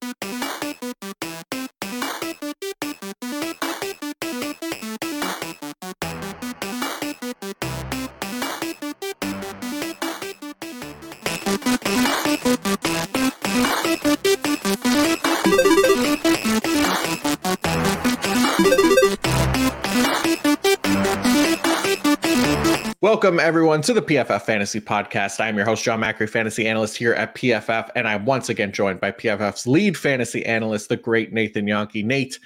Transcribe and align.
Thank 0.00 0.16
you. 0.24 0.31
Welcome, 23.22 23.38
everyone, 23.38 23.82
to 23.82 23.92
the 23.92 24.02
PFF 24.02 24.42
Fantasy 24.42 24.80
Podcast. 24.80 25.38
I'm 25.38 25.54
your 25.54 25.64
host, 25.64 25.84
Jon 25.84 26.00
Macri, 26.00 26.28
fantasy 26.28 26.66
analyst 26.66 26.96
here 26.96 27.14
at 27.14 27.36
PFF, 27.36 27.88
and 27.94 28.08
I'm 28.08 28.24
once 28.24 28.48
again 28.48 28.72
joined 28.72 28.98
by 28.98 29.12
PFF's 29.12 29.64
lead 29.64 29.96
fantasy 29.96 30.44
analyst, 30.44 30.88
the 30.88 30.96
great 30.96 31.32
Nathan 31.32 31.64
Jahnke. 31.64 32.04
Nate, 32.04 32.40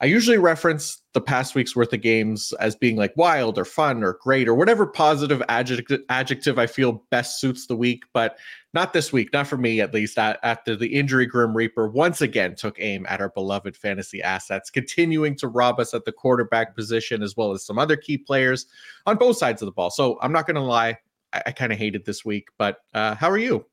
I 0.00 0.06
usually 0.06 0.38
reference 0.38 1.00
the 1.12 1.20
past 1.20 1.54
week's 1.54 1.76
worth 1.76 1.92
of 1.92 2.02
games 2.02 2.52
as 2.58 2.74
being 2.74 2.96
like 2.96 3.16
wild 3.16 3.56
or 3.58 3.64
fun 3.64 4.02
or 4.02 4.18
great 4.20 4.48
or 4.48 4.54
whatever 4.54 4.86
positive 4.86 5.40
adjective, 5.48 6.00
adjective 6.08 6.58
I 6.58 6.66
feel 6.66 7.04
best 7.10 7.40
suits 7.40 7.68
the 7.68 7.76
week, 7.76 8.02
but 8.12 8.36
not 8.74 8.92
this 8.92 9.12
week, 9.12 9.32
not 9.32 9.46
for 9.46 9.56
me 9.56 9.80
at 9.80 9.94
least. 9.94 10.18
After 10.18 10.74
the 10.74 10.94
injury 10.94 11.26
Grim 11.26 11.56
Reaper 11.56 11.88
once 11.88 12.20
again 12.20 12.56
took 12.56 12.76
aim 12.80 13.06
at 13.08 13.20
our 13.20 13.30
beloved 13.30 13.76
fantasy 13.76 14.20
assets, 14.20 14.68
continuing 14.68 15.36
to 15.36 15.48
rob 15.48 15.78
us 15.78 15.94
at 15.94 16.04
the 16.04 16.12
quarterback 16.12 16.74
position 16.74 17.22
as 17.22 17.36
well 17.36 17.52
as 17.52 17.64
some 17.64 17.78
other 17.78 17.96
key 17.96 18.18
players 18.18 18.66
on 19.06 19.16
both 19.16 19.36
sides 19.36 19.62
of 19.62 19.66
the 19.66 19.72
ball. 19.72 19.90
So 19.90 20.18
I'm 20.20 20.32
not 20.32 20.46
going 20.46 20.56
to 20.56 20.60
lie, 20.60 20.98
I, 21.32 21.42
I 21.46 21.52
kind 21.52 21.72
of 21.72 21.78
hated 21.78 22.04
this 22.04 22.24
week, 22.24 22.48
but 22.58 22.78
uh, 22.94 23.14
how 23.14 23.30
are 23.30 23.38
you? 23.38 23.64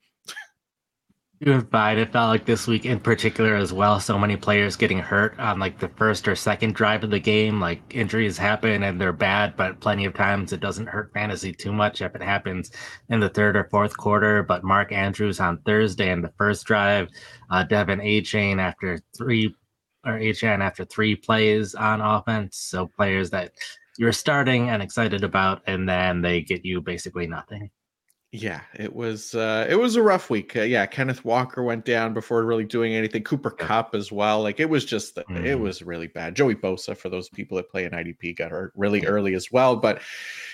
Doing 1.44 1.66
fine. 1.72 1.98
It 1.98 2.12
felt 2.12 2.30
like 2.30 2.46
this 2.46 2.68
week 2.68 2.86
in 2.86 3.00
particular 3.00 3.56
as 3.56 3.74
well. 3.74 4.00
So 4.00 4.16
many 4.20 4.38
players 4.38 4.76
getting 4.76 5.00
hurt 5.00 5.40
on 5.40 5.58
like 5.58 5.80
the 5.80 5.88
first 5.88 6.28
or 6.28 6.36
second 6.36 6.76
drive 6.76 7.04
of 7.04 7.10
the 7.10 7.20
game. 7.20 7.60
Like 7.60 7.82
injuries 7.96 8.38
happen 8.38 8.84
and 8.84 9.02
they're 9.02 9.12
bad, 9.12 9.58
but 9.58 9.80
plenty 9.80 10.06
of 10.06 10.14
times 10.14 10.54
it 10.54 10.60
doesn't 10.60 10.86
hurt 10.86 11.12
fantasy 11.16 11.52
too 11.52 11.74
much 11.74 12.02
if 12.02 12.14
it 12.14 12.22
happens 12.22 12.70
in 13.10 13.20
the 13.20 13.30
third 13.30 13.56
or 13.58 13.68
fourth 13.72 13.98
quarter. 13.98 14.44
But 14.44 14.64
Mark 14.64 14.92
Andrews 14.92 15.40
on 15.40 15.58
Thursday 15.66 16.12
in 16.12 16.22
the 16.22 16.32
first 16.38 16.68
drive, 16.68 17.08
uh, 17.50 17.66
De'Von 17.66 18.06
Achane 18.06 18.60
after 18.60 19.00
three 19.18 19.56
or 20.06 20.20
Achane 20.20 20.62
after 20.62 20.86
three 20.86 21.16
plays 21.16 21.74
on 21.74 22.02
offense. 22.02 22.58
So 22.58 22.86
players 22.86 23.32
that 23.32 23.54
you're 23.98 24.12
starting 24.12 24.70
and 24.70 24.84
excited 24.84 25.24
about, 25.24 25.64
and 25.66 25.90
then 25.90 26.22
they 26.22 26.42
get 26.42 26.64
you 26.64 26.82
basically 26.82 27.26
nothing. 27.26 27.72
Yeah, 28.34 28.62
it 28.74 28.96
was 28.96 29.36
uh 29.36 29.68
it 29.70 29.76
was 29.76 29.98
a 29.98 30.02
rough 30.02 30.30
week. 30.30 30.56
Uh, 30.56 30.62
yeah, 30.62 30.86
Kenneth 30.86 31.26
Walker 31.26 31.64
went 31.64 31.84
down 31.84 32.14
before 32.14 32.46
really 32.46 32.64
doing 32.64 32.94
anything. 32.94 33.24
Cooper 33.24 33.50
Kupp 33.50 33.94
as 33.94 34.10
well. 34.10 34.42
Like 34.42 34.62
it 34.62 34.70
was 34.70 34.86
just 34.86 35.18
mm-hmm. 35.18 35.46
it 35.46 35.60
was 35.60 35.82
really 35.82 36.08
bad. 36.08 36.34
Joey 36.34 36.56
Bosa 36.56 36.96
for 36.96 37.10
those 37.10 37.28
people 37.28 37.58
that 37.58 37.70
play 37.70 37.84
in 37.84 37.92
IDP 37.92 38.38
got 38.38 38.52
hurt 38.52 38.72
really 38.78 39.06
early 39.06 39.34
as 39.34 39.52
well, 39.52 39.76
but 39.76 40.02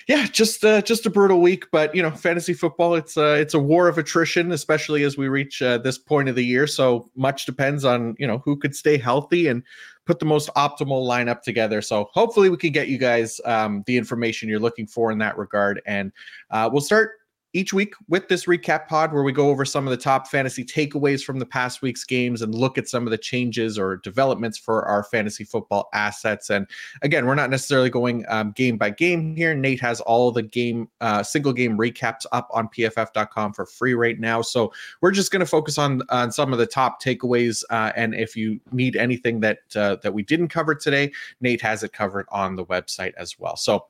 yeah, 0.08 0.26
just 0.26 0.66
uh 0.66 0.82
just 0.82 1.06
a 1.06 1.12
brutal 1.12 1.40
week, 1.40 1.66
but 1.72 1.94
you 1.94 2.02
know, 2.02 2.10
fantasy 2.10 2.56
football 2.56 2.96
it's 2.96 3.16
uh 3.16 3.38
it's 3.40 3.54
a 3.54 3.60
war 3.60 3.88
of 3.88 4.00
attrition 4.00 4.52
especially 4.52 5.04
as 5.04 5.16
we 5.16 5.28
reach 5.28 5.62
uh, 5.62 5.78
this 5.78 6.00
point 6.00 6.30
of 6.30 6.36
the 6.36 6.46
year, 6.46 6.66
so 6.66 7.12
much 7.16 7.46
depends 7.46 7.86
on, 7.86 8.16
you 8.18 8.26
know, 8.26 8.40
who 8.40 8.58
could 8.58 8.76
stay 8.76 8.98
healthy 8.98 9.46
and 9.46 9.62
put 10.08 10.18
the 10.18 10.26
most 10.26 10.50
optimal 10.56 11.08
lineup 11.08 11.42
together. 11.42 11.84
So 11.84 12.10
hopefully 12.12 12.50
we 12.50 12.58
can 12.58 12.72
get 12.72 12.88
you 12.88 12.98
guys 12.98 13.40
um, 13.46 13.84
the 13.86 13.98
information 13.98 14.50
you're 14.50 14.60
looking 14.60 14.88
for 14.88 15.12
in 15.12 15.20
that 15.20 15.38
regard. 15.38 15.80
And 15.86 16.12
uh, 16.50 16.70
we'll 16.72 16.82
start 16.82 17.12
each 17.58 17.74
week 17.74 17.96
with 18.08 18.28
this 18.28 18.46
recap 18.46 18.88
pod 18.88 19.12
where 19.12 19.24
we 19.24 19.32
go 19.32 19.50
over 19.50 19.66
some 19.66 19.88
of 19.88 19.92
the 19.92 19.98
top 19.98 20.28
fantasy 20.28 20.64
takeaways 20.64 21.24
from 21.24 21.40
the 21.40 21.46
past 21.46 21.82
week's 21.82 22.04
games 22.04 22.44
and 22.44 22.54
look 22.54 22.78
at 22.78 22.88
some 22.88 23.08
of 23.08 23.10
the 23.10 23.18
changes 23.18 23.80
or 23.80 23.98
developments 23.98 24.60
for 24.60 24.86
our 24.86 25.04
fantasy 25.04 25.44
football 25.44 25.90
assets. 25.92 26.52
And 26.52 26.68
again, 27.02 27.26
we're 27.26 27.34
not 27.34 27.50
necessarily 27.50 27.90
going 27.90 28.26
um, 28.28 28.52
game 28.52 28.78
by 28.78 28.92
game 28.92 29.36
here. 29.36 29.56
Nate 29.56 29.82
has 29.82 30.02
all 30.02 30.32
the 30.32 30.44
game, 30.44 30.88
uh, 31.02 31.24
single 31.24 31.52
game 31.52 31.80
recaps 31.80 32.28
up 32.32 32.48
on 32.54 32.68
pff.com 32.68 33.54
for 33.54 33.66
free 33.66 33.96
right 33.96 34.20
now. 34.20 34.44
So 34.44 34.72
we're 35.02 35.10
just 35.10 35.32
going 35.32 35.40
to 35.40 35.48
focus 35.48 35.80
on 35.80 36.04
on 36.10 36.32
some 36.32 36.54
of 36.54 36.60
the 36.60 36.68
top 36.68 37.02
takeaways. 37.02 37.64
Uh, 37.72 37.92
and 37.96 38.14
if 38.14 38.36
you 38.36 38.60
need 38.72 38.96
anything 38.96 39.40
that 39.40 39.60
uh, 39.76 39.96
that 40.04 40.14
we 40.14 40.22
didn't 40.22 40.50
cover 40.50 40.76
today, 40.76 41.12
Nate 41.42 41.62
has 41.62 41.82
it 41.82 41.92
covered 41.92 42.28
on 42.30 42.56
the 42.56 42.66
website 42.66 43.14
as 43.18 43.40
well. 43.40 43.56
So 43.56 43.88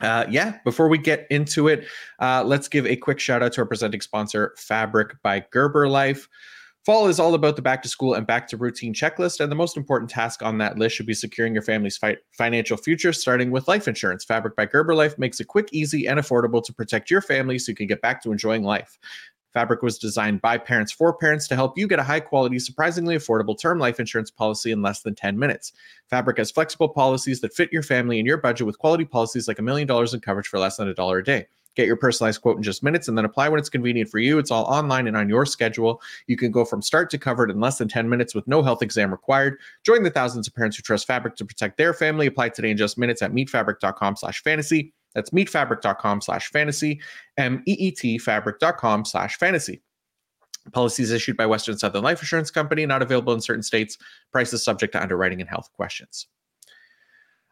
uh, 0.00 0.26
yeah, 0.30 0.58
before 0.64 0.88
we 0.88 0.98
get 0.98 1.26
into 1.30 1.68
it, 1.68 1.86
uh, 2.20 2.42
let's 2.44 2.68
give 2.68 2.86
a 2.86 2.96
quick 2.96 3.18
shout 3.18 3.42
out 3.42 3.52
to 3.54 3.60
our 3.60 3.66
presenting 3.66 4.00
sponsor, 4.00 4.54
Fabric 4.56 5.20
by 5.22 5.44
Gerber 5.50 5.88
Life. 5.88 6.28
Fall 6.86 7.08
is 7.08 7.20
all 7.20 7.34
about 7.34 7.56
the 7.56 7.62
back 7.62 7.82
to 7.82 7.88
school 7.88 8.14
and 8.14 8.26
back 8.26 8.48
to 8.48 8.56
routine 8.56 8.94
checklist, 8.94 9.40
and 9.40 9.52
the 9.52 9.56
most 9.56 9.76
important 9.76 10.10
task 10.10 10.42
on 10.42 10.56
that 10.58 10.78
list 10.78 10.96
should 10.96 11.04
be 11.06 11.12
securing 11.12 11.52
your 11.52 11.62
family's 11.62 11.98
fi- 11.98 12.16
financial 12.32 12.78
future, 12.78 13.12
starting 13.12 13.50
with 13.50 13.68
life 13.68 13.86
insurance. 13.86 14.24
Fabric 14.24 14.56
by 14.56 14.64
Gerber 14.64 14.94
Life 14.94 15.18
makes 15.18 15.40
it 15.40 15.48
quick, 15.48 15.68
easy, 15.72 16.06
and 16.06 16.18
affordable 16.18 16.64
to 16.64 16.72
protect 16.72 17.10
your 17.10 17.20
family 17.20 17.58
so 17.58 17.70
you 17.70 17.76
can 17.76 17.86
get 17.86 18.00
back 18.00 18.22
to 18.22 18.32
enjoying 18.32 18.62
life. 18.62 18.98
Fabric 19.52 19.82
was 19.82 19.98
designed 19.98 20.40
by 20.40 20.58
parents 20.58 20.92
for 20.92 21.12
parents 21.16 21.48
to 21.48 21.56
help 21.56 21.76
you 21.76 21.88
get 21.88 21.98
a 21.98 22.04
high 22.04 22.20
quality, 22.20 22.58
surprisingly 22.58 23.16
affordable 23.16 23.58
term 23.58 23.78
life 23.78 23.98
insurance 23.98 24.30
policy 24.30 24.70
in 24.70 24.82
less 24.82 25.02
than 25.02 25.14
10 25.14 25.38
minutes. 25.38 25.72
Fabric 26.08 26.38
has 26.38 26.50
flexible 26.50 26.88
policies 26.88 27.40
that 27.40 27.54
fit 27.54 27.72
your 27.72 27.82
family 27.82 28.18
and 28.18 28.26
your 28.26 28.36
budget 28.36 28.66
with 28.66 28.78
quality 28.78 29.04
policies 29.04 29.48
like 29.48 29.58
a 29.58 29.62
million 29.62 29.88
dollars 29.88 30.14
in 30.14 30.20
coverage 30.20 30.46
for 30.46 30.58
less 30.58 30.76
than 30.76 30.88
a 30.88 30.94
dollar 30.94 31.18
a 31.18 31.24
day. 31.24 31.46
Get 31.76 31.86
your 31.86 31.96
personalized 31.96 32.42
quote 32.42 32.56
in 32.56 32.62
just 32.62 32.82
minutes 32.82 33.08
and 33.08 33.16
then 33.16 33.24
apply 33.24 33.48
when 33.48 33.60
it's 33.60 33.68
convenient 33.68 34.10
for 34.10 34.18
you. 34.18 34.38
It's 34.38 34.50
all 34.50 34.64
online 34.64 35.06
and 35.06 35.16
on 35.16 35.28
your 35.28 35.46
schedule. 35.46 36.02
You 36.26 36.36
can 36.36 36.50
go 36.50 36.64
from 36.64 36.82
start 36.82 37.10
to 37.10 37.18
covered 37.18 37.50
in 37.50 37.60
less 37.60 37.78
than 37.78 37.88
10 37.88 38.08
minutes 38.08 38.34
with 38.34 38.46
no 38.48 38.62
health 38.62 38.82
exam 38.82 39.10
required. 39.10 39.56
Join 39.84 40.02
the 40.02 40.10
thousands 40.10 40.48
of 40.48 40.54
parents 40.54 40.76
who 40.76 40.82
trust 40.82 41.06
Fabric 41.06 41.36
to 41.36 41.44
protect 41.44 41.78
their 41.78 41.94
family. 41.94 42.26
Apply 42.26 42.48
today 42.48 42.70
in 42.70 42.76
just 42.76 42.98
minutes 42.98 43.22
at 43.22 43.32
meetfabric.com 43.32 44.16
slash 44.16 44.42
fantasy. 44.42 44.92
That's 45.14 45.30
meetfabric.com 45.30 46.20
slash 46.20 46.50
fantasy, 46.50 47.00
M-E-E-T 47.36 48.18
fabric.com 48.18 49.04
slash 49.04 49.36
fantasy. 49.36 49.82
Policies 50.72 51.10
issued 51.10 51.36
by 51.36 51.46
Western 51.46 51.78
Southern 51.78 52.04
Life 52.04 52.22
Assurance 52.22 52.50
Company, 52.50 52.84
not 52.86 53.02
available 53.02 53.32
in 53.32 53.40
certain 53.40 53.62
states. 53.62 53.96
Prices 54.30 54.62
subject 54.62 54.92
to 54.92 55.02
underwriting 55.02 55.40
and 55.40 55.48
health 55.48 55.70
questions. 55.72 56.26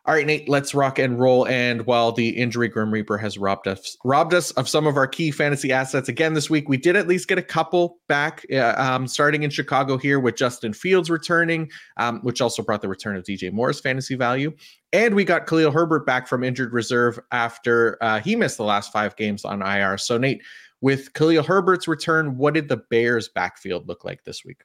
All 0.08 0.14
right, 0.14 0.24
Nate, 0.24 0.48
let's 0.48 0.72
rock 0.74 0.98
and 0.98 1.20
roll. 1.20 1.46
And 1.46 1.84
while 1.84 2.12
the 2.12 2.30
injury 2.30 2.68
Grim 2.68 2.90
Reaper 2.90 3.18
has 3.18 3.36
robbed 3.36 3.68
us 3.68 3.94
robbed 4.06 4.32
us 4.32 4.52
of 4.52 4.66
some 4.66 4.86
of 4.86 4.96
our 4.96 5.06
key 5.06 5.30
fantasy 5.30 5.70
assets 5.70 6.08
again 6.08 6.32
this 6.32 6.48
week, 6.48 6.66
we 6.66 6.78
did 6.78 6.96
at 6.96 7.06
least 7.06 7.28
get 7.28 7.36
a 7.36 7.42
couple 7.42 7.98
back, 8.08 8.46
uh, 8.50 8.72
um, 8.78 9.06
starting 9.06 9.42
in 9.42 9.50
Chicago 9.50 9.98
here 9.98 10.18
with 10.18 10.34
Justin 10.34 10.72
Fields 10.72 11.10
returning, 11.10 11.70
um, 11.98 12.20
which 12.20 12.40
also 12.40 12.62
brought 12.62 12.80
the 12.80 12.88
return 12.88 13.16
of 13.16 13.24
DJ 13.24 13.52
Moore's 13.52 13.80
fantasy 13.80 14.14
value. 14.14 14.50
And 14.94 15.14
we 15.14 15.26
got 15.26 15.46
Khalil 15.46 15.72
Herbert 15.72 16.06
back 16.06 16.26
from 16.26 16.42
injured 16.42 16.72
reserve 16.72 17.20
after 17.30 18.02
uh, 18.02 18.20
he 18.20 18.34
missed 18.34 18.56
the 18.56 18.64
last 18.64 18.90
five 18.90 19.14
games 19.14 19.44
on 19.44 19.60
IR. 19.60 19.98
So, 19.98 20.16
Nate, 20.16 20.40
with 20.80 21.12
Khalil 21.12 21.42
Herbert's 21.42 21.86
return, 21.86 22.38
what 22.38 22.54
did 22.54 22.70
the 22.70 22.78
Bears' 22.78 23.28
backfield 23.28 23.86
look 23.86 24.06
like 24.06 24.24
this 24.24 24.42
week? 24.42 24.62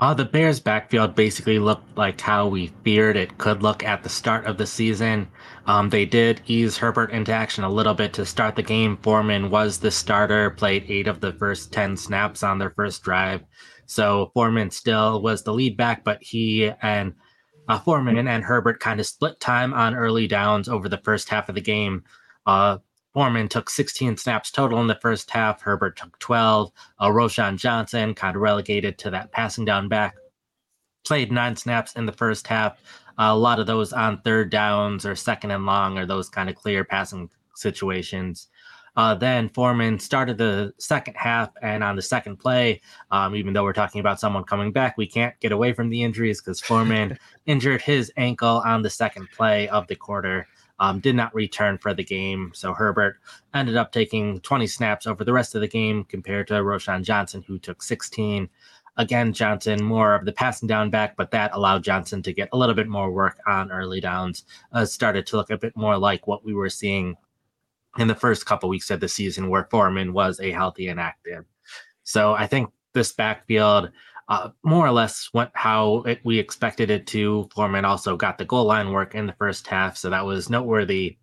Uh, 0.00 0.14
the 0.14 0.24
Bears' 0.24 0.60
backfield 0.60 1.16
basically 1.16 1.58
looked 1.58 1.98
like 1.98 2.20
how 2.20 2.46
we 2.46 2.68
feared 2.84 3.16
it 3.16 3.36
could 3.36 3.64
look 3.64 3.82
at 3.82 4.04
the 4.04 4.08
start 4.08 4.46
of 4.46 4.56
the 4.56 4.66
season. 4.66 5.26
Um, 5.66 5.90
they 5.90 6.04
did 6.04 6.40
ease 6.46 6.78
Herbert 6.78 7.10
into 7.10 7.32
action 7.32 7.64
a 7.64 7.68
little 7.68 7.94
bit 7.94 8.12
to 8.12 8.24
start 8.24 8.54
the 8.54 8.62
game. 8.62 8.96
Foreman 9.02 9.50
was 9.50 9.78
the 9.78 9.90
starter, 9.90 10.50
played 10.50 10.84
eight 10.88 11.08
of 11.08 11.20
the 11.20 11.32
first 11.32 11.72
10 11.72 11.96
snaps 11.96 12.44
on 12.44 12.60
their 12.60 12.70
first 12.70 13.02
drive. 13.02 13.42
So 13.86 14.30
Foreman 14.34 14.70
still 14.70 15.20
was 15.20 15.42
the 15.42 15.52
lead 15.52 15.76
back, 15.76 16.04
but 16.04 16.18
he 16.20 16.70
and 16.80 17.14
uh, 17.68 17.80
Foreman 17.80 18.28
and 18.28 18.44
Herbert 18.44 18.78
kind 18.78 19.00
of 19.00 19.06
split 19.06 19.40
time 19.40 19.74
on 19.74 19.96
early 19.96 20.28
downs 20.28 20.68
over 20.68 20.88
the 20.88 20.98
first 20.98 21.28
half 21.28 21.48
of 21.48 21.56
the 21.56 21.60
game. 21.60 22.04
Uh, 22.46 22.78
Foreman 23.14 23.48
took 23.48 23.70
16 23.70 24.16
snaps 24.16 24.50
total 24.50 24.80
in 24.80 24.86
the 24.86 24.98
first 25.00 25.30
half. 25.30 25.62
Herbert 25.62 25.96
took 25.96 26.18
12. 26.18 26.70
Uh, 26.98 27.08
Roschon 27.08 27.56
Johnson 27.56 28.14
kind 28.14 28.36
of 28.36 28.42
relegated 28.42 28.98
to 28.98 29.10
that 29.10 29.32
passing 29.32 29.64
down 29.64 29.88
back. 29.88 30.14
Played 31.04 31.32
nine 31.32 31.56
snaps 31.56 31.94
in 31.94 32.06
the 32.06 32.12
first 32.12 32.46
half. 32.46 32.78
Uh, 33.18 33.30
a 33.32 33.36
lot 33.36 33.58
of 33.58 33.66
those 33.66 33.92
on 33.92 34.20
third 34.20 34.50
downs 34.50 35.06
or 35.06 35.16
second 35.16 35.50
and 35.50 35.64
long 35.66 35.98
or 35.98 36.06
those 36.06 36.28
kind 36.28 36.50
of 36.50 36.56
clear 36.56 36.84
passing 36.84 37.30
situations. 37.54 38.48
Uh, 38.98 39.14
then 39.14 39.48
Foreman 39.50 39.96
started 39.98 40.36
the 40.38 40.72
second 40.78 41.14
half, 41.14 41.50
and 41.62 41.84
on 41.84 41.94
the 41.94 42.02
second 42.02 42.36
play, 42.36 42.80
um, 43.12 43.36
even 43.36 43.52
though 43.52 43.62
we're 43.62 43.72
talking 43.72 44.00
about 44.00 44.18
someone 44.18 44.42
coming 44.42 44.72
back, 44.72 44.98
we 44.98 45.06
can't 45.06 45.38
get 45.38 45.52
away 45.52 45.72
from 45.72 45.88
the 45.88 46.02
injuries 46.02 46.40
because 46.40 46.60
Foreman 46.60 47.16
injured 47.46 47.80
his 47.80 48.10
ankle 48.16 48.60
on 48.66 48.82
the 48.82 48.90
second 48.90 49.28
play 49.30 49.68
of 49.68 49.86
the 49.86 49.94
quarter 49.94 50.48
um, 50.80 51.00
did 51.00 51.16
not 51.16 51.34
return 51.34 51.78
for 51.78 51.92
the 51.92 52.04
game. 52.04 52.52
So 52.54 52.72
Herbert 52.72 53.16
ended 53.54 53.76
up 53.76 53.92
taking 53.92 54.40
20 54.40 54.66
snaps 54.66 55.06
over 55.06 55.24
the 55.24 55.32
rest 55.32 55.54
of 55.54 55.60
the 55.60 55.68
game 55.68 56.04
compared 56.04 56.46
to 56.48 56.54
Roschon 56.54 57.02
Johnson, 57.02 57.42
who 57.46 57.58
took 57.58 57.82
16. 57.82 58.48
Again, 58.96 59.32
Johnson 59.32 59.82
more 59.84 60.14
of 60.14 60.24
the 60.24 60.32
passing 60.32 60.66
down 60.66 60.90
back, 60.90 61.16
but 61.16 61.30
that 61.30 61.54
allowed 61.54 61.84
Johnson 61.84 62.22
to 62.22 62.32
get 62.32 62.48
a 62.52 62.56
little 62.56 62.74
bit 62.74 62.88
more 62.88 63.10
work 63.10 63.38
on 63.46 63.70
early 63.70 64.00
downs. 64.00 64.44
Uh, 64.72 64.84
started 64.84 65.26
to 65.26 65.36
look 65.36 65.50
a 65.50 65.58
bit 65.58 65.76
more 65.76 65.96
like 65.96 66.26
what 66.26 66.44
we 66.44 66.52
were 66.52 66.70
seeing 66.70 67.16
in 67.98 68.08
the 68.08 68.14
first 68.14 68.46
couple 68.46 68.68
weeks 68.68 68.90
of 68.90 69.00
the 69.00 69.08
season, 69.08 69.48
where 69.48 69.68
Foreman 69.70 70.12
was 70.12 70.40
a 70.40 70.50
healthy 70.50 70.88
and 70.88 70.98
active. 70.98 71.44
So 72.02 72.32
I 72.32 72.46
think 72.46 72.70
this 72.92 73.12
backfield 73.12 73.90
uh, 74.28 74.50
more 74.62 74.86
or 74.86 74.92
less 74.92 75.30
went 75.32 75.50
how 75.54 76.02
it, 76.02 76.20
we 76.24 76.38
expected 76.38 76.90
it 76.90 77.06
to. 77.08 77.48
Foreman 77.54 77.84
also 77.84 78.16
got 78.16 78.38
the 78.38 78.44
goal 78.44 78.64
line 78.64 78.92
work 78.92 79.14
in 79.14 79.26
the 79.26 79.34
first 79.34 79.66
half, 79.66 79.96
so 79.96 80.10
that 80.10 80.24
was 80.24 80.50
noteworthy. 80.50 81.16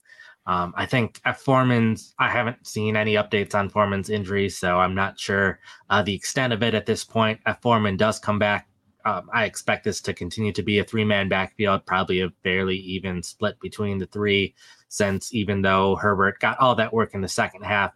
Um, 0.47 0.73
I 0.77 0.85
think 0.85 1.19
Foreman's, 1.37 2.13
I 2.19 2.29
haven't 2.29 2.67
seen 2.67 2.95
any 2.95 3.15
updates 3.15 3.55
on 3.55 3.69
Foreman's 3.69 4.09
injury, 4.09 4.49
so 4.49 4.77
I'm 4.77 4.93
not 4.93 5.19
sure 5.19 5.59
uh, 5.89 6.03
the 6.03 6.13
extent 6.13 6.53
of 6.53 6.61
it 6.61 6.75
at 6.75 6.85
this 6.85 7.03
point. 7.03 7.39
If 7.47 7.57
Foreman 7.61 7.97
does 7.97 8.19
come 8.19 8.37
back, 8.37 8.67
um, 9.05 9.29
I 9.33 9.45
expect 9.45 9.83
this 9.83 10.01
to 10.01 10.13
continue 10.13 10.51
to 10.53 10.63
be 10.63 10.79
a 10.79 10.83
three 10.83 11.03
man 11.03 11.29
backfield, 11.29 11.85
probably 11.85 12.21
a 12.21 12.31
fairly 12.43 12.77
even 12.77 13.21
split 13.21 13.59
between 13.59 13.99
the 13.99 14.07
three, 14.07 14.55
since 14.87 15.33
even 15.33 15.61
though 15.61 15.95
Herbert 15.95 16.39
got 16.39 16.59
all 16.59 16.75
that 16.75 16.93
work 16.93 17.13
in 17.13 17.21
the 17.21 17.27
second 17.27 17.63
half, 17.63 17.91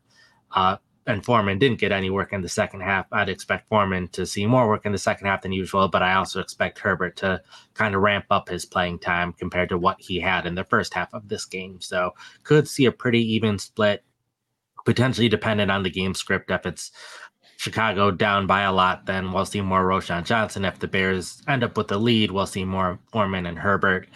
uh, 0.51 0.77
and 1.09 1.25
Foreman 1.25 1.57
didn't 1.57 1.79
get 1.79 1.91
any 1.91 2.11
work 2.11 2.33
in 2.33 2.41
the 2.41 2.47
second 2.47 2.81
half. 2.81 3.07
I'd 3.11 3.29
expect 3.29 3.67
Foreman 3.67 4.09
to 4.09 4.27
see 4.27 4.45
more 4.45 4.67
work 4.67 4.85
in 4.85 4.91
the 4.91 4.97
second 4.99 5.25
half 5.25 5.41
than 5.41 5.51
usual, 5.51 5.87
but 5.87 6.03
I 6.03 6.13
also 6.13 6.39
expect 6.39 6.77
Herbert 6.77 7.15
to 7.17 7.41
kind 7.73 7.95
of 7.95 8.01
ramp 8.01 8.25
up 8.29 8.47
his 8.47 8.63
playing 8.63 8.99
time 8.99 9.33
compared 9.33 9.69
to 9.69 9.77
what 9.77 9.99
he 9.99 10.19
had 10.19 10.45
in 10.45 10.53
the 10.53 10.63
first 10.63 10.93
half 10.93 11.11
of 11.13 11.27
this 11.27 11.45
game. 11.45 11.81
So 11.81 12.11
could 12.43 12.67
see 12.67 12.85
a 12.85 12.91
pretty 12.91 13.21
even 13.33 13.57
split, 13.57 14.03
potentially 14.85 15.29
dependent 15.29 15.71
on 15.71 15.81
the 15.81 15.89
game 15.89 16.13
script. 16.13 16.51
If 16.51 16.67
it's 16.67 16.91
Chicago 17.57 18.11
down 18.11 18.45
by 18.45 18.61
a 18.61 18.71
lot, 18.71 19.07
then 19.07 19.31
we'll 19.31 19.45
see 19.45 19.61
more 19.61 19.83
Roschon 19.83 20.23
Johnson. 20.23 20.63
If 20.63 20.77
the 20.77 20.87
Bears 20.87 21.41
end 21.47 21.63
up 21.63 21.75
with 21.75 21.87
the 21.87 21.97
lead, 21.97 22.29
we'll 22.29 22.45
see 22.45 22.65
more 22.65 22.99
Foreman 23.11 23.47
and 23.47 23.57
Herbert. 23.57 24.07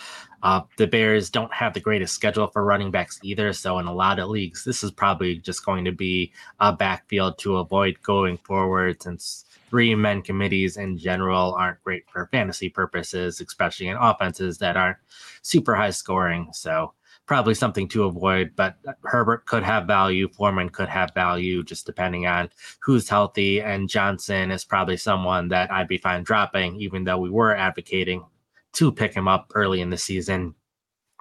Uh, 0.43 0.61
the 0.75 0.85
Bears 0.85 1.29
don't 1.29 1.53
have 1.53 1.73
the 1.73 1.79
greatest 1.79 2.13
schedule 2.13 2.47
for 2.47 2.65
running 2.65 2.91
backs 2.91 3.17
either. 3.23 3.53
So, 3.53 3.79
in 3.79 3.87
a 3.87 3.93
lot 3.93 4.19
of 4.19 4.29
leagues, 4.29 4.65
this 4.65 4.83
is 4.83 4.91
probably 4.91 5.37
just 5.37 5.65
going 5.65 5.85
to 5.85 5.93
be 5.93 6.33
a 6.59 6.73
backfield 6.73 7.37
to 7.39 7.57
avoid 7.57 8.01
going 8.03 8.37
forward 8.39 9.01
since 9.01 9.45
three 9.69 9.95
men 9.95 10.21
committees 10.21 10.75
in 10.75 10.97
general 10.97 11.53
aren't 11.53 11.81
great 11.83 12.03
for 12.11 12.27
fantasy 12.27 12.67
purposes, 12.67 13.39
especially 13.39 13.87
in 13.87 13.95
offenses 13.95 14.57
that 14.57 14.75
aren't 14.75 14.97
super 15.43 15.75
high 15.75 15.91
scoring. 15.91 16.49
So, 16.51 16.93
probably 17.25 17.53
something 17.53 17.87
to 17.87 18.03
avoid. 18.03 18.51
But 18.57 18.75
Herbert 19.05 19.45
could 19.45 19.63
have 19.63 19.87
value, 19.87 20.27
Foreman 20.27 20.69
could 20.69 20.89
have 20.89 21.13
value, 21.15 21.63
just 21.63 21.85
depending 21.85 22.27
on 22.27 22.49
who's 22.81 23.07
healthy. 23.07 23.61
And 23.61 23.87
Johnson 23.87 24.51
is 24.51 24.65
probably 24.65 24.97
someone 24.97 25.47
that 25.49 25.71
I'd 25.71 25.87
be 25.87 25.97
fine 25.97 26.23
dropping, 26.23 26.81
even 26.81 27.05
though 27.05 27.17
we 27.17 27.29
were 27.29 27.55
advocating 27.55 28.25
to 28.73 28.91
pick 28.91 29.13
him 29.13 29.27
up 29.27 29.51
early 29.55 29.81
in 29.81 29.89
the 29.89 29.97
season 29.97 30.55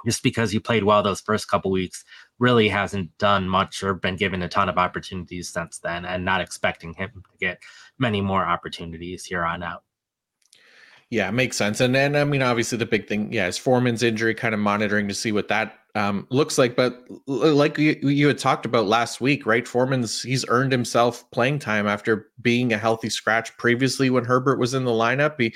just 0.05 0.23
because 0.23 0.51
he 0.51 0.59
played 0.59 0.85
well 0.85 1.03
those 1.03 1.21
first 1.21 1.49
couple 1.49 1.71
weeks 1.71 2.05
really 2.39 2.69
hasn't 2.69 3.17
done 3.19 3.49
much 3.49 3.83
or 3.83 3.95
been 3.95 4.17
given 4.17 4.43
a 4.43 4.49
ton 4.49 4.69
of 4.69 4.79
opportunities 4.79 5.49
since 5.49 5.79
then 5.79 6.05
and 6.05 6.25
not 6.25 6.41
expecting 6.41 6.93
him 6.95 7.11
to 7.15 7.39
get 7.39 7.59
many 7.99 8.21
more 8.21 8.45
opportunities 8.45 9.25
here 9.25 9.45
on 9.45 9.63
out. 9.63 9.85
Yeah 11.11 11.31
makes 11.31 11.57
sense. 11.57 11.81
And 11.81 11.95
then 11.95 12.17
i 12.17 12.25
mean 12.25 12.43
obviously 12.43 12.79
the 12.79 12.87
big 12.87 13.07
thing 13.07 13.33
yeah 13.33 13.47
is 13.47 13.59
foreman's 13.59 14.03
injury 14.03 14.35
kind 14.35 14.55
of 14.55 14.61
monitoring 14.61 15.09
to 15.09 15.15
see 15.15 15.33
what 15.33 15.49
that 15.49 15.79
um, 15.95 16.27
looks 16.31 16.59
like. 16.59 16.77
But 16.77 17.05
like 17.27 17.79
you, 17.79 17.97
you 18.03 18.29
had 18.29 18.39
talked 18.39 18.67
about 18.67 18.87
last 18.87 19.21
week, 19.21 19.47
right? 19.47 19.67
Foreman's 19.67 20.23
he's 20.23 20.45
earned 20.49 20.73
himself 20.73 21.31
playing 21.31 21.59
time 21.59 21.87
after 21.87 22.31
being 22.41 22.73
a 22.73 22.79
healthy 22.79 23.11
scratch 23.11 23.57
previously 23.59 24.11
when 24.11 24.25
Herbert 24.25 24.59
was 24.59 24.75
in 24.75 24.85
the 24.85 24.91
lineup. 24.91 25.35
He, 25.39 25.55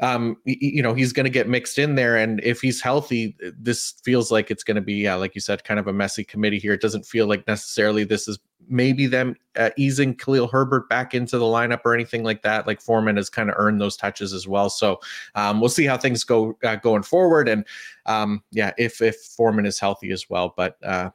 um, 0.00 0.36
you 0.44 0.82
know, 0.82 0.94
he's 0.94 1.12
going 1.12 1.24
to 1.24 1.30
get 1.30 1.48
mixed 1.48 1.78
in 1.78 1.94
there, 1.94 2.16
and 2.16 2.40
if 2.42 2.60
he's 2.60 2.80
healthy, 2.80 3.36
this 3.58 3.94
feels 4.04 4.30
like 4.30 4.50
it's 4.50 4.64
going 4.64 4.76
to 4.76 4.80
be, 4.82 4.94
yeah, 4.94 5.14
like 5.14 5.34
you 5.34 5.40
said, 5.40 5.64
kind 5.64 5.80
of 5.80 5.86
a 5.86 5.92
messy 5.92 6.24
committee 6.24 6.58
here. 6.58 6.72
It 6.72 6.80
doesn't 6.80 7.06
feel 7.06 7.26
like 7.26 7.46
necessarily 7.46 8.04
this 8.04 8.28
is 8.28 8.38
maybe 8.68 9.06
them 9.06 9.36
uh, 9.56 9.70
easing 9.76 10.14
Khalil 10.14 10.46
Herbert 10.46 10.88
back 10.88 11.14
into 11.14 11.38
the 11.38 11.44
lineup 11.44 11.80
or 11.84 11.94
anything 11.94 12.22
like 12.22 12.42
that. 12.42 12.66
Like 12.66 12.80
Foreman 12.80 13.16
has 13.16 13.30
kind 13.30 13.48
of 13.48 13.56
earned 13.58 13.80
those 13.80 13.96
touches 13.96 14.32
as 14.32 14.46
well. 14.46 14.70
So 14.70 15.00
um, 15.34 15.60
we'll 15.60 15.68
see 15.68 15.84
how 15.84 15.96
things 15.96 16.24
go 16.24 16.56
uh, 16.64 16.76
going 16.76 17.02
forward. 17.02 17.48
And 17.48 17.64
um, 18.06 18.42
yeah, 18.50 18.72
if 18.78 19.00
if 19.02 19.16
Foreman 19.16 19.66
is 19.66 19.78
healthy 19.78 20.10
as 20.12 20.28
well, 20.30 20.54
but 20.56 20.76
uh, 20.84 21.10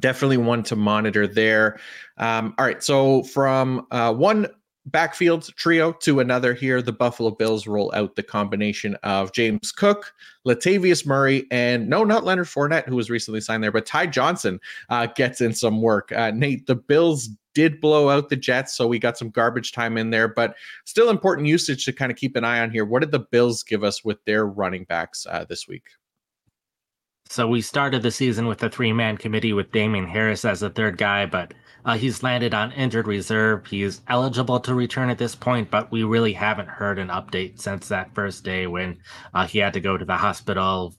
definitely 0.00 0.38
one 0.38 0.62
to 0.64 0.76
monitor 0.76 1.26
there. 1.26 1.78
Um, 2.18 2.54
all 2.58 2.64
right, 2.64 2.82
so 2.82 3.22
from 3.24 3.86
uh, 3.90 4.12
one 4.12 4.46
backfield 4.86 5.48
trio 5.56 5.92
to 5.92 6.20
another 6.20 6.54
here. 6.54 6.82
The 6.82 6.92
Buffalo 6.92 7.30
Bills 7.30 7.66
roll 7.66 7.92
out 7.94 8.16
the 8.16 8.22
combination 8.22 8.96
of 9.02 9.32
James 9.32 9.72
Cook, 9.72 10.12
Latavius 10.46 11.06
Murray, 11.06 11.46
and 11.50 11.88
no, 11.88 12.04
not 12.04 12.24
Leonard 12.24 12.46
Fournette, 12.46 12.88
who 12.88 12.96
was 12.96 13.10
recently 13.10 13.40
signed 13.40 13.62
there, 13.62 13.72
but 13.72 13.86
Ty 13.86 14.06
Johnson 14.06 14.60
uh, 14.88 15.06
gets 15.06 15.40
in 15.40 15.54
some 15.54 15.80
work. 15.80 16.12
Uh, 16.12 16.30
Nate, 16.32 16.66
the 16.66 16.74
Bills 16.74 17.28
did 17.54 17.80
blow 17.80 18.08
out 18.08 18.28
the 18.28 18.36
Jets, 18.36 18.74
so 18.74 18.86
we 18.86 18.98
got 18.98 19.18
some 19.18 19.30
garbage 19.30 19.72
time 19.72 19.96
in 19.96 20.10
there, 20.10 20.28
but 20.28 20.54
still 20.84 21.10
important 21.10 21.46
usage 21.46 21.84
to 21.84 21.92
kind 21.92 22.10
of 22.10 22.16
keep 22.16 22.34
an 22.36 22.44
eye 22.44 22.60
on 22.60 22.70
here. 22.70 22.84
What 22.84 23.00
did 23.00 23.10
the 23.10 23.20
Bills 23.20 23.62
give 23.62 23.84
us 23.84 24.04
with 24.04 24.24
their 24.24 24.46
running 24.46 24.84
backs 24.84 25.26
uh, 25.28 25.44
this 25.48 25.68
week? 25.68 25.84
So 27.32 27.48
we 27.48 27.62
started 27.62 28.02
the 28.02 28.10
season 28.10 28.46
with 28.46 28.62
a 28.62 28.68
three 28.68 28.92
man 28.92 29.16
committee 29.16 29.54
with 29.54 29.72
Damien 29.72 30.06
Harris 30.06 30.44
as 30.44 30.60
the 30.60 30.68
third 30.68 30.98
guy, 30.98 31.24
but 31.24 31.54
uh, 31.86 31.96
he's 31.96 32.22
landed 32.22 32.52
on 32.52 32.72
injured 32.72 33.06
reserve. 33.06 33.66
He's 33.66 34.02
eligible 34.08 34.60
to 34.60 34.74
return 34.74 35.08
at 35.08 35.16
this 35.16 35.34
point, 35.34 35.70
but 35.70 35.90
we 35.90 36.02
really 36.02 36.34
haven't 36.34 36.68
heard 36.68 36.98
an 36.98 37.08
update 37.08 37.58
since 37.58 37.88
that 37.88 38.14
first 38.14 38.44
day 38.44 38.66
when 38.66 38.98
uh, 39.32 39.46
he 39.46 39.60
had 39.60 39.72
to 39.72 39.80
go 39.80 39.96
to 39.96 40.04
the 40.04 40.14
hospital 40.14 40.94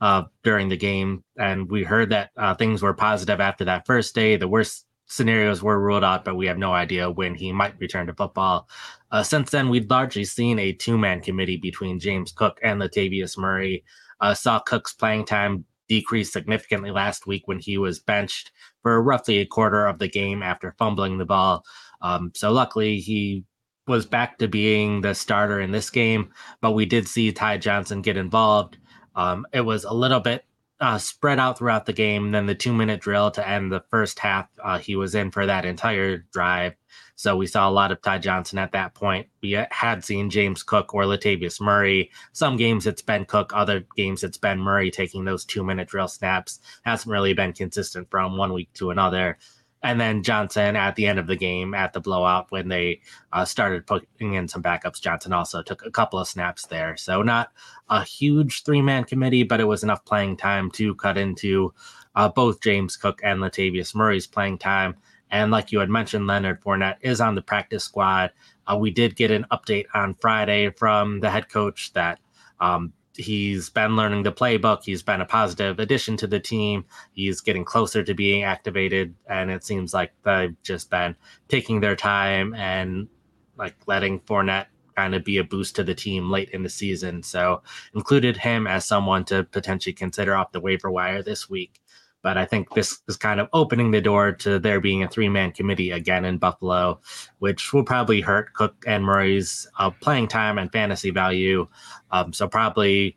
uh, 0.00 0.22
during 0.44 0.68
the 0.68 0.76
game. 0.76 1.24
And 1.36 1.68
we 1.68 1.82
heard 1.82 2.10
that 2.10 2.30
uh, 2.36 2.54
things 2.54 2.80
were 2.80 2.94
positive 2.94 3.40
after 3.40 3.64
that 3.64 3.84
first 3.84 4.14
day. 4.14 4.36
The 4.36 4.46
worst 4.46 4.86
scenarios 5.06 5.64
were 5.64 5.80
ruled 5.80 6.04
out, 6.04 6.24
but 6.24 6.36
we 6.36 6.46
have 6.46 6.58
no 6.58 6.72
idea 6.72 7.10
when 7.10 7.34
he 7.34 7.50
might 7.50 7.80
return 7.80 8.06
to 8.06 8.14
football. 8.14 8.68
Uh, 9.10 9.24
since 9.24 9.50
then, 9.50 9.68
we've 9.68 9.90
largely 9.90 10.26
seen 10.26 10.60
a 10.60 10.72
two 10.74 10.96
man 10.96 11.20
committee 11.20 11.56
between 11.56 11.98
James 11.98 12.30
Cook 12.30 12.60
and 12.62 12.80
Latavius 12.80 13.36
Murray. 13.36 13.82
Uh, 14.20 14.32
saw 14.32 14.60
Cook's 14.60 14.92
playing 14.94 15.24
time 15.24 15.64
decreased 15.92 16.32
significantly 16.32 16.90
last 16.90 17.26
week 17.26 17.42
when 17.44 17.58
he 17.58 17.76
was 17.76 17.98
benched 17.98 18.50
for 18.82 19.02
roughly 19.02 19.40
a 19.40 19.44
quarter 19.44 19.84
of 19.84 19.98
the 19.98 20.08
game 20.08 20.42
after 20.42 20.74
fumbling 20.78 21.18
the 21.18 21.26
ball. 21.26 21.62
Um, 22.00 22.32
so 22.34 22.50
luckily 22.50 22.96
he 22.98 23.44
was 23.86 24.06
back 24.06 24.38
to 24.38 24.48
being 24.48 25.02
the 25.02 25.14
starter 25.14 25.60
in 25.60 25.70
this 25.70 25.90
game, 25.90 26.30
but 26.62 26.70
we 26.72 26.86
did 26.86 27.06
see 27.06 27.30
Ty 27.30 27.58
Johnson 27.58 28.00
get 28.00 28.16
involved. 28.16 28.78
Um, 29.14 29.46
it 29.52 29.60
was 29.60 29.84
a 29.84 29.92
little 29.92 30.20
bit 30.20 30.46
uh, 30.80 30.96
spread 30.96 31.38
out 31.38 31.58
throughout 31.58 31.84
the 31.84 31.92
game. 31.92 32.30
Then 32.30 32.46
the 32.46 32.54
two 32.54 32.72
minute 32.72 33.02
drill 33.02 33.30
to 33.32 33.46
end 33.46 33.70
the 33.70 33.84
first 33.90 34.18
half, 34.18 34.48
uh, 34.64 34.78
he 34.78 34.96
was 34.96 35.14
in 35.14 35.30
for 35.30 35.44
that 35.44 35.66
entire 35.66 36.24
drive. 36.32 36.72
So 37.22 37.36
we 37.36 37.46
saw 37.46 37.68
a 37.68 37.70
lot 37.70 37.92
of 37.92 38.02
Ty 38.02 38.18
Johnson 38.18 38.58
at 38.58 38.72
that 38.72 38.94
point. 38.94 39.28
We 39.42 39.52
had 39.70 40.04
seen 40.04 40.28
James 40.28 40.64
Cook 40.64 40.92
or 40.92 41.04
Latavius 41.04 41.60
Murray. 41.60 42.10
Some 42.32 42.56
games 42.56 42.84
it's 42.84 43.00
been 43.00 43.26
Cook, 43.26 43.52
other 43.54 43.86
games 43.96 44.24
it's 44.24 44.38
been 44.38 44.58
Murray 44.58 44.90
taking 44.90 45.24
those 45.24 45.44
two 45.44 45.62
minute 45.62 45.86
drill 45.86 46.08
snaps. 46.08 46.58
Hasn't 46.82 47.12
really 47.12 47.32
been 47.32 47.52
consistent 47.52 48.10
from 48.10 48.36
one 48.36 48.52
week 48.52 48.72
to 48.72 48.90
another. 48.90 49.38
And 49.84 50.00
then 50.00 50.24
Johnson 50.24 50.74
at 50.74 50.96
the 50.96 51.06
end 51.06 51.20
of 51.20 51.28
the 51.28 51.36
game 51.36 51.74
at 51.74 51.92
the 51.92 52.00
blowout 52.00 52.50
when 52.50 52.66
they 52.66 53.02
uh, 53.32 53.44
started 53.44 53.86
putting 53.86 54.34
in 54.34 54.48
some 54.48 54.60
backups, 54.64 55.00
Johnson 55.00 55.32
also 55.32 55.62
took 55.62 55.86
a 55.86 55.92
couple 55.92 56.18
of 56.18 56.26
snaps 56.26 56.66
there. 56.66 56.96
So 56.96 57.22
not 57.22 57.52
a 57.88 58.02
huge 58.02 58.64
three 58.64 58.82
man 58.82 59.04
committee, 59.04 59.44
but 59.44 59.60
it 59.60 59.68
was 59.68 59.84
enough 59.84 60.04
playing 60.04 60.38
time 60.38 60.72
to 60.72 60.96
cut 60.96 61.16
into 61.16 61.72
uh, 62.16 62.28
both 62.28 62.60
James 62.60 62.96
Cook 62.96 63.20
and 63.22 63.38
Latavius 63.38 63.94
Murray's 63.94 64.26
playing 64.26 64.58
time 64.58 64.96
and 65.32 65.50
like 65.50 65.72
you 65.72 65.80
had 65.80 65.90
mentioned, 65.90 66.26
Leonard 66.26 66.62
Fournette 66.62 66.98
is 67.00 67.20
on 67.20 67.34
the 67.34 67.42
practice 67.42 67.84
squad. 67.84 68.30
Uh, 68.66 68.76
we 68.76 68.90
did 68.90 69.16
get 69.16 69.30
an 69.30 69.46
update 69.50 69.86
on 69.94 70.14
Friday 70.20 70.70
from 70.70 71.20
the 71.20 71.30
head 71.30 71.48
coach 71.48 71.92
that 71.94 72.20
um, 72.60 72.92
he's 73.16 73.70
been 73.70 73.96
learning 73.96 74.22
the 74.22 74.32
playbook. 74.32 74.84
He's 74.84 75.02
been 75.02 75.22
a 75.22 75.26
positive 75.26 75.78
addition 75.78 76.18
to 76.18 76.26
the 76.26 76.38
team. 76.38 76.84
He's 77.12 77.40
getting 77.40 77.64
closer 77.64 78.04
to 78.04 78.14
being 78.14 78.44
activated, 78.44 79.14
and 79.26 79.50
it 79.50 79.64
seems 79.64 79.94
like 79.94 80.12
they've 80.22 80.54
just 80.62 80.90
been 80.90 81.16
taking 81.48 81.80
their 81.80 81.96
time 81.96 82.54
and 82.54 83.08
like 83.56 83.74
letting 83.86 84.20
Fournette 84.20 84.66
kind 84.96 85.14
of 85.14 85.24
be 85.24 85.38
a 85.38 85.44
boost 85.44 85.74
to 85.76 85.84
the 85.84 85.94
team 85.94 86.30
late 86.30 86.50
in 86.50 86.62
the 86.62 86.68
season. 86.68 87.22
So 87.22 87.62
included 87.94 88.36
him 88.36 88.66
as 88.66 88.84
someone 88.86 89.24
to 89.26 89.44
potentially 89.44 89.94
consider 89.94 90.34
off 90.36 90.52
the 90.52 90.60
waiver 90.60 90.90
wire 90.90 91.22
this 91.22 91.48
week. 91.48 91.80
But 92.22 92.38
I 92.38 92.46
think 92.46 92.72
this 92.74 93.00
is 93.08 93.16
kind 93.16 93.40
of 93.40 93.48
opening 93.52 93.90
the 93.90 94.00
door 94.00 94.32
to 94.32 94.58
there 94.58 94.80
being 94.80 95.02
a 95.02 95.08
three 95.08 95.28
man 95.28 95.52
committee 95.52 95.90
again 95.90 96.24
in 96.24 96.38
Buffalo, 96.38 97.00
which 97.40 97.72
will 97.72 97.84
probably 97.84 98.20
hurt 98.20 98.54
Cook 98.54 98.84
and 98.86 99.04
Murray's 99.04 99.66
uh, 99.78 99.90
playing 99.90 100.28
time 100.28 100.58
and 100.58 100.70
fantasy 100.70 101.10
value. 101.10 101.66
Um, 102.12 102.32
so 102.32 102.46
probably 102.46 103.16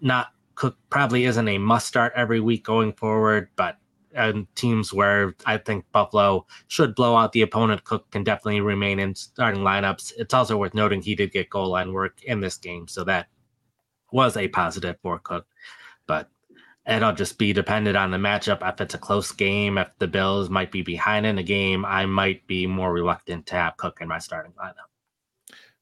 not 0.00 0.28
Cook 0.54 0.76
probably 0.90 1.24
isn't 1.24 1.46
a 1.46 1.58
must 1.58 1.86
start 1.86 2.12
every 2.16 2.40
week 2.40 2.64
going 2.64 2.92
forward, 2.94 3.48
but 3.54 3.76
and 4.14 4.52
teams 4.56 4.92
where 4.92 5.34
I 5.46 5.58
think 5.58 5.84
Buffalo 5.92 6.46
should 6.66 6.94
blow 6.94 7.16
out 7.16 7.32
the 7.32 7.42
opponent, 7.42 7.84
Cook 7.84 8.10
can 8.10 8.24
definitely 8.24 8.60
remain 8.60 8.98
in 8.98 9.14
starting 9.14 9.60
lineups. 9.62 10.14
It's 10.16 10.34
also 10.34 10.56
worth 10.56 10.74
noting 10.74 11.02
he 11.02 11.14
did 11.14 11.32
get 11.32 11.50
goal 11.50 11.68
line 11.68 11.92
work 11.92 12.22
in 12.24 12.40
this 12.40 12.56
game, 12.56 12.88
so 12.88 13.04
that 13.04 13.28
was 14.10 14.36
a 14.36 14.48
positive 14.48 14.96
for 15.02 15.18
Cook. 15.18 15.46
But 16.06 16.30
it'll 16.88 17.12
just 17.12 17.38
be 17.38 17.52
dependent 17.52 17.96
on 17.96 18.10
the 18.10 18.16
matchup. 18.16 18.66
If 18.66 18.80
it's 18.80 18.94
a 18.94 18.98
close 18.98 19.30
game, 19.32 19.78
if 19.78 19.88
the 19.98 20.08
Bills 20.08 20.48
might 20.50 20.72
be 20.72 20.82
behind 20.82 21.26
in 21.26 21.36
the 21.36 21.42
game, 21.42 21.84
I 21.84 22.06
might 22.06 22.46
be 22.46 22.66
more 22.66 22.92
reluctant 22.92 23.46
to 23.46 23.56
have 23.56 23.76
Cook 23.76 23.98
in 24.00 24.08
my 24.08 24.18
starting 24.18 24.52
lineup. 24.52 24.87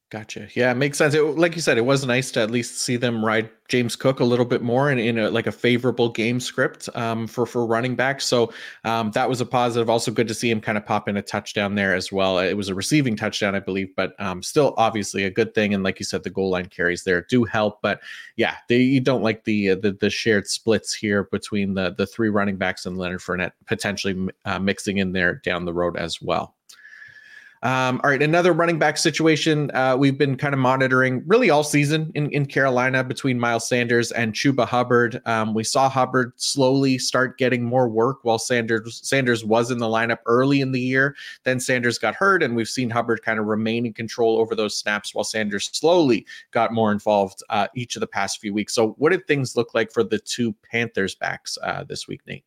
Gotcha. 0.08 0.46
Yeah, 0.54 0.70
it 0.70 0.76
makes 0.76 0.98
sense. 0.98 1.14
It, 1.14 1.22
like 1.22 1.56
you 1.56 1.60
said, 1.60 1.78
it 1.78 1.84
was 1.84 2.06
nice 2.06 2.30
to 2.32 2.40
at 2.40 2.48
least 2.48 2.78
see 2.78 2.96
them 2.96 3.24
ride 3.24 3.50
James 3.66 3.96
Cook 3.96 4.20
a 4.20 4.24
little 4.24 4.44
bit 4.44 4.62
more 4.62 4.92
in, 4.92 5.00
in 5.00 5.18
a, 5.18 5.30
like 5.30 5.48
a 5.48 5.52
favorable 5.52 6.08
game 6.10 6.38
script 6.38 6.88
um, 6.94 7.26
for 7.26 7.44
for 7.44 7.66
running 7.66 7.96
back. 7.96 8.20
So 8.20 8.52
um, 8.84 9.10
that 9.12 9.28
was 9.28 9.40
a 9.40 9.44
positive. 9.46 9.90
Also, 9.90 10.12
good 10.12 10.28
to 10.28 10.34
see 10.34 10.48
him 10.48 10.60
kind 10.60 10.78
of 10.78 10.86
pop 10.86 11.08
in 11.08 11.16
a 11.16 11.22
touchdown 11.22 11.74
there 11.74 11.92
as 11.92 12.12
well. 12.12 12.38
It 12.38 12.54
was 12.54 12.68
a 12.68 12.74
receiving 12.74 13.16
touchdown, 13.16 13.56
I 13.56 13.58
believe, 13.58 13.96
but 13.96 14.14
um, 14.20 14.44
still 14.44 14.74
obviously 14.76 15.24
a 15.24 15.30
good 15.30 15.54
thing. 15.54 15.74
And 15.74 15.82
like 15.82 15.98
you 15.98 16.04
said, 16.04 16.22
the 16.22 16.30
goal 16.30 16.50
line 16.50 16.66
carries 16.66 17.02
there 17.02 17.22
do 17.22 17.42
help. 17.42 17.82
But 17.82 18.00
yeah, 18.36 18.54
they, 18.68 18.78
you 18.78 19.00
don't 19.00 19.22
like 19.22 19.42
the, 19.42 19.70
uh, 19.70 19.74
the 19.74 19.90
the 19.90 20.08
shared 20.08 20.46
splits 20.46 20.94
here 20.94 21.24
between 21.32 21.74
the 21.74 21.96
the 21.98 22.06
three 22.06 22.28
running 22.28 22.58
backs 22.58 22.86
and 22.86 22.96
Leonard 22.96 23.22
Fournette 23.22 23.52
potentially 23.66 24.28
uh, 24.44 24.60
mixing 24.60 24.98
in 24.98 25.10
there 25.10 25.34
down 25.34 25.64
the 25.64 25.74
road 25.74 25.96
as 25.96 26.22
well. 26.22 26.55
Um, 27.66 28.00
all 28.04 28.10
right, 28.10 28.22
another 28.22 28.52
running 28.52 28.78
back 28.78 28.96
situation 28.96 29.72
uh, 29.74 29.96
we've 29.98 30.16
been 30.16 30.36
kind 30.36 30.54
of 30.54 30.60
monitoring 30.60 31.24
really 31.26 31.50
all 31.50 31.64
season 31.64 32.12
in, 32.14 32.30
in 32.30 32.46
Carolina 32.46 33.02
between 33.02 33.40
Miles 33.40 33.68
Sanders 33.68 34.12
and 34.12 34.34
Chuba 34.34 34.64
Hubbard. 34.64 35.20
Um, 35.26 35.52
we 35.52 35.64
saw 35.64 35.88
Hubbard 35.88 36.32
slowly 36.36 36.96
start 36.96 37.38
getting 37.38 37.64
more 37.64 37.88
work 37.88 38.18
while 38.22 38.38
Sanders 38.38 39.00
Sanders 39.02 39.44
was 39.44 39.72
in 39.72 39.78
the 39.78 39.88
lineup 39.88 40.18
early 40.26 40.60
in 40.60 40.70
the 40.70 40.80
year. 40.80 41.16
Then 41.42 41.58
Sanders 41.58 41.98
got 41.98 42.14
hurt, 42.14 42.40
and 42.40 42.54
we've 42.54 42.68
seen 42.68 42.88
Hubbard 42.88 43.22
kind 43.24 43.40
of 43.40 43.46
remain 43.46 43.84
in 43.84 43.94
control 43.94 44.38
over 44.38 44.54
those 44.54 44.78
snaps 44.78 45.12
while 45.12 45.24
Sanders 45.24 45.68
slowly 45.72 46.24
got 46.52 46.72
more 46.72 46.92
involved 46.92 47.42
uh, 47.50 47.66
each 47.74 47.96
of 47.96 48.00
the 48.00 48.06
past 48.06 48.38
few 48.38 48.54
weeks. 48.54 48.76
So, 48.76 48.90
what 48.98 49.10
did 49.10 49.26
things 49.26 49.56
look 49.56 49.74
like 49.74 49.90
for 49.90 50.04
the 50.04 50.20
two 50.20 50.54
Panthers 50.70 51.16
backs 51.16 51.58
uh, 51.64 51.82
this 51.82 52.06
week, 52.06 52.20
Nate? 52.28 52.44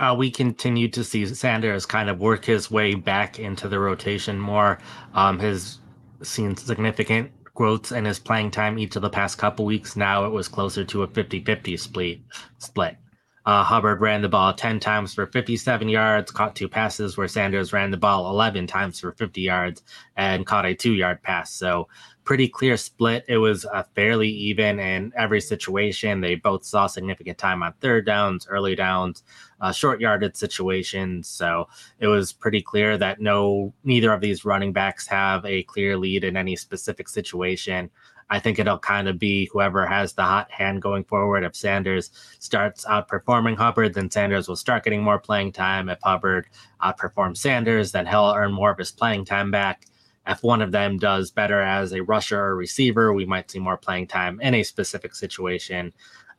Uh, 0.00 0.14
we 0.16 0.30
continue 0.30 0.88
to 0.88 1.04
see 1.04 1.26
Sanders 1.26 1.86
kind 1.86 2.08
of 2.08 2.20
work 2.20 2.44
his 2.44 2.70
way 2.70 2.94
back 2.94 3.38
into 3.38 3.68
the 3.68 3.78
rotation 3.78 4.38
more. 4.38 4.78
Um, 5.14 5.38
has 5.38 5.78
seen 6.22 6.56
significant 6.56 7.30
growth 7.54 7.92
in 7.92 8.04
his 8.04 8.18
playing 8.18 8.50
time 8.50 8.78
each 8.78 8.96
of 8.96 9.02
the 9.02 9.10
past 9.10 9.38
couple 9.38 9.64
weeks. 9.64 9.96
Now 9.96 10.24
it 10.24 10.30
was 10.30 10.48
closer 10.48 10.84
to 10.84 11.02
a 11.02 11.08
50-50 11.08 11.78
split. 11.78 12.20
Split. 12.58 12.96
Uh, 13.44 13.64
Hubbard 13.64 14.00
ran 14.00 14.22
the 14.22 14.28
ball 14.28 14.54
10 14.54 14.78
times 14.78 15.14
for 15.14 15.26
57 15.26 15.88
yards, 15.88 16.30
caught 16.30 16.54
two 16.54 16.68
passes 16.68 17.16
where 17.16 17.26
Sanders 17.26 17.72
ran 17.72 17.90
the 17.90 17.96
ball 17.96 18.30
11 18.30 18.68
times 18.68 19.00
for 19.00 19.10
50 19.12 19.40
yards 19.40 19.82
and 20.16 20.46
caught 20.46 20.64
a 20.64 20.74
two 20.74 20.92
yard 20.92 21.20
pass. 21.22 21.52
So 21.52 21.88
pretty 22.24 22.48
clear 22.48 22.76
split. 22.76 23.24
It 23.28 23.38
was 23.38 23.64
a 23.64 23.84
fairly 23.96 24.28
even 24.28 24.78
in 24.78 25.12
every 25.16 25.40
situation. 25.40 26.20
They 26.20 26.36
both 26.36 26.64
saw 26.64 26.86
significant 26.86 27.36
time 27.36 27.64
on 27.64 27.74
third 27.80 28.06
downs, 28.06 28.46
early 28.48 28.76
downs, 28.76 29.24
uh, 29.62 29.72
short 29.72 30.00
yarded 30.00 30.36
situations. 30.36 31.28
So 31.28 31.68
it 32.00 32.08
was 32.08 32.32
pretty 32.32 32.60
clear 32.60 32.98
that 32.98 33.20
no, 33.20 33.72
neither 33.84 34.12
of 34.12 34.20
these 34.20 34.44
running 34.44 34.72
backs 34.72 35.06
have 35.06 35.46
a 35.46 35.62
clear 35.62 35.96
lead 35.96 36.24
in 36.24 36.36
any 36.36 36.56
specific 36.56 37.08
situation. 37.08 37.88
I 38.28 38.40
think 38.40 38.58
it'll 38.58 38.78
kind 38.78 39.08
of 39.08 39.18
be 39.18 39.48
whoever 39.52 39.86
has 39.86 40.14
the 40.14 40.22
hot 40.22 40.50
hand 40.50 40.82
going 40.82 41.04
forward. 41.04 41.44
If 41.44 41.54
Sanders 41.54 42.10
starts 42.38 42.84
outperforming 42.86 43.56
Hubbard, 43.56 43.94
then 43.94 44.10
Sanders 44.10 44.48
will 44.48 44.56
start 44.56 44.84
getting 44.84 45.02
more 45.02 45.18
playing 45.18 45.52
time. 45.52 45.88
If 45.88 45.98
Hubbard 46.02 46.48
outperforms 46.82 47.36
Sanders, 47.36 47.92
then 47.92 48.06
he'll 48.06 48.34
earn 48.34 48.52
more 48.52 48.70
of 48.70 48.78
his 48.78 48.90
playing 48.90 49.26
time 49.26 49.50
back. 49.50 49.86
If 50.26 50.42
one 50.42 50.62
of 50.62 50.72
them 50.72 50.98
does 50.98 51.30
better 51.30 51.60
as 51.60 51.92
a 51.92 52.02
rusher 52.02 52.40
or 52.40 52.56
receiver, 52.56 53.12
we 53.12 53.26
might 53.26 53.50
see 53.50 53.58
more 53.58 53.76
playing 53.76 54.06
time 54.06 54.40
in 54.40 54.54
a 54.54 54.62
specific 54.62 55.14
situation. 55.14 55.92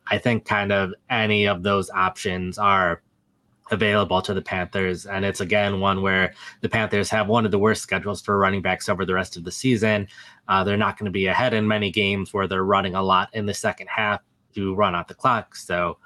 I 0.08 0.18
think 0.18 0.44
kind 0.44 0.72
of 0.72 0.92
any 1.10 1.46
of 1.46 1.62
those 1.62 1.90
options 1.90 2.58
are 2.58 3.02
available 3.70 4.20
to 4.22 4.34
the 4.34 4.42
Panthers. 4.42 5.06
And 5.06 5.24
it's 5.24 5.40
again 5.40 5.80
one 5.80 6.02
where 6.02 6.34
the 6.60 6.68
Panthers 6.68 7.08
have 7.10 7.28
one 7.28 7.44
of 7.44 7.50
the 7.50 7.58
worst 7.58 7.82
schedules 7.82 8.20
for 8.20 8.38
running 8.38 8.62
backs 8.62 8.88
over 8.88 9.04
the 9.04 9.14
rest 9.14 9.36
of 9.36 9.44
the 9.44 9.52
season. 9.52 10.08
Uh, 10.48 10.64
they're 10.64 10.76
not 10.76 10.98
going 10.98 11.06
to 11.06 11.10
be 11.10 11.26
ahead 11.26 11.54
in 11.54 11.66
many 11.66 11.90
games 11.90 12.32
where 12.32 12.46
they're 12.46 12.64
running 12.64 12.94
a 12.94 13.02
lot 13.02 13.30
in 13.32 13.46
the 13.46 13.54
second 13.54 13.88
half 13.88 14.20
to 14.54 14.74
run 14.74 14.94
out 14.94 15.08
the 15.08 15.14
clock. 15.14 15.56
So 15.56 15.98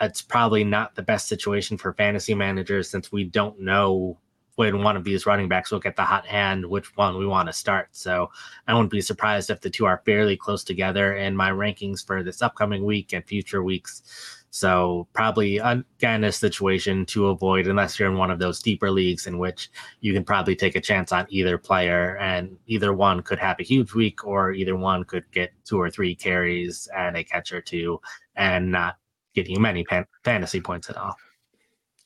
it's 0.00 0.22
probably 0.22 0.64
not 0.64 0.94
the 0.94 1.02
best 1.02 1.28
situation 1.28 1.76
for 1.76 1.92
fantasy 1.92 2.34
managers 2.34 2.90
since 2.90 3.12
we 3.12 3.24
don't 3.24 3.60
know 3.60 4.18
when 4.62 4.84
one 4.84 4.96
of 4.96 5.02
these 5.02 5.26
running 5.26 5.48
backs 5.48 5.72
will 5.72 5.80
get 5.80 5.96
the 5.96 6.04
hot 6.04 6.24
hand, 6.24 6.64
which 6.64 6.96
one 6.96 7.18
we 7.18 7.26
want 7.26 7.48
to 7.48 7.52
start. 7.52 7.88
So 7.90 8.30
I 8.68 8.74
wouldn't 8.74 8.92
be 8.92 9.00
surprised 9.00 9.50
if 9.50 9.60
the 9.60 9.70
two 9.70 9.86
are 9.86 10.02
fairly 10.06 10.36
close 10.36 10.62
together 10.62 11.16
in 11.16 11.36
my 11.36 11.50
rankings 11.50 12.06
for 12.06 12.22
this 12.22 12.42
upcoming 12.42 12.84
week 12.84 13.12
and 13.12 13.26
future 13.26 13.64
weeks. 13.64 14.02
So 14.50 15.08
probably 15.14 15.58
again 15.58 16.22
a 16.22 16.30
situation 16.30 17.06
to 17.06 17.28
avoid 17.28 17.66
unless 17.66 17.98
you're 17.98 18.08
in 18.08 18.18
one 18.18 18.30
of 18.30 18.38
those 18.38 18.62
deeper 18.62 18.90
leagues 18.90 19.26
in 19.26 19.38
which 19.38 19.68
you 20.00 20.12
can 20.12 20.24
probably 20.24 20.54
take 20.54 20.76
a 20.76 20.80
chance 20.80 21.10
on 21.10 21.26
either 21.28 21.58
player 21.58 22.16
and 22.18 22.56
either 22.68 22.92
one 22.92 23.22
could 23.22 23.40
have 23.40 23.58
a 23.58 23.64
huge 23.64 23.94
week 23.94 24.24
or 24.24 24.52
either 24.52 24.76
one 24.76 25.02
could 25.02 25.24
get 25.32 25.50
two 25.64 25.80
or 25.80 25.90
three 25.90 26.14
carries 26.14 26.88
and 26.96 27.16
a 27.16 27.24
catch 27.24 27.50
or 27.50 27.62
two 27.62 28.00
and 28.36 28.70
not 28.70 28.98
get 29.34 29.48
you 29.48 29.58
many 29.58 29.82
pan- 29.82 30.06
fantasy 30.22 30.60
points 30.60 30.88
at 30.88 30.96
all. 30.96 31.16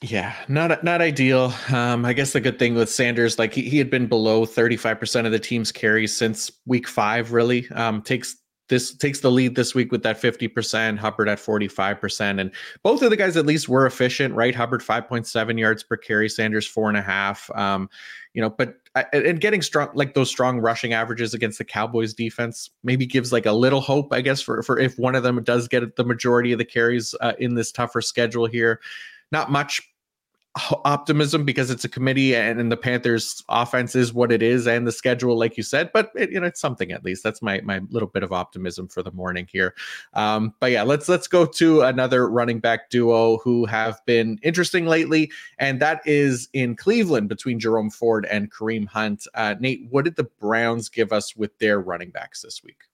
Yeah, 0.03 0.35
not 0.47 0.85
not 0.85 1.01
ideal. 1.01 1.55
Um, 1.73 2.05
I 2.05 2.13
guess 2.13 2.33
the 2.33 2.41
good 2.41 2.59
thing 2.59 2.75
with 2.75 2.91
Sanders, 2.91 3.39
like 3.39 3.55
he, 3.55 3.63
he 3.63 3.79
had 3.79 3.89
been 3.89 4.07
below 4.07 4.45
35% 4.45 5.25
of 5.25 5.33
the 5.33 5.39
team's 5.39 5.73
carries 5.73 6.15
since 6.15 6.51
week 6.67 6.87
five, 6.87 7.33
really. 7.33 7.69
Um, 7.71 8.03
takes 8.03 8.37
this 8.69 8.95
takes 8.95 9.21
the 9.21 9.31
lead 9.31 9.55
this 9.55 9.75
week 9.75 9.93
with 9.93 10.03
that 10.03 10.21
50%, 10.21 10.99
Hubbard 10.99 11.29
at 11.29 11.39
45%. 11.39 12.41
And 12.41 12.51
both 12.83 13.01
of 13.01 13.11
the 13.11 13.17
guys 13.17 13.37
at 13.37 13.47
least 13.47 13.69
were 13.69 13.87
efficient, 13.87 14.35
right? 14.35 14.55
Hubbard 14.55 14.83
5.7 14.83 15.59
yards 15.59 15.83
per 15.83 15.97
carry, 15.97 16.29
Sanders 16.29 16.67
four 16.67 16.89
and 16.89 16.99
a 16.99 17.03
half. 17.03 17.49
Um, 17.55 17.89
you 18.35 18.43
know, 18.43 18.51
but 18.51 18.75
and 19.15 19.41
getting 19.41 19.63
strong 19.63 19.89
like 19.95 20.13
those 20.13 20.29
strong 20.29 20.59
rushing 20.59 20.93
averages 20.93 21.33
against 21.33 21.57
the 21.57 21.65
Cowboys 21.65 22.13
defense 22.13 22.69
maybe 22.85 23.07
gives 23.07 23.33
like 23.33 23.47
a 23.47 23.53
little 23.53 23.81
hope, 23.81 24.13
I 24.13 24.21
guess, 24.21 24.43
for 24.43 24.63
for 24.63 24.79
if 24.79 24.99
one 24.99 25.15
of 25.15 25.23
them 25.23 25.43
does 25.43 25.69
get 25.69 25.97
the 25.97 26.05
majority 26.05 26.53
of 26.53 26.59
the 26.59 26.67
carries 26.67 27.15
uh, 27.23 27.33
in 27.39 27.55
this 27.55 27.73
tougher 27.73 28.03
schedule 28.03 28.45
here 28.45 28.79
not 29.33 29.51
much 29.51 29.83
optimism 30.85 31.45
because 31.45 31.71
it's 31.71 31.85
a 31.85 31.89
committee 31.89 32.35
and, 32.35 32.59
and, 32.59 32.73
the 32.73 32.77
Panthers 32.77 33.43
offense 33.49 33.95
is 33.95 34.13
what 34.13 34.33
it 34.33 34.43
is 34.43 34.67
and 34.67 34.87
the 34.87 34.93
schedule 34.93 35.39
like 35.39 35.57
you 35.57 35.63
said 35.63 35.91
but 35.93 36.11
it, 36.15 36.31
you 36.31 36.41
know 36.41 36.47
it's 36.47 36.61
something 36.61 36.93
at 36.93 37.05
least. 37.05 37.23
That's 37.23 37.43
my 37.43 37.61
my 37.63 37.81
little 37.91 38.09
bit 38.09 38.23
of 38.23 38.33
optimism 38.33 38.89
for 38.89 39.03
the 39.03 39.13
morning 39.13 39.47
here. 39.51 39.75
Um, 40.15 40.55
but 40.61 40.71
yeah 40.71 40.83
let's 40.83 41.09
let's 41.09 41.29
go 41.29 41.45
to 41.47 41.83
another 41.83 42.29
running 42.29 42.61
back 42.61 42.91
duo 42.91 43.39
who 43.39 43.67
have 43.67 44.05
been 44.07 44.39
interesting 44.43 44.87
lately 44.87 45.31
and 45.59 45.81
that 45.81 46.01
is 46.07 46.49
in 46.53 46.75
Cleveland 46.75 47.29
between 47.29 47.61
Jerome 47.61 47.91
Ford 47.91 48.27
and 48.27 48.51
Kareem 48.51 48.87
Hunt. 48.87 49.27
Uh, 49.35 49.55
Nate 49.61 49.87
what 49.91 50.05
did 50.05 50.17
the 50.17 50.29
Browns 50.41 50.89
give 50.89 51.13
us 51.13 51.37
with 51.37 51.57
their 51.59 51.81
running 51.81 52.11
backs 52.11 52.43
this 52.43 52.63
week 52.63 52.85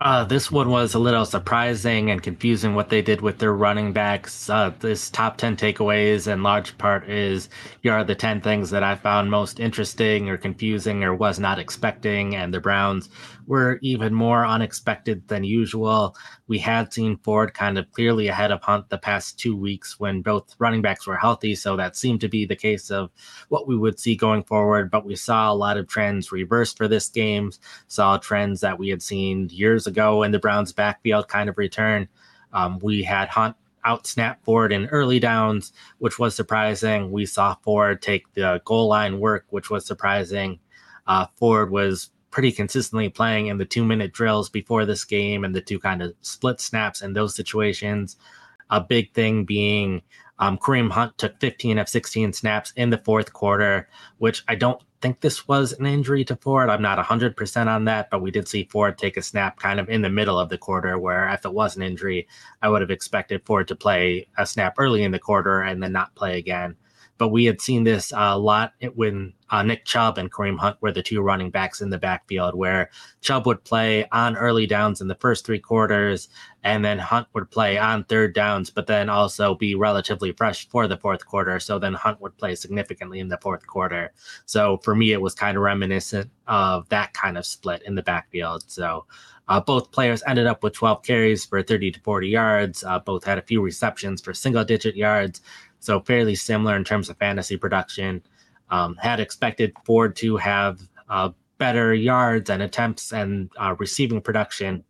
uh, 0.00 0.24
this 0.24 0.50
one 0.50 0.70
was 0.70 0.94
a 0.94 0.98
little 0.98 1.26
surprising 1.26 2.10
and 2.10 2.22
confusing 2.22 2.74
what 2.74 2.88
they 2.88 3.02
did 3.02 3.20
with 3.20 3.38
their 3.38 3.52
running 3.52 3.92
backs. 3.92 4.48
Uh, 4.48 4.72
this 4.80 5.10
top 5.10 5.36
10 5.36 5.58
takeaways 5.58 6.26
in 6.26 6.42
large 6.42 6.76
part 6.78 7.06
is 7.06 7.50
here 7.82 7.92
are 7.92 8.04
the 8.04 8.14
10 8.14 8.40
things 8.40 8.70
that 8.70 8.82
I 8.82 8.94
found 8.94 9.30
most 9.30 9.60
interesting 9.60 10.30
or 10.30 10.38
confusing 10.38 11.04
or 11.04 11.14
was 11.14 11.38
not 11.38 11.58
expecting. 11.58 12.34
And 12.34 12.54
the 12.54 12.60
Browns 12.60 13.10
were 13.46 13.78
even 13.82 14.14
more 14.14 14.46
unexpected 14.46 15.26
than 15.28 15.44
usual. 15.44 16.16
We 16.46 16.58
had 16.58 16.92
seen 16.92 17.18
Ford 17.18 17.52
kind 17.52 17.78
of 17.78 17.90
clearly 17.92 18.28
ahead 18.28 18.52
of 18.52 18.62
Hunt 18.62 18.88
the 18.88 18.96
past 18.96 19.38
two 19.38 19.56
weeks 19.56 20.00
when 20.00 20.22
both 20.22 20.54
running 20.58 20.82
backs 20.82 21.06
were 21.06 21.16
healthy. 21.16 21.54
So 21.56 21.76
that 21.76 21.96
seemed 21.96 22.20
to 22.22 22.28
be 22.28 22.46
the 22.46 22.56
case 22.56 22.90
of 22.90 23.10
what 23.48 23.66
we 23.66 23.76
would 23.76 24.00
see 24.00 24.16
going 24.16 24.44
forward. 24.44 24.90
But 24.90 25.04
we 25.04 25.16
saw 25.16 25.52
a 25.52 25.54
lot 25.54 25.76
of 25.76 25.88
trends 25.88 26.32
reversed 26.32 26.78
for 26.78 26.88
this 26.88 27.08
game, 27.08 27.50
saw 27.88 28.16
trends 28.16 28.60
that 28.60 28.78
we 28.78 28.88
had 28.88 29.02
seen 29.02 29.48
years 29.50 29.86
in 29.96 30.30
the 30.30 30.38
Browns 30.38 30.72
backfield 30.72 31.28
kind 31.28 31.48
of 31.48 31.58
return. 31.58 32.08
Um, 32.52 32.78
we 32.80 33.02
had 33.02 33.28
Hunt 33.28 33.56
out 33.84 34.06
snap 34.06 34.44
Ford 34.44 34.72
in 34.72 34.86
early 34.86 35.18
downs, 35.18 35.72
which 35.98 36.18
was 36.18 36.34
surprising. 36.34 37.10
We 37.10 37.26
saw 37.26 37.54
Ford 37.62 38.02
take 38.02 38.32
the 38.34 38.60
goal 38.64 38.88
line 38.88 39.18
work, 39.20 39.46
which 39.50 39.70
was 39.70 39.86
surprising. 39.86 40.58
Uh, 41.06 41.26
Ford 41.36 41.70
was 41.70 42.10
pretty 42.30 42.52
consistently 42.52 43.08
playing 43.08 43.46
in 43.46 43.58
the 43.58 43.64
two 43.64 43.84
minute 43.84 44.12
drills 44.12 44.48
before 44.48 44.84
this 44.84 45.04
game 45.04 45.44
and 45.44 45.54
the 45.54 45.60
two 45.60 45.78
kind 45.78 46.02
of 46.02 46.14
split 46.20 46.60
snaps 46.60 47.02
in 47.02 47.12
those 47.12 47.34
situations. 47.34 48.16
A 48.70 48.80
big 48.80 49.12
thing 49.12 49.44
being 49.44 50.02
um, 50.40 50.58
Kareem 50.58 50.90
Hunt 50.90 51.16
took 51.18 51.38
15 51.38 51.78
of 51.78 51.88
16 51.88 52.32
snaps 52.32 52.72
in 52.74 52.90
the 52.90 52.98
fourth 52.98 53.32
quarter, 53.32 53.88
which 54.18 54.42
I 54.48 54.54
don't 54.54 54.82
think 55.02 55.20
this 55.20 55.46
was 55.46 55.72
an 55.74 55.86
injury 55.86 56.24
to 56.24 56.36
Ford. 56.36 56.70
I'm 56.70 56.82
not 56.82 56.98
100% 56.98 57.66
on 57.66 57.84
that, 57.84 58.10
but 58.10 58.22
we 58.22 58.30
did 58.30 58.48
see 58.48 58.68
Ford 58.70 58.98
take 58.98 59.16
a 59.16 59.22
snap 59.22 59.58
kind 59.58 59.78
of 59.78 59.88
in 59.88 60.02
the 60.02 60.10
middle 60.10 60.38
of 60.38 60.48
the 60.48 60.58
quarter, 60.58 60.98
where 60.98 61.28
if 61.28 61.44
it 61.44 61.52
was 61.52 61.76
an 61.76 61.82
injury, 61.82 62.26
I 62.62 62.70
would 62.70 62.80
have 62.80 62.90
expected 62.90 63.44
Ford 63.44 63.68
to 63.68 63.76
play 63.76 64.26
a 64.36 64.46
snap 64.46 64.74
early 64.78 65.04
in 65.04 65.12
the 65.12 65.18
quarter 65.18 65.60
and 65.60 65.82
then 65.82 65.92
not 65.92 66.14
play 66.14 66.38
again 66.38 66.76
but 67.20 67.28
we 67.28 67.44
had 67.44 67.60
seen 67.60 67.84
this 67.84 68.14
a 68.16 68.38
lot 68.38 68.72
when 68.94 69.34
uh, 69.50 69.62
Nick 69.62 69.84
Chubb 69.84 70.16
and 70.16 70.32
Kareem 70.32 70.58
Hunt 70.58 70.78
were 70.80 70.90
the 70.90 71.02
two 71.02 71.20
running 71.20 71.50
backs 71.50 71.82
in 71.82 71.90
the 71.90 71.98
backfield, 71.98 72.54
where 72.54 72.88
Chubb 73.20 73.46
would 73.46 73.62
play 73.62 74.08
on 74.10 74.38
early 74.38 74.66
downs 74.66 75.02
in 75.02 75.08
the 75.08 75.14
first 75.16 75.44
three 75.44 75.58
quarters, 75.58 76.30
and 76.64 76.82
then 76.82 76.98
Hunt 76.98 77.28
would 77.34 77.50
play 77.50 77.76
on 77.76 78.04
third 78.04 78.32
downs, 78.34 78.70
but 78.70 78.86
then 78.86 79.10
also 79.10 79.54
be 79.54 79.74
relatively 79.74 80.32
fresh 80.32 80.66
for 80.70 80.88
the 80.88 80.96
fourth 80.96 81.26
quarter. 81.26 81.60
So 81.60 81.78
then 81.78 81.92
Hunt 81.92 82.22
would 82.22 82.38
play 82.38 82.54
significantly 82.54 83.20
in 83.20 83.28
the 83.28 83.38
fourth 83.42 83.66
quarter. 83.66 84.12
So 84.46 84.78
for 84.78 84.94
me, 84.94 85.12
it 85.12 85.20
was 85.20 85.34
kind 85.34 85.58
of 85.58 85.62
reminiscent 85.62 86.30
of 86.48 86.88
that 86.88 87.12
kind 87.12 87.36
of 87.36 87.44
split 87.44 87.82
in 87.82 87.96
the 87.96 88.02
backfield. 88.02 88.64
So 88.66 89.04
uh, 89.50 89.60
both 89.60 89.90
players 89.90 90.22
ended 90.28 90.46
up 90.46 90.62
with 90.62 90.72
12 90.74 91.02
carries 91.02 91.44
for 91.44 91.60
30 91.60 91.90
to 91.90 92.00
40 92.00 92.28
yards. 92.28 92.84
Uh, 92.84 93.00
both 93.00 93.24
had 93.24 93.36
a 93.36 93.42
few 93.42 93.60
receptions 93.60 94.22
for 94.22 94.32
single 94.32 94.64
digit 94.64 94.94
yards. 94.94 95.42
So 95.80 96.00
fairly 96.00 96.34
similar 96.34 96.76
in 96.76 96.84
terms 96.84 97.08
of 97.08 97.18
fantasy 97.18 97.56
production. 97.56 98.22
Um, 98.70 98.96
had 98.96 99.18
expected 99.18 99.72
Ford 99.84 100.14
to 100.16 100.36
have 100.36 100.80
uh, 101.08 101.30
better 101.58 101.92
yards 101.92 102.50
and 102.50 102.62
attempts 102.62 103.12
and 103.12 103.50
uh, 103.58 103.74
receiving 103.78 104.20
production 104.20 104.84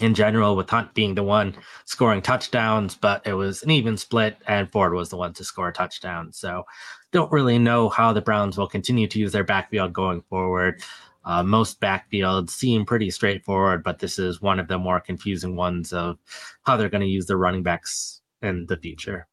in 0.00 0.14
general, 0.14 0.56
with 0.56 0.68
Hunt 0.68 0.94
being 0.94 1.14
the 1.14 1.22
one 1.22 1.54
scoring 1.84 2.22
touchdowns, 2.22 2.94
but 2.94 3.26
it 3.26 3.34
was 3.34 3.62
an 3.62 3.70
even 3.70 3.96
split, 3.96 4.36
and 4.46 4.70
Ford 4.70 4.94
was 4.94 5.10
the 5.10 5.16
one 5.16 5.32
to 5.34 5.44
score 5.44 5.68
a 5.68 5.72
touchdown. 5.72 6.32
So, 6.32 6.64
don't 7.12 7.30
really 7.30 7.58
know 7.58 7.88
how 7.88 8.12
the 8.12 8.22
Browns 8.22 8.58
will 8.58 8.66
continue 8.66 9.06
to 9.06 9.18
use 9.18 9.32
their 9.32 9.44
backfield 9.44 9.92
going 9.92 10.22
forward. 10.22 10.82
Uh, 11.24 11.42
most 11.42 11.80
backfields 11.80 12.50
seem 12.50 12.84
pretty 12.84 13.10
straightforward, 13.10 13.84
but 13.84 14.00
this 14.00 14.18
is 14.18 14.42
one 14.42 14.58
of 14.58 14.66
the 14.66 14.78
more 14.78 14.98
confusing 14.98 15.54
ones 15.56 15.92
of 15.92 16.18
how 16.62 16.76
they're 16.76 16.88
going 16.88 17.02
to 17.02 17.06
use 17.06 17.26
the 17.26 17.36
running 17.36 17.62
backs 17.62 18.22
in 18.40 18.66
the 18.66 18.76
future. 18.76 19.28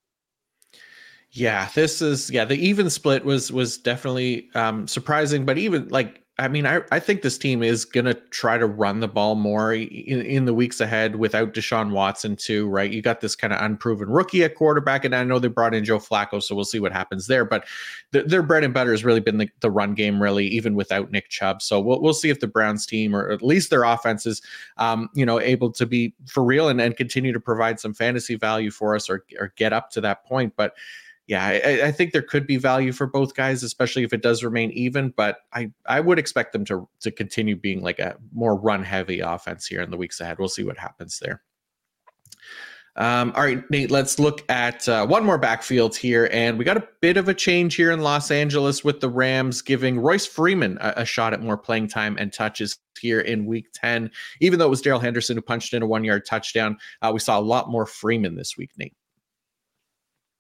Yeah, 1.32 1.70
this 1.76 2.02
is 2.02 2.32
yeah, 2.32 2.46
the 2.46 2.56
even 2.56 2.90
split 2.90 3.24
was 3.24 3.52
was 3.52 3.78
definitely 3.78 4.50
um 4.56 4.88
surprising, 4.88 5.46
but 5.46 5.58
even 5.58 5.88
like 5.90 6.24
I 6.40 6.48
mean, 6.48 6.66
I, 6.66 6.80
I 6.90 7.00
think 7.00 7.22
this 7.22 7.38
team 7.38 7.62
is 7.62 7.84
to 7.86 8.14
try 8.30 8.58
to 8.58 8.66
run 8.66 9.02
the 9.02 9.10
ball 9.10 9.36
more 9.36 9.74
in, 9.74 10.22
in 10.22 10.46
the 10.46 10.54
weeks 10.54 10.80
ahead 10.80 11.18
without 11.18 11.54
Deshaun 11.54 11.92
Watson, 11.92 12.38
too, 12.38 12.70
right? 12.70 12.90
You 12.90 13.02
got 13.02 13.20
this 13.20 13.36
kind 13.36 13.52
of 13.52 13.62
unproven 13.62 14.08
rookie 14.10 14.46
at 14.46 14.56
quarterback, 14.56 15.04
and 15.04 15.14
I 15.14 15.26
know 15.26 15.38
they 15.38 15.50
brought 15.50 15.74
in 15.74 15.84
Joe 15.84 16.00
Flacco, 16.00 16.42
so 16.42 16.56
we'll 16.56 16.64
see 16.64 16.80
what 16.80 16.94
happens 16.94 17.28
there. 17.28 17.44
But 17.44 17.68
the, 18.12 18.24
their 18.24 18.42
bread 18.42 18.64
and 18.64 18.74
butter 18.74 18.92
has 18.92 19.04
really 19.04 19.20
been 19.20 19.38
the, 19.38 19.50
the 19.60 19.70
run 19.70 19.96
game, 19.96 20.22
really, 20.24 20.48
even 20.48 20.76
without 20.76 21.12
Nick 21.12 21.28
Chubb. 21.28 21.62
So 21.62 21.78
we'll, 21.82 22.02
we'll 22.02 22.14
see 22.14 22.30
if 22.30 22.40
the 22.40 22.48
Browns 22.48 22.86
team, 22.86 23.14
or 23.14 23.30
at 23.32 23.42
least 23.42 23.70
their 23.70 23.84
offense, 23.84 24.26
is, 24.26 24.42
um, 24.78 25.10
you 25.14 25.26
know, 25.26 25.42
able 25.42 25.74
to 25.74 25.86
be 25.86 26.14
for 26.26 26.46
real 26.46 26.70
and, 26.70 26.80
and 26.80 26.96
continue 26.96 27.34
to 27.34 27.40
provide 27.42 27.82
some 27.82 27.94
fantasy 27.94 28.36
value 28.36 28.72
for 28.72 28.96
us 28.96 29.10
or, 29.10 29.26
or 29.38 29.52
get 29.58 29.74
up 29.74 29.92
to 29.92 30.00
that 30.02 30.24
point. 30.24 30.54
But 30.56 30.74
yeah, 31.30 31.46
I, 31.46 31.82
I, 31.86 31.92
think 31.92 32.12
there 32.12 32.24
could 32.24 32.48
be 32.48 32.58
value 32.58 32.92
for 32.92 33.06
both 33.06 33.36
guys, 33.36 33.62
especially 33.62 34.02
if 34.04 34.14
it 34.14 34.24
does 34.24 34.44
remain 34.44 34.72
even. 34.72 35.14
But 35.16 35.38
I, 35.54 35.72
I 35.86 36.00
would 36.00 36.18
expect 36.18 36.54
them 36.54 36.66
to 36.66 36.90
to 37.02 37.12
continue 37.12 37.56
being 37.56 37.84
like 37.84 38.00
a 38.00 38.18
more 38.34 38.60
run 38.60 38.84
heavy 38.84 39.20
offense 39.20 39.68
here 39.68 39.84
in 39.84 39.92
the 39.92 39.98
weeks 39.98 40.20
ahead. 40.20 40.40
We'll 40.40 40.50
see 40.50 40.64
what 40.64 40.80
happens 40.80 41.20
there. 41.20 41.44
Um, 42.96 43.32
all 43.36 43.44
right, 43.44 43.64
Nate, 43.70 43.92
let's 43.92 44.18
look 44.18 44.44
at 44.50 44.90
uh, 44.90 45.06
one 45.06 45.24
more 45.24 45.38
backfield 45.38 45.96
here. 45.96 46.30
And 46.32 46.58
we 46.58 46.66
got 46.66 46.78
a 46.78 46.88
bit 47.00 47.16
of 47.16 47.30
a 47.30 47.34
change 47.36 47.76
here 47.76 47.92
in 47.92 48.02
Los 48.02 48.32
Angeles 48.32 48.84
with 48.84 49.00
the 49.00 49.08
Rams 49.08 49.62
giving 49.62 50.00
Royce 50.00 50.26
Freeman 50.26 50.80
a, 50.82 50.94
a 50.98 51.06
shot 51.06 51.32
at 51.34 51.42
more 51.42 51.58
playing 51.58 51.90
time 51.90 52.18
and 52.18 52.34
touches 52.34 52.80
here 53.00 53.22
in 53.22 53.46
week 53.46 53.68
10. 53.76 54.10
Even 54.42 54.58
though 54.58 54.66
it 54.66 54.70
was 54.70 54.82
Darrell 54.82 55.00
Henderson 55.00 55.38
who 55.38 55.44
punched 55.44 55.76
in 55.76 55.84
a 55.84 55.88
one 55.88 56.04
yard 56.04 56.26
touchdown, 56.26 56.76
uh, 57.04 57.12
we 57.14 57.20
saw 57.20 57.40
a 57.40 57.42
lot 57.42 57.70
more 57.70 57.86
Freeman 57.86 58.36
this 58.36 58.58
week, 58.58 58.72
Nate. 58.80 58.96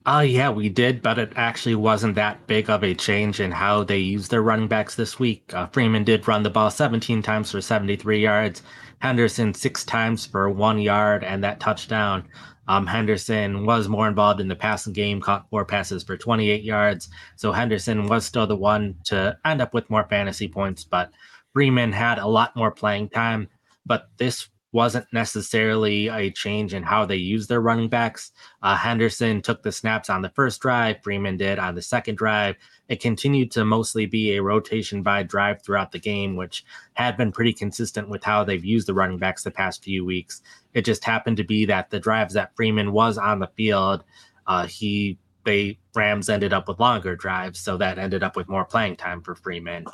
Uh, 0.05 0.23
yeah, 0.25 0.49
we 0.49 0.69
did, 0.69 1.01
but 1.01 1.19
it 1.19 1.33
actually 1.35 1.75
wasn't 1.75 2.15
that 2.15 2.47
big 2.47 2.69
of 2.69 2.83
a 2.83 2.95
change 2.95 3.41
in 3.41 3.51
how 3.51 3.83
they 3.83 3.97
used 3.97 4.31
their 4.31 4.41
running 4.41 4.67
backs 4.67 4.95
this 4.95 5.19
week. 5.19 5.53
Uh, 5.53 5.67
Freeman 5.67 6.05
did 6.05 6.27
run 6.27 6.41
the 6.41 6.49
ball 6.49 6.71
17 6.71 7.21
times 7.21 7.51
for 7.51 7.59
73 7.59 8.19
yards, 8.19 8.63
Henderson 8.99 9.53
six 9.53 9.83
times 9.83 10.25
for 10.25 10.49
one 10.49 10.79
yard 10.79 11.23
and 11.23 11.43
that 11.43 11.59
touchdown. 11.59 12.23
Um, 12.69 12.87
Henderson 12.87 13.65
was 13.65 13.89
more 13.89 14.07
involved 14.07 14.39
in 14.39 14.47
the 14.47 14.55
passing 14.55 14.93
game, 14.93 15.19
caught 15.19 15.49
four 15.49 15.65
passes 15.65 16.03
for 16.03 16.15
28 16.15 16.63
yards. 16.63 17.09
So 17.35 17.51
Henderson 17.51 18.07
was 18.07 18.25
still 18.25 18.47
the 18.47 18.55
one 18.55 18.95
to 19.05 19.37
end 19.43 19.61
up 19.61 19.73
with 19.73 19.89
more 19.89 20.07
fantasy 20.07 20.47
points, 20.47 20.85
but 20.85 21.11
Freeman 21.51 21.91
had 21.91 22.19
a 22.19 22.27
lot 22.27 22.55
more 22.55 22.71
playing 22.71 23.09
time. 23.09 23.49
But 23.85 24.09
this 24.17 24.47
wasn't 24.71 25.05
necessarily 25.11 26.07
a 26.09 26.29
change 26.29 26.73
in 26.73 26.83
how 26.83 27.05
they 27.05 27.15
use 27.15 27.47
their 27.47 27.61
running 27.61 27.89
backs. 27.89 28.31
Uh, 28.61 28.75
Henderson 28.75 29.41
took 29.41 29.63
the 29.63 29.71
snaps 29.71 30.09
on 30.09 30.21
the 30.21 30.29
first 30.29 30.61
drive, 30.61 31.01
Freeman 31.01 31.37
did 31.37 31.57
on 31.59 31.75
the 31.75 31.81
second 31.81 32.17
drive. 32.17 32.55
It 32.87 33.01
continued 33.01 33.51
to 33.51 33.65
mostly 33.65 34.05
be 34.05 34.33
a 34.35 34.43
rotation 34.43 35.01
by 35.01 35.23
drive 35.23 35.63
throughout 35.63 35.91
the 35.91 35.99
game, 35.99 36.35
which 36.35 36.63
had 36.93 37.17
been 37.17 37.31
pretty 37.31 37.53
consistent 37.53 38.09
with 38.09 38.23
how 38.23 38.43
they've 38.43 38.63
used 38.63 38.87
the 38.87 38.93
running 38.93 39.17
backs 39.17 39.43
the 39.43 39.51
past 39.51 39.83
few 39.83 40.05
weeks. 40.05 40.41
It 40.73 40.85
just 40.85 41.03
happened 41.03 41.37
to 41.37 41.43
be 41.43 41.65
that 41.65 41.89
the 41.89 41.99
drives 41.99 42.33
that 42.35 42.55
Freeman 42.55 42.91
was 42.91 43.17
on 43.17 43.39
the 43.39 43.47
field, 43.55 44.03
uh, 44.47 44.67
he 44.67 45.17
they 45.45 45.79
Rams 45.95 46.29
ended 46.29 46.53
up 46.53 46.67
with 46.67 46.79
longer 46.79 47.15
drives, 47.15 47.59
so 47.59 47.77
that 47.77 47.97
ended 47.97 48.23
up 48.23 48.35
with 48.35 48.49
more 48.49 48.65
playing 48.65 48.97
time 48.97 49.21
for 49.21 49.35
Freeman. 49.35 49.85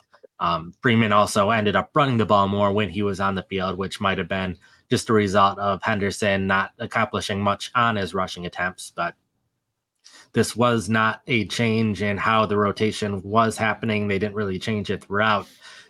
Um, 0.45 0.73
Freeman 0.79 1.11
also 1.11 1.49
ended 1.49 1.75
up 1.75 1.89
running 1.95 2.17
the 2.17 2.25
ball 2.25 2.47
more 2.47 2.71
when 2.71 2.89
he 2.89 3.01
was 3.01 3.19
on 3.19 3.33
the 3.33 3.41
field, 3.49 3.79
which 3.79 3.99
might 3.99 4.19
have 4.19 4.27
been 4.27 4.57
just 4.91 5.09
a 5.09 5.13
result 5.13 5.57
of 5.57 5.81
Henderson 5.81 6.45
not 6.45 6.71
accomplishing 6.77 7.41
much 7.41 7.71
on 7.73 7.95
his 7.95 8.13
rushing 8.13 8.45
attempts. 8.45 8.93
But 8.95 9.15
this 10.33 10.55
was 10.55 10.87
not 10.87 11.21
a 11.25 11.47
change 11.47 12.03
in 12.03 12.17
how 12.17 12.45
the 12.45 12.57
rotation 12.57 13.23
was 13.23 13.57
happening. 13.57 14.07
They 14.07 14.19
didn't 14.19 14.35
really 14.35 14.59
change 14.59 14.91
it 14.91 15.03
throughout. 15.03 15.47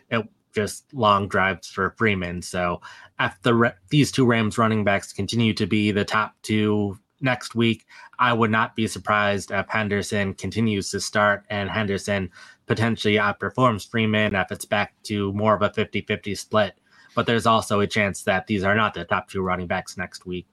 It 0.10 0.26
just 0.54 0.94
long 0.94 1.28
drives 1.28 1.68
for 1.68 1.94
Freeman. 1.98 2.42
So 2.42 2.80
after 3.20 3.78
these 3.90 4.10
two 4.10 4.26
Rams 4.26 4.58
running 4.58 4.86
backs 4.86 5.12
continue 5.12 5.54
to 5.54 5.68
be 5.68 5.92
the 5.92 6.06
top 6.06 6.34
two 6.44 6.98
next 7.20 7.56
week, 7.56 7.86
I 8.20 8.32
would 8.32 8.52
not 8.52 8.74
be 8.74 8.88
surprised 8.88 9.52
if 9.52 9.68
Henderson 9.68 10.34
continues 10.34 10.92
to 10.92 11.02
start 11.02 11.44
and 11.50 11.70
Henderson 11.70 12.32
potentially 12.66 13.16
outperforms 13.16 13.88
Freeman 13.88 14.36
if 14.36 14.52
it's 14.52 14.66
back 14.66 14.94
to 15.04 15.32
more 15.34 15.56
of 15.56 15.62
a 15.62 15.72
50 15.72 16.02
50 16.02 16.36
split. 16.36 16.74
But 17.16 17.26
there's 17.26 17.46
also 17.46 17.80
a 17.80 17.88
chance 17.88 18.24
that 18.24 18.48
these 18.48 18.64
are 18.64 18.76
not 18.76 18.94
the 18.94 19.06
top 19.06 19.30
two 19.30 19.42
running 19.42 19.68
backs 19.68 19.98
next 19.98 20.26
week. 20.26 20.48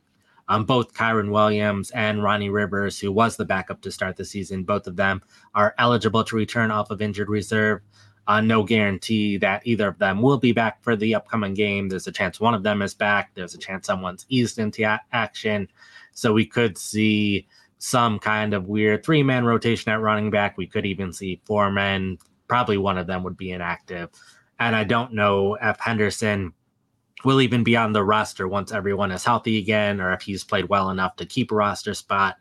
Um, 0.49 0.65
both 0.65 0.95
Kyren 0.95 1.31
Williams 1.31 1.91
and 1.93 2.23
Ronnie 2.23 2.51
Rivers, 2.51 2.99
who 2.99 3.11
was 3.13 3.37
the 3.37 3.45
backup 3.45 3.81
to 3.83 3.93
start 3.93 4.17
the 4.17 4.25
season, 4.25 4.65
both 4.65 4.87
of 4.87 4.97
them 4.97 5.23
are 5.55 5.75
eligible 5.79 6.25
to 6.25 6.37
return 6.37 6.71
off 6.71 6.91
of 6.91 7.01
injured 7.01 7.29
reserve. 7.29 7.81
Uh, 8.27 8.41
no 8.41 8.63
guarantee 8.63 9.37
that 9.37 9.67
either 9.67 9.89
of 9.89 9.99
them 9.99 10.23
will 10.23 10.39
be 10.39 10.53
back 10.53 10.83
for 10.83 10.95
the 10.95 11.15
upcoming 11.15 11.55
game. 11.55 11.89
There's 11.89 12.07
a 12.07 12.13
chance 12.13 12.39
one 12.39 12.55
of 12.55 12.63
them 12.63 12.83
is 12.83 12.95
back. 12.95 13.31
There's 13.35 13.55
a 13.55 13.59
chance 13.59 13.87
someone's 13.87 14.27
eased 14.29 14.59
into 14.59 14.83
a- 14.85 15.01
action. 15.13 15.69
So 16.13 16.33
we 16.33 16.47
could 16.47 16.79
see 16.79 17.47
some 17.83 18.17
kind 18.21 18.55
of 18.55 18.69
weird 18.69 19.05
three 19.05 19.25
man 19.25 19.45
rotation 19.45 19.91
at 19.91 20.01
running 20.01 20.31
back. 20.31 20.57
We 20.57 20.69
could 20.69 20.87
even 20.87 21.13
see 21.13 21.41
four 21.45 21.69
men. 21.73 22.17
Probably 22.47 22.77
one 22.77 22.97
of 22.97 23.09
them 23.09 23.25
would 23.25 23.37
be 23.37 23.51
inactive. 23.51 24.09
And 24.61 24.77
I 24.77 24.85
don't 24.85 25.13
know 25.13 25.59
if 25.61 25.81
Henderson 25.81 26.53
will 27.25 27.41
even 27.41 27.65
be 27.65 27.77
on 27.77 27.93
the 27.93 28.05
roster 28.05 28.47
once 28.47 28.71
everyone 28.71 29.11
is 29.11 29.25
healthy 29.25 29.59
again 29.59 30.01
or 30.01 30.13
if 30.13 30.23
he's 30.23 30.45
played 30.45 30.69
well 30.69 30.91
enough 30.91 31.17
to 31.17 31.27
keep 31.27 31.51
a 31.51 31.57
roster 31.57 31.93
spot. 31.93 32.37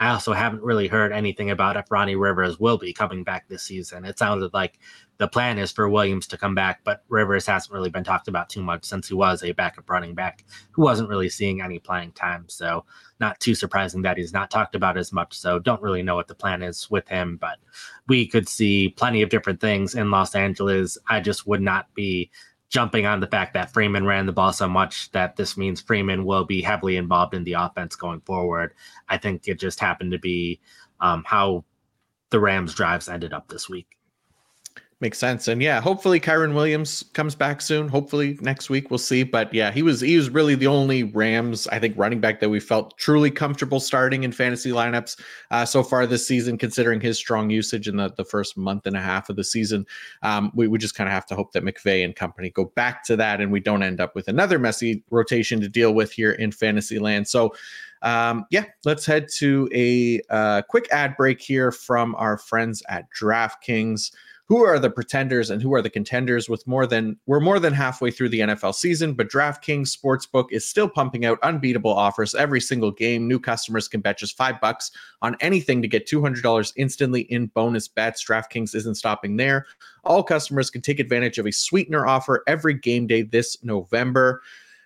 I 0.00 0.10
also 0.10 0.32
haven't 0.32 0.62
really 0.62 0.88
heard 0.88 1.12
anything 1.12 1.50
about 1.50 1.76
if 1.76 1.90
Ronnie 1.90 2.16
Rivers 2.16 2.58
will 2.58 2.78
be 2.78 2.92
coming 2.92 3.22
back 3.22 3.48
this 3.48 3.62
season. 3.62 4.04
It 4.04 4.18
sounded 4.18 4.52
like 4.52 4.80
the 5.18 5.28
plan 5.28 5.56
is 5.56 5.70
for 5.70 5.88
Williams 5.88 6.26
to 6.28 6.36
come 6.36 6.54
back, 6.54 6.80
but 6.82 7.04
Rivers 7.08 7.46
hasn't 7.46 7.72
really 7.72 7.90
been 7.90 8.02
talked 8.02 8.26
about 8.26 8.48
too 8.48 8.62
much 8.62 8.84
since 8.84 9.06
he 9.06 9.14
was 9.14 9.44
a 9.44 9.52
backup 9.52 9.88
running 9.88 10.14
back 10.14 10.44
who 10.72 10.82
wasn't 10.82 11.08
really 11.08 11.28
seeing 11.28 11.62
any 11.62 11.78
playing 11.78 12.12
time. 12.12 12.44
So, 12.48 12.84
not 13.20 13.38
too 13.38 13.54
surprising 13.54 14.02
that 14.02 14.16
he's 14.18 14.32
not 14.32 14.50
talked 14.50 14.74
about 14.74 14.98
as 14.98 15.12
much. 15.12 15.38
So, 15.38 15.60
don't 15.60 15.80
really 15.80 16.02
know 16.02 16.16
what 16.16 16.26
the 16.26 16.34
plan 16.34 16.62
is 16.62 16.90
with 16.90 17.06
him, 17.08 17.36
but 17.40 17.58
we 18.08 18.26
could 18.26 18.48
see 18.48 18.88
plenty 18.88 19.22
of 19.22 19.30
different 19.30 19.60
things 19.60 19.94
in 19.94 20.10
Los 20.10 20.34
Angeles. 20.34 20.98
I 21.08 21.20
just 21.20 21.46
would 21.46 21.62
not 21.62 21.94
be 21.94 22.30
jumping 22.74 23.06
on 23.06 23.20
the 23.20 23.26
fact 23.28 23.54
that 23.54 23.72
Freeman 23.72 24.04
ran 24.04 24.26
the 24.26 24.32
ball 24.32 24.52
so 24.52 24.68
much 24.68 25.08
that 25.12 25.36
this 25.36 25.56
means 25.56 25.80
Freeman 25.80 26.24
will 26.24 26.44
be 26.44 26.60
heavily 26.60 26.96
involved 26.96 27.32
in 27.32 27.44
the 27.44 27.52
offense 27.52 27.94
going 27.94 28.20
forward. 28.22 28.74
I 29.08 29.16
think 29.16 29.46
it 29.46 29.60
just 29.60 29.78
happened 29.78 30.10
to 30.10 30.18
be 30.18 30.60
um, 30.98 31.22
how 31.24 31.64
the 32.30 32.40
Rams 32.40 32.74
drives 32.74 33.08
ended 33.08 33.32
up 33.32 33.46
this 33.46 33.68
week. 33.68 33.96
Makes 35.04 35.18
sense. 35.18 35.48
And 35.48 35.60
yeah, 35.60 35.82
hopefully 35.82 36.18
Kyren 36.18 36.54
Williams 36.54 37.04
comes 37.12 37.34
back 37.34 37.60
soon. 37.60 37.88
Hopefully 37.88 38.38
next 38.40 38.70
week 38.70 38.90
we'll 38.90 38.96
see. 38.96 39.22
But 39.22 39.52
yeah, 39.52 39.70
he 39.70 39.82
was 39.82 40.00
he 40.00 40.16
was 40.16 40.30
really 40.30 40.54
the 40.54 40.66
only 40.66 41.02
Rams, 41.02 41.66
I 41.66 41.78
think, 41.78 41.98
running 41.98 42.20
back 42.20 42.40
that 42.40 42.48
we 42.48 42.58
felt 42.58 42.96
truly 42.96 43.30
comfortable 43.30 43.80
starting 43.80 44.24
in 44.24 44.32
fantasy 44.32 44.70
lineups 44.70 45.20
uh, 45.50 45.66
so 45.66 45.82
far 45.82 46.06
this 46.06 46.26
season, 46.26 46.56
considering 46.56 47.02
his 47.02 47.18
strong 47.18 47.50
usage 47.50 47.86
in 47.86 47.98
the, 47.98 48.14
the 48.16 48.24
first 48.24 48.56
month 48.56 48.86
and 48.86 48.96
a 48.96 49.00
half 49.00 49.28
of 49.28 49.36
the 49.36 49.44
season. 49.44 49.84
Um, 50.22 50.50
we, 50.54 50.68
we 50.68 50.78
just 50.78 50.94
kind 50.94 51.06
of 51.06 51.12
have 51.12 51.26
to 51.26 51.36
hope 51.36 51.52
that 51.52 51.64
McVay 51.64 52.02
and 52.02 52.16
company 52.16 52.48
go 52.48 52.72
back 52.74 53.04
to 53.04 53.16
that 53.16 53.42
and 53.42 53.52
we 53.52 53.60
don't 53.60 53.82
end 53.82 54.00
up 54.00 54.14
with 54.14 54.28
another 54.28 54.58
messy 54.58 55.04
rotation 55.10 55.60
to 55.60 55.68
deal 55.68 55.92
with 55.92 56.12
here 56.12 56.32
in 56.32 56.50
fantasy 56.50 56.98
land. 56.98 57.28
So 57.28 57.52
Um, 58.00 58.44
yeah, 58.50 58.64
let's 58.84 59.06
head 59.06 59.28
to 59.36 59.68
a 59.74 60.20
uh, 60.30 60.62
quick 60.68 60.88
ad 60.90 61.14
break 61.16 61.40
here 61.42 61.72
from 61.72 62.14
our 62.16 62.36
friends 62.36 62.82
at 62.88 63.04
DraftKings 63.18 64.12
who 64.46 64.62
are 64.62 64.78
the 64.78 64.90
pretenders 64.90 65.48
and 65.48 65.62
who 65.62 65.72
are 65.72 65.80
the 65.80 65.90
contenders 65.90 66.48
with 66.48 66.66
more 66.66 66.86
than 66.86 67.16
we're 67.26 67.40
more 67.40 67.58
than 67.58 67.72
halfway 67.72 68.10
through 68.10 68.28
the 68.28 68.40
NFL 68.40 68.74
season, 68.74 69.14
but 69.14 69.30
DraftKings 69.30 69.96
Sportsbook 69.96 70.46
is 70.50 70.68
still 70.68 70.88
pumping 70.88 71.24
out 71.24 71.38
unbeatable 71.42 71.92
offers 71.92 72.34
every 72.34 72.60
single 72.60 72.90
game. 72.90 73.26
New 73.26 73.40
customers 73.40 73.88
can 73.88 74.00
bet 74.00 74.18
just 74.18 74.36
5 74.36 74.60
bucks 74.60 74.90
on 75.22 75.36
anything 75.40 75.80
to 75.80 75.88
get 75.88 76.06
$200 76.06 76.72
instantly 76.76 77.22
in 77.22 77.46
bonus 77.46 77.88
bets. 77.88 78.24
DraftKings 78.24 78.74
isn't 78.74 78.96
stopping 78.96 79.36
there. 79.36 79.66
All 80.04 80.22
customers 80.22 80.68
can 80.68 80.82
take 80.82 81.00
advantage 81.00 81.38
of 81.38 81.46
a 81.46 81.52
sweetener 81.52 82.06
offer 82.06 82.42
every 82.46 82.74
game 82.74 83.06
day 83.06 83.22
this 83.22 83.56
November. 83.64 84.42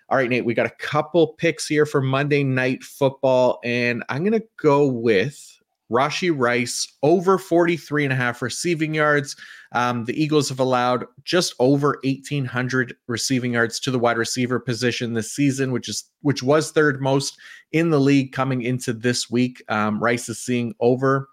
All 0.07 0.17
right, 0.17 0.29
Nate, 0.29 0.45
we 0.45 0.53
got 0.53 0.65
a 0.65 0.75
couple 0.79 1.27
picks 1.27 1.67
here 1.67 1.85
for 1.85 2.01
Monday 2.01 2.43
night 2.43 2.83
football 2.83 3.59
and 3.63 4.03
I'm 4.09 4.23
going 4.23 4.39
to 4.39 4.47
go 4.57 4.87
with 4.87 5.58
Rashee 5.91 6.33
Rice 6.35 6.87
over 7.03 7.37
43 7.37 8.05
and 8.05 8.13
a 8.13 8.15
half 8.15 8.41
receiving 8.41 8.93
yards. 8.93 9.35
Um, 9.73 10.05
the 10.05 10.21
Eagles 10.21 10.49
have 10.49 10.59
allowed 10.59 11.05
just 11.23 11.53
over 11.59 11.99
1,800 12.03 12.95
receiving 13.07 13.53
yards 13.53 13.79
to 13.81 13.91
the 13.91 13.99
wide 13.99 14.17
receiver 14.17 14.59
position 14.59 15.13
this 15.13 15.31
season, 15.31 15.71
which 15.71 15.89
is 15.89 16.05
which 16.21 16.43
was 16.43 16.71
third 16.71 17.01
most 17.01 17.37
in 17.71 17.89
the 17.89 17.99
league 17.99 18.31
coming 18.31 18.61
into 18.61 18.93
this 18.93 19.29
week. 19.29 19.63
Um, 19.69 20.01
Rice 20.01 20.29
is 20.29 20.39
seeing 20.39 20.73
over 20.79 21.29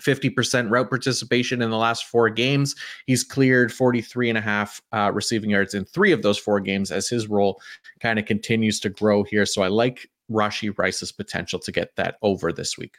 50% 0.00 0.70
route 0.70 0.88
participation 0.88 1.60
in 1.60 1.70
the 1.70 1.76
last 1.76 2.06
four 2.06 2.30
games. 2.30 2.74
He's 3.06 3.24
cleared 3.24 3.72
43 3.72 4.30
and 4.30 4.38
a 4.38 4.42
half 4.42 4.80
uh, 4.92 5.10
receiving 5.12 5.50
yards 5.50 5.74
in 5.74 5.84
three 5.84 6.12
of 6.12 6.22
those 6.22 6.38
four 6.38 6.60
games 6.60 6.90
as 6.90 7.08
his 7.08 7.28
role 7.28 7.60
kind 8.00 8.18
of 8.18 8.24
continues 8.24 8.80
to 8.80 8.88
grow 8.88 9.22
here. 9.22 9.44
So 9.44 9.62
I 9.62 9.68
like 9.68 10.08
Rashee 10.30 10.76
Rice's 10.78 11.12
potential 11.12 11.58
to 11.58 11.72
get 11.72 11.94
that 11.96 12.16
over 12.22 12.52
this 12.52 12.78
week. 12.78 12.96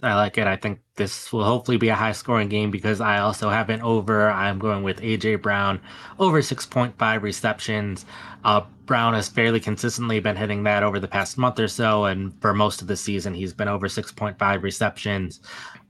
I 0.00 0.14
like 0.14 0.38
it. 0.38 0.46
I 0.46 0.54
think 0.54 0.80
this 0.94 1.32
will 1.32 1.44
hopefully 1.44 1.76
be 1.76 1.88
a 1.88 1.94
high 1.94 2.12
scoring 2.12 2.48
game 2.48 2.70
because 2.70 3.00
I 3.00 3.18
also 3.18 3.50
have 3.50 3.68
an 3.68 3.82
over. 3.82 4.30
I'm 4.30 4.60
going 4.60 4.84
with 4.84 5.00
AJ 5.00 5.42
Brown 5.42 5.80
over 6.20 6.40
6.5 6.40 7.22
receptions. 7.22 8.06
Uh, 8.44 8.60
Brown 8.86 9.14
has 9.14 9.28
fairly 9.28 9.58
consistently 9.58 10.20
been 10.20 10.36
hitting 10.36 10.62
that 10.64 10.84
over 10.84 11.00
the 11.00 11.08
past 11.08 11.36
month 11.36 11.58
or 11.58 11.66
so, 11.66 12.04
and 12.04 12.32
for 12.40 12.54
most 12.54 12.80
of 12.80 12.86
the 12.86 12.96
season, 12.96 13.34
he's 13.34 13.52
been 13.52 13.66
over 13.66 13.88
6.5 13.88 14.62
receptions. 14.62 15.40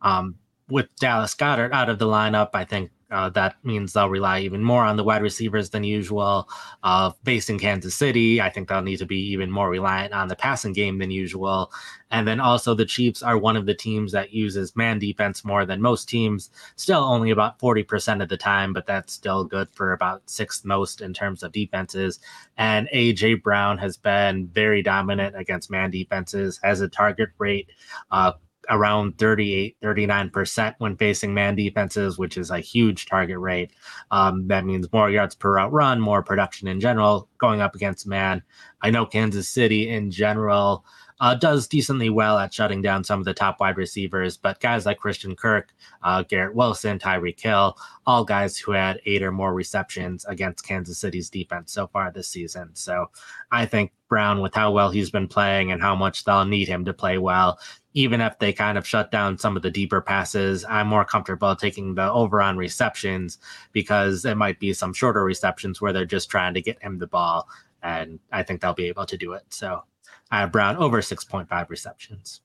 Um, 0.01 0.37
with 0.71 0.87
Dallas 0.97 1.35
Goedert 1.35 1.73
out 1.73 1.91
of 1.91 1.99
the 1.99 2.07
lineup, 2.07 2.51
I 2.55 2.65
think 2.65 2.91
uh, 3.11 3.31
that 3.31 3.57
means 3.65 3.93
they'll 3.93 4.11
rely 4.11 4.41
even 4.41 4.63
more 4.63 4.85
on 4.85 4.97
the 4.97 5.05
wide 5.05 5.23
receivers 5.23 5.71
than 5.71 5.83
usual. 5.83 6.49
Uh, 6.83 7.11
based 7.25 7.49
in 7.49 7.59
Kansas 7.59 7.95
City, 7.95 8.41
I 8.41 8.51
think 8.51 8.69
they'll 8.69 8.83
need 8.83 8.99
to 8.99 9.07
be 9.07 9.21
even 9.33 9.51
more 9.51 9.71
reliant 9.71 10.13
on 10.13 10.29
the 10.29 10.37
passing 10.37 10.75
game 10.75 10.99
than 10.99 11.11
usual. 11.11 11.73
And 12.11 12.27
then 12.27 12.41
also, 12.41 12.75
the 12.75 12.85
Chiefs 12.85 13.23
are 13.23 13.39
one 13.39 13.57
of 13.57 13.67
the 13.67 13.75
teams 13.75 14.13
that 14.13 14.33
uses 14.33 14.77
man 14.77 14.99
defense 14.99 15.45
more 15.45 15.65
than 15.65 15.81
most 15.81 16.09
teams, 16.09 16.51
still 16.77 17.03
only 17.03 17.31
about 17.31 17.59
40% 17.59 18.23
of 18.23 18.29
the 18.29 18.37
time, 18.37 18.73
but 18.73 18.87
that's 18.87 19.13
still 19.13 19.45
good 19.45 19.69
for 19.73 19.93
about 19.93 20.23
sixth 20.27 20.65
most 20.65 21.01
in 21.01 21.13
terms 21.13 21.43
of 21.43 21.53
defenses. 21.53 22.21
And 22.57 22.89
A.J. 22.93 23.35
Brown 23.35 23.79
has 23.79 23.97
been 23.97 24.49
very 24.49 24.83
dominant 24.83 25.37
against 25.37 25.71
man 25.71 25.91
defenses, 25.91 26.61
has 26.63 26.81
a 26.81 26.89
target 26.89 27.31
rate 27.39 27.71
uh, 28.11 28.33
around 28.71 29.19
38, 29.19 29.77
39% 29.83 30.75
when 30.79 30.97
facing 30.97 31.35
man 31.35 31.55
defenses, 31.55 32.19
which 32.19 32.37
is 32.37 32.51
a 32.51 32.61
huge 32.61 33.07
target 33.07 33.39
rate. 33.39 33.73
Um, 34.11 34.47
that 34.49 34.65
means 34.65 34.93
more 34.93 35.11
yards 35.11 35.35
per 35.35 35.55
route 35.55 35.73
run, 35.73 36.01
more 36.01 36.23
production 36.23 36.69
in 36.69 36.81
general 36.81 37.29
going 37.39 37.61
up 37.61 37.75
against 37.75 38.07
man. 38.07 38.43
I 38.83 38.91
know 38.91 39.07
Kansas 39.07 39.49
City 39.49 39.89
in 39.89 40.11
general 40.11 40.85
uh, 41.21 41.35
does 41.35 41.67
decently 41.67 42.11
well 42.11 42.39
at 42.39 42.55
shutting 42.55 42.83
down 42.83 43.05
some 43.05 43.19
of 43.19 43.25
the 43.25 43.35
top 43.35 43.61
wide 43.61 43.77
receivers, 43.77 44.37
but 44.37 44.61
guys 44.61 44.87
like 44.87 44.99
Christian 44.99 45.35
Kirk, 45.35 45.75
uh, 46.03 46.23
Garrett 46.23 46.55
Wilson, 46.55 46.99
Tyreek 46.99 47.41
Hill, 47.41 47.77
all 48.07 48.25
guys 48.25 48.57
who 48.57 48.73
had 48.73 49.01
eight 49.05 49.23
or 49.23 49.33
more 49.33 49.53
receptions 49.53 50.25
against 50.27 50.67
Kansas 50.67 50.99
City's 50.99 51.31
defense 51.31 51.73
so 51.73 51.87
far 51.89 52.11
this 52.11 52.29
season. 52.29 52.71
So 52.75 53.11
I 53.51 53.67
think 53.67 53.93
Brown, 54.09 54.41
with 54.41 54.55
how 54.55 54.71
well 54.71 54.91
he's 54.91 55.11
been 55.11 55.29
playing 55.29 55.73
and 55.73 55.83
how 55.83 55.95
much 55.95 56.25
they'll 56.25 56.45
need 56.45 56.69
him 56.69 56.85
to 56.85 56.95
play 56.95 57.19
well, 57.19 57.59
even 57.95 58.21
if 58.21 58.39
they 58.39 58.53
kind 58.53 58.79
of 58.79 58.87
shut 58.87 59.11
down 59.11 59.37
some 59.39 59.57
of 59.57 59.63
the 59.63 59.71
deeper 59.71 60.01
passes, 60.01 60.65
I'm 60.65 60.87
more 60.87 61.05
comfortable 61.05 61.57
taking 61.57 61.95
the 61.95 62.11
over 62.11 62.41
on 62.41 62.57
receptions 62.57 63.39
because 63.73 64.25
it 64.25 64.37
might 64.37 64.61
be 64.61 64.73
some 64.73 64.95
shorter 64.95 65.25
receptions 65.25 65.81
where 65.81 65.93
they're 65.93 66.05
just 66.05 66.31
trying 66.31 66.55
to 66.55 66.63
get 66.63 66.81
him 66.83 66.99
the 66.99 67.07
ball. 67.07 67.49
And 67.83 68.21
I 68.33 68.45
think 68.45 68.61
they'll 68.61 68.73
be 68.73 68.89
able 68.89 69.07
to 69.07 69.17
do 69.17 69.33
it. 69.33 69.43
So 69.51 69.83
Have 70.31 70.53
Brown 70.53 70.77
over 70.77 71.01
6.5 71.01 71.69
receptions. 71.69 72.41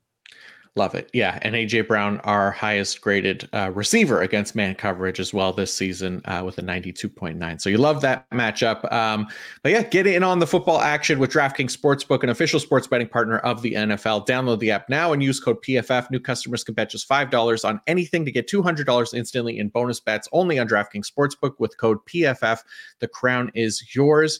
Love 0.75 0.95
it. 0.95 1.11
Yeah. 1.13 1.37
And 1.43 1.53
AJ 1.53 1.87
Brown, 1.87 2.19
our 2.21 2.49
highest 2.49 2.99
graded 2.99 3.47
uh, 3.53 3.69
receiver 3.75 4.21
against 4.21 4.55
man 4.55 4.73
coverage 4.73 5.19
as 5.19 5.31
well 5.31 5.53
this 5.53 5.71
season 5.71 6.19
uh, 6.25 6.41
with 6.43 6.57
a 6.57 6.63
92.9. 6.63 7.61
So 7.61 7.69
you 7.69 7.77
love 7.77 8.01
that 8.01 8.27
matchup. 8.31 8.91
Um, 8.91 9.27
but 9.61 9.71
yeah, 9.71 9.83
get 9.83 10.07
in 10.07 10.23
on 10.23 10.39
the 10.39 10.47
football 10.47 10.81
action 10.81 11.19
with 11.19 11.31
DraftKings 11.31 11.77
Sportsbook, 11.77 12.23
an 12.23 12.29
official 12.29 12.59
sports 12.59 12.87
betting 12.87 13.07
partner 13.07 13.37
of 13.39 13.61
the 13.61 13.73
NFL. 13.73 14.25
Download 14.25 14.57
the 14.57 14.71
app 14.71 14.89
now 14.89 15.13
and 15.13 15.21
use 15.21 15.39
code 15.39 15.61
PFF. 15.61 16.09
New 16.09 16.19
customers 16.19 16.63
can 16.63 16.73
bet 16.73 16.89
just 16.89 17.07
$5 17.07 17.69
on 17.69 17.79
anything 17.85 18.25
to 18.25 18.31
get 18.31 18.49
$200 18.49 19.13
instantly 19.13 19.59
in 19.59 19.69
bonus 19.69 19.99
bets 19.99 20.27
only 20.31 20.57
on 20.57 20.67
DraftKings 20.67 21.05
Sportsbook 21.07 21.53
with 21.59 21.77
code 21.77 21.99
PFF. 22.07 22.61
The 22.97 23.07
crown 23.07 23.51
is 23.53 23.93
yours. 23.93 24.39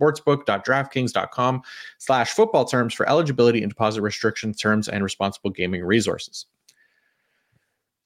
sportsbook.draftkings.com 0.00 1.62
slash 1.98 2.30
football 2.30 2.64
terms 2.64 2.94
for 2.94 3.08
eligibility 3.08 3.62
and 3.62 3.70
deposit 3.70 4.02
restriction 4.02 4.54
terms 4.54 4.88
and 4.88 5.04
responsible 5.04 5.50
gaming 5.50 5.84
resources. 5.84 6.46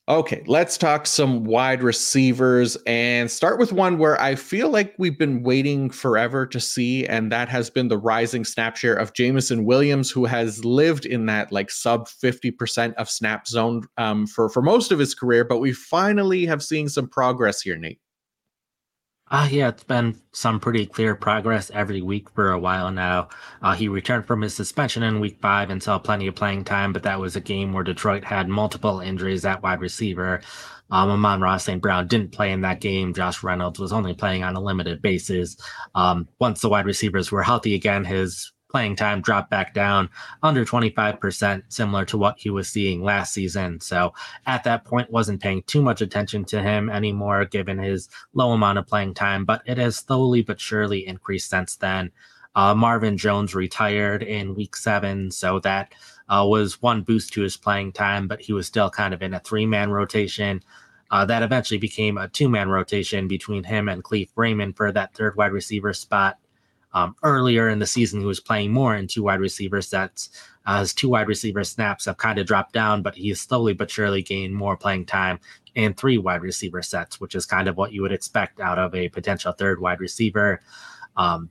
Okay, 0.07 0.43
let's 0.47 0.77
talk 0.77 1.07
some 1.07 1.45
wide 1.45 1.83
receivers 1.83 2.77
and 2.87 3.31
start 3.31 3.59
with 3.59 3.73
one 3.73 3.97
where 3.97 4.21
I 4.21 4.35
feel 4.35 4.69
like 4.69 4.95
we've 4.99 5.19
been 5.19 5.43
waiting 5.43 5.89
forever 5.89 6.45
to 6.45 6.61
see, 6.61 7.07
and 7.07 7.33
that 7.33 7.49
has 7.49 7.71
been 7.71 7.89
the 7.89 7.97
rising 7.97 8.45
snap 8.45 8.77
share 8.77 8.95
of 8.95 9.15
Jameson 9.15 9.65
Williams, 9.65 10.11
who 10.11 10.27
has 10.27 10.63
lived 10.63 11.07
in 11.07 11.25
that 11.27 11.53
like 11.53 11.71
sub 11.71 12.07
50% 12.07 12.93
of 12.97 13.09
snap 13.09 13.49
zone 13.49 13.85
um, 13.97 14.27
for, 14.27 14.51
for 14.51 14.61
most 14.61 14.93
of 14.93 14.99
his 14.99 15.15
career, 15.15 15.43
but 15.43 15.61
we 15.61 15.73
finally 15.73 16.45
have 16.45 16.63
seen 16.63 16.91
some 16.91 17.09
progress 17.09 17.63
here, 17.63 17.79
Nate. 17.79 17.99
Uh, 19.35 19.49
yeah, 19.51 19.69
it's 19.69 19.83
been 19.83 20.17
some 20.31 20.61
pretty 20.61 20.87
clear 20.87 21.17
progress 21.17 21.69
every 21.75 22.01
week 22.01 22.31
for 22.31 22.53
a 22.53 22.59
while 22.59 22.93
now. 22.93 23.29
Uh, 23.63 23.75
he 23.75 23.89
returned 23.89 24.25
from 24.25 24.41
his 24.41 24.55
suspension 24.55 25.03
in 25.03 25.19
week 25.19 25.37
five 25.43 25.71
and 25.71 25.83
saw 25.83 25.99
plenty 25.99 26.29
of 26.29 26.37
playing 26.37 26.63
time, 26.63 26.93
but 26.93 27.03
that 27.03 27.19
was 27.19 27.35
a 27.35 27.41
game 27.41 27.73
where 27.73 27.83
Detroit 27.83 28.23
had 28.23 28.49
multiple 28.49 29.01
injuries 29.01 29.45
at 29.45 29.61
wide 29.61 29.81
receiver. 29.81 30.41
Um, 30.89 31.11
Amon-Ra 31.11 31.57
St. 31.57 31.83
Brown 31.83 32.07
didn't 32.07 32.31
play 32.31 32.53
in 32.53 32.61
that 32.61 32.81
game. 32.81 33.13
Josh 33.13 33.43
Reynolds 33.43 33.81
was 33.81 33.93
only 33.93 34.15
playing 34.15 34.45
on 34.45 34.55
a 34.55 34.61
limited 34.61 35.03
basis. 35.03 35.57
Um, 35.97 36.29
once 36.39 36.61
the 36.61 36.69
wide 36.69 36.87
receivers 36.87 37.33
were 37.33 37.43
healthy 37.43 37.75
again, 37.75 38.05
his 38.05 38.53
playing 38.75 38.97
time 38.97 39.21
dropped 39.21 39.51
back 39.51 39.73
down 39.73 40.11
under 40.43 40.65
25%, 40.65 41.63
similar 41.69 42.05
to 42.05 42.19
what 42.19 42.37
he 42.37 42.51
was 42.51 42.69
seeing 42.69 43.05
last 43.05 43.33
season. 43.33 43.81
So 43.81 44.13
at 44.47 44.65
that 44.65 44.85
point, 44.85 45.13
wasn't 45.13 45.41
paying 45.41 45.63
too 45.63 45.81
much 45.81 46.01
attention 46.01 46.45
to 46.47 46.61
him 46.61 46.91
anymore, 46.91 47.45
given 47.45 47.79
his 47.79 48.09
low 48.33 48.51
amount 48.51 48.79
of 48.79 48.89
playing 48.89 49.15
time, 49.15 49.45
but 49.45 49.63
it 49.65 49.79
has 49.79 49.99
slowly 49.99 50.43
but 50.43 50.61
surely 50.61 51.07
increased 51.07 51.51
since 51.51 51.77
then. 51.77 52.11
Uh, 52.57 52.75
Marvin 52.75 53.17
Jones 53.17 53.55
retired 53.55 54.25
in 54.25 54.57
week 54.57 54.75
seven, 54.75 55.31
so 55.31 55.61
that 55.61 55.93
uh, 56.29 56.45
was 56.45 56.83
one 56.83 57.03
boost 57.03 57.33
to 57.35 57.43
his 57.43 57.57
playing 57.57 57.93
time, 57.93 58.27
but 58.27 58.41
he 58.41 58.53
was 58.53 58.67
still 58.67 58.91
kind 58.91 59.15
of 59.15 59.23
in 59.23 59.35
a 59.35 59.41
three 59.41 59.67
man 59.67 59.91
rotation. 59.91 60.61
Uh, 61.13 61.25
that 61.25 61.45
eventually 61.45 61.79
became 61.79 62.19
a 62.19 62.27
two 62.27 62.49
man 62.49 62.69
rotation 62.69 63.29
between 63.29 63.63
him 63.63 63.89
and 63.89 64.03
Kalif 64.03 64.31
Raymond 64.35 64.77
for 64.77 64.91
that 64.91 65.15
third 65.15 65.37
wide 65.37 65.53
receiver 65.53 65.93
spot. 65.93 66.39
Um, 66.95 67.17
earlier 67.23 67.69
in 67.69 67.81
the 67.81 67.87
season, 67.87 68.21
he 68.21 68.27
was 68.27 68.41
playing 68.41 68.73
more 68.73 68.95
in 68.95 69.07
two 69.07 69.25
wide 69.25 69.41
receiver 69.41 69.83
sets. 69.83 70.31
Uh, 70.65 70.81
his 70.81 70.95
two 70.95 71.11
wide 71.11 71.29
receiver 71.29 71.65
snaps 71.65 72.07
have 72.07 72.17
kind 72.17 72.39
of 72.39 72.47
dropped 72.47 72.73
down, 72.73 73.03
but 73.03 73.15
he's 73.15 73.41
slowly 73.41 73.75
but 73.75 73.91
surely 73.91 74.23
gained 74.23 74.55
more 74.55 74.77
playing 74.77 75.05
time 75.05 75.39
in 75.75 75.93
three 75.93 76.19
wide 76.19 76.41
receiver 76.41 76.83
sets, 76.83 77.21
which 77.21 77.35
is 77.35 77.45
kind 77.45 77.69
of 77.69 77.77
what 77.77 77.93
you 77.93 78.01
would 78.01 78.13
expect 78.13 78.61
out 78.61 78.79
of 78.79 78.95
a 78.95 79.09
potential 79.09 79.53
third 79.53 79.81
wide 79.81 80.01
receiver. 80.01 80.63
Um, 81.17 81.51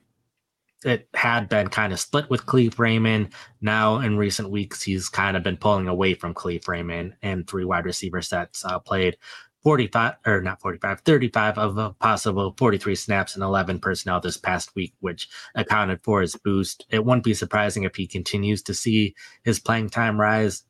it 0.85 1.07
had 1.13 1.47
been 1.49 1.69
kind 1.69 1.93
of 1.93 1.99
split 1.99 2.29
with 2.29 2.45
Kalif 2.45 2.79
Raymond. 2.79 3.29
Now, 3.61 3.99
in 3.99 4.17
recent 4.17 4.49
weeks, 4.49 4.81
he's 4.81 5.09
kind 5.09 5.37
of 5.37 5.43
been 5.43 5.57
pulling 5.57 5.87
away 5.87 6.13
from 6.13 6.33
Kalif 6.33 6.67
Raymond 6.67 7.15
and 7.21 7.47
three 7.47 7.65
wide 7.65 7.85
receiver 7.85 8.21
sets. 8.21 8.65
Uh, 8.65 8.79
played 8.79 9.17
45 9.63 10.15
or 10.25 10.41
not 10.41 10.61
45 10.61 11.01
35 11.01 11.57
of 11.57 11.77
a 11.77 11.91
possible 11.93 12.53
43 12.57 12.95
snaps 12.95 13.35
and 13.35 13.43
11 13.43 13.79
personnel 13.79 14.19
this 14.19 14.37
past 14.37 14.75
week 14.75 14.93
which 14.99 15.29
accounted 15.55 16.01
for 16.03 16.21
his 16.21 16.35
boost. 16.35 16.85
It 16.89 17.05
wouldn't 17.05 17.23
be 17.23 17.33
surprising 17.33 17.83
if 17.83 17.95
he 17.95 18.07
continues 18.07 18.61
to 18.63 18.73
see 18.73 19.15
his 19.43 19.59
playing 19.59 19.89
time 19.89 20.19
rise 20.19 20.63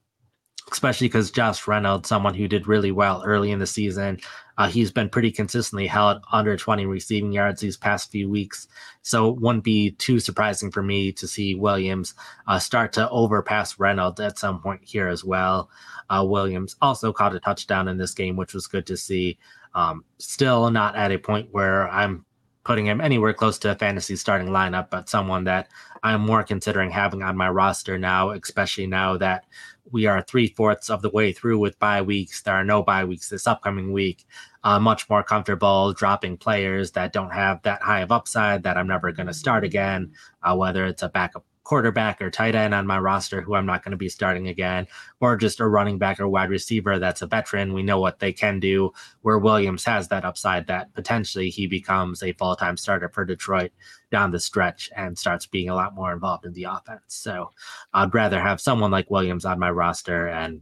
especially 0.72 1.08
because 1.08 1.30
josh 1.30 1.68
reynolds 1.68 2.08
someone 2.08 2.34
who 2.34 2.48
did 2.48 2.68
really 2.68 2.92
well 2.92 3.22
early 3.26 3.52
in 3.52 3.60
the 3.60 3.68
season 3.68 4.18
uh, 4.58 4.68
he's 4.68 4.92
been 4.92 5.10
pretty 5.10 5.32
consistently 5.32 5.88
held 5.88 6.22
under 6.32 6.56
20 6.56 6.86
receiving 6.86 7.32
yards 7.32 7.62
these 7.62 7.78
past 7.78 8.12
few 8.12 8.30
weeks 8.30 8.68
so 9.02 9.30
it 9.30 9.42
wouldn't 9.42 9.64
be 9.64 9.92
too 9.92 10.20
surprising 10.20 10.72
for 10.72 10.84
me 10.84 11.12
to 11.12 11.28
see 11.28 11.56
williams 11.56 12.14
uh, 12.48 12.60
start 12.60 12.94
to 12.94 13.10
overpass 13.10 13.80
reynolds 13.80 14.20
at 14.20 14.38
some 14.38 14.62
point 14.62 14.82
here 14.84 15.08
as 15.08 15.24
well 15.24 15.70
uh, 16.10 16.24
Williams 16.24 16.76
also 16.82 17.12
caught 17.12 17.36
a 17.36 17.40
touchdown 17.40 17.88
in 17.88 17.98
this 17.98 18.14
game, 18.14 18.36
which 18.36 18.54
was 18.54 18.68
good 18.68 18.86
to 18.88 18.98
see. 18.98 19.38
Um, 19.74 20.06
still 20.20 20.70
not 20.70 20.96
at 20.96 21.12
a 21.12 21.18
point 21.18 21.50
where 21.52 21.90
I'm 21.90 22.26
putting 22.64 22.86
him 22.86 23.02
anywhere 23.02 23.34
close 23.34 23.58
to 23.60 23.72
a 23.72 23.76
fantasy 23.76 24.16
starting 24.16 24.50
lineup, 24.50 24.90
but 24.90 25.10
someone 25.10 25.44
that 25.46 25.68
I'm 26.04 26.22
more 26.22 26.44
considering 26.44 26.92
having 26.92 27.24
on 27.24 27.36
my 27.36 27.50
roster 27.50 27.98
now, 27.98 28.32
especially 28.32 28.88
now 28.88 29.18
that 29.18 29.46
we 29.92 30.06
are 30.06 30.22
three 30.22 30.48
fourths 30.48 30.90
of 30.90 31.02
the 31.02 31.10
way 31.10 31.32
through 31.32 31.60
with 31.60 31.78
bye 31.80 32.02
weeks. 32.02 32.42
There 32.42 32.54
are 32.54 32.64
no 32.64 32.84
bye 32.84 33.06
weeks 33.06 33.30
this 33.30 33.48
upcoming 33.48 33.92
week. 33.92 34.26
Uh, 34.64 34.80
much 34.80 35.10
more 35.10 35.24
comfortable 35.24 35.94
dropping 35.94 36.38
players 36.38 36.92
that 36.92 37.12
don't 37.12 37.32
have 37.32 37.62
that 37.64 37.82
high 37.82 38.00
of 38.00 38.12
upside 38.12 38.64
that 38.64 38.78
I'm 38.78 38.88
never 38.88 39.12
going 39.12 39.28
to 39.28 39.34
start 39.34 39.64
again, 39.64 40.14
uh, 40.42 40.56
whether 40.56 40.86
it's 40.86 41.04
a 41.04 41.10
backup 41.10 41.46
quarterback 41.64 42.22
or 42.22 42.30
tight 42.30 42.56
end 42.56 42.74
on 42.74 42.86
my 42.86 43.00
roster 43.00 43.42
who 43.42 43.56
I'm 43.56 43.66
not 43.66 43.84
going 43.84 43.92
to 43.92 43.98
be 43.98 44.10
starting 44.10 44.48
again, 44.48 44.88
or 45.20 45.38
just 45.38 45.60
a 45.60 45.68
running 45.68 45.98
back 45.98 46.20
or 46.20 46.28
wide 46.28 46.50
receiver 46.50 47.00
that's 47.00 47.22
a 47.22 47.28
veteran. 47.28 47.74
We 47.74 47.84
know 47.84 48.00
what 48.00 48.20
they 48.20 48.34
can 48.34 48.60
do, 48.60 48.92
where 49.22 49.38
Williams 49.38 49.86
has 49.86 50.08
that 50.10 50.26
upside 50.26 50.68
that 50.68 50.94
potentially 50.94 51.50
he 51.50 51.68
becomes 51.68 52.22
a 52.22 52.34
full 52.34 52.56
time 52.56 52.78
starter 52.78 53.10
for 53.10 53.26
Detroit 53.26 53.72
down 54.12 54.32
the 54.32 54.40
stretch 54.40 54.90
and 54.96 55.18
starts 55.18 55.46
being 55.46 55.70
a 55.70 55.76
lot 55.76 55.96
more 55.96 56.14
involved 56.14 56.46
in 56.46 56.54
the 56.54 56.66
offense. 56.66 57.02
So 57.08 57.52
I'd 57.94 58.14
rather 58.14 58.40
have 58.40 58.62
someone 58.62 58.92
like 58.92 59.10
Williams 59.10 59.46
on 59.46 59.60
my 59.60 59.72
roster 59.72 60.28
and 60.28 60.62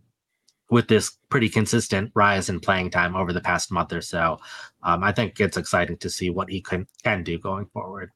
with 0.71 0.87
this 0.87 1.17
pretty 1.29 1.49
consistent 1.49 2.11
rise 2.15 2.47
in 2.49 2.59
playing 2.59 2.89
time 2.89 3.15
over 3.15 3.33
the 3.33 3.41
past 3.41 3.71
month 3.71 3.91
or 3.91 4.01
so, 4.01 4.39
um, 4.83 5.03
I 5.03 5.11
think 5.11 5.39
it's 5.39 5.57
exciting 5.57 5.97
to 5.97 6.09
see 6.09 6.29
what 6.29 6.49
he 6.49 6.61
can, 6.61 6.87
can 7.03 7.23
do 7.23 7.37
going 7.37 7.65
forward. 7.67 8.11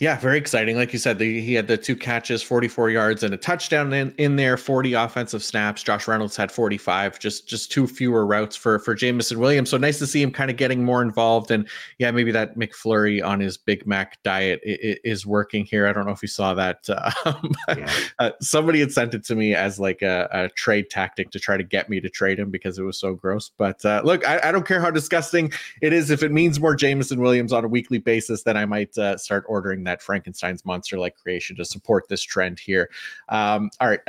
Yeah, 0.00 0.18
very 0.18 0.38
exciting. 0.38 0.76
Like 0.76 0.94
you 0.94 0.98
said, 0.98 1.18
the, 1.18 1.42
he 1.42 1.52
had 1.52 1.66
the 1.66 1.76
two 1.76 1.94
catches, 1.94 2.42
44 2.42 2.88
yards 2.88 3.22
and 3.22 3.34
a 3.34 3.36
touchdown 3.36 3.92
in, 3.92 4.14
in 4.16 4.36
there, 4.36 4.56
40 4.56 4.94
offensive 4.94 5.44
snaps. 5.44 5.82
Josh 5.82 6.08
Reynolds 6.08 6.36
had 6.36 6.50
45, 6.50 7.18
just 7.18 7.46
just 7.46 7.70
two 7.70 7.86
fewer 7.86 8.24
routes 8.24 8.56
for 8.56 8.78
for 8.78 8.94
Jameson 8.94 9.38
Williams. 9.38 9.68
So 9.68 9.76
nice 9.76 9.98
to 9.98 10.06
see 10.06 10.22
him 10.22 10.30
kind 10.30 10.50
of 10.50 10.56
getting 10.56 10.82
more 10.82 11.02
involved. 11.02 11.50
And 11.50 11.68
yeah, 11.98 12.10
maybe 12.12 12.32
that 12.32 12.56
McFlurry 12.56 13.22
on 13.22 13.40
his 13.40 13.58
Big 13.58 13.86
Mac 13.86 14.22
diet 14.22 14.60
is 14.64 15.26
working 15.26 15.66
here. 15.66 15.86
I 15.86 15.92
don't 15.92 16.06
know 16.06 16.12
if 16.12 16.22
you 16.22 16.28
saw 16.28 16.54
that. 16.54 16.88
Um, 17.26 17.52
yeah. 17.76 17.92
uh, 18.18 18.30
somebody 18.40 18.80
had 18.80 18.92
sent 18.92 19.14
it 19.14 19.24
to 19.24 19.34
me 19.34 19.54
as 19.54 19.78
like 19.78 20.00
a, 20.00 20.28
a, 20.32 20.48
trade 20.50 20.88
tactic 20.90 21.30
to 21.32 21.40
try 21.40 21.56
to 21.56 21.62
get 21.62 21.90
me 21.90 22.00
to 22.00 22.08
trade 22.08 22.38
him 22.38 22.50
because 22.50 22.78
it 22.78 22.82
was 22.82 22.98
so 22.98 23.14
gross. 23.14 23.50
But 23.58 23.84
uh, 23.84 24.00
look, 24.04 24.26
I, 24.26 24.40
I, 24.44 24.52
don't 24.52 24.66
care 24.66 24.80
how 24.80 24.90
disgusting 24.90 25.52
it 25.82 25.92
is. 25.92 26.10
If 26.10 26.22
it 26.22 26.32
means 26.32 26.60
more 26.60 26.74
Jameson 26.74 27.20
Williams 27.20 27.52
on 27.52 27.64
a 27.64 27.68
weekly 27.68 27.98
basis, 27.98 28.42
then 28.44 28.56
I 28.56 28.64
might 28.64 28.96
uh, 28.96 29.18
start 29.18 29.44
ordering 29.48 29.84
that 29.84 29.89
that 29.90 30.00
Frankenstein's 30.00 30.64
monster 30.64 30.98
like 30.98 31.16
creation 31.16 31.56
to 31.56 31.64
support 31.64 32.08
this 32.08 32.22
trend 32.22 32.60
here. 32.60 32.88
Um, 33.28 33.70
all 33.80 33.88
right. 33.88 34.00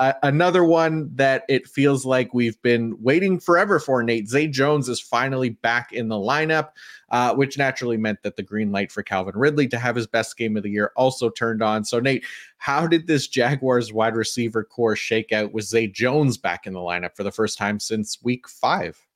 Another 0.22 0.64
one 0.64 1.10
that 1.16 1.44
it 1.48 1.68
feels 1.68 2.06
like 2.06 2.32
we've 2.32 2.60
been 2.62 2.96
waiting 3.00 3.38
forever 3.38 3.78
for, 3.78 4.02
Nate. 4.02 4.28
Zay 4.28 4.46
Jones 4.46 4.88
is 4.88 5.00
finally 5.00 5.50
back 5.50 5.92
in 5.92 6.08
the 6.08 6.16
lineup, 6.16 6.70
uh, 7.10 7.34
which 7.34 7.58
naturally 7.58 7.98
meant 7.98 8.22
that 8.22 8.36
the 8.36 8.42
green 8.42 8.72
light 8.72 8.90
for 8.90 9.02
Calvin 9.02 9.36
Ridley 9.36 9.68
to 9.68 9.78
have 9.78 9.96
his 9.96 10.06
best 10.06 10.36
game 10.38 10.56
of 10.56 10.62
the 10.62 10.70
year 10.70 10.92
also 10.96 11.28
turned 11.28 11.62
on. 11.62 11.84
So, 11.84 12.00
Nate, 12.00 12.24
how 12.56 12.86
did 12.86 13.06
this 13.06 13.28
Jaguars 13.28 13.92
wide 13.92 14.16
receiver 14.16 14.64
corps 14.64 14.96
shake 14.96 15.32
out 15.32 15.52
with 15.52 15.66
Zay 15.66 15.86
Jones 15.86 16.38
back 16.38 16.66
in 16.66 16.72
the 16.72 16.80
lineup 16.80 17.14
for 17.14 17.22
the 17.22 17.32
first 17.32 17.58
time 17.58 17.78
since 17.78 18.22
week 18.22 18.48
five? 18.48 19.07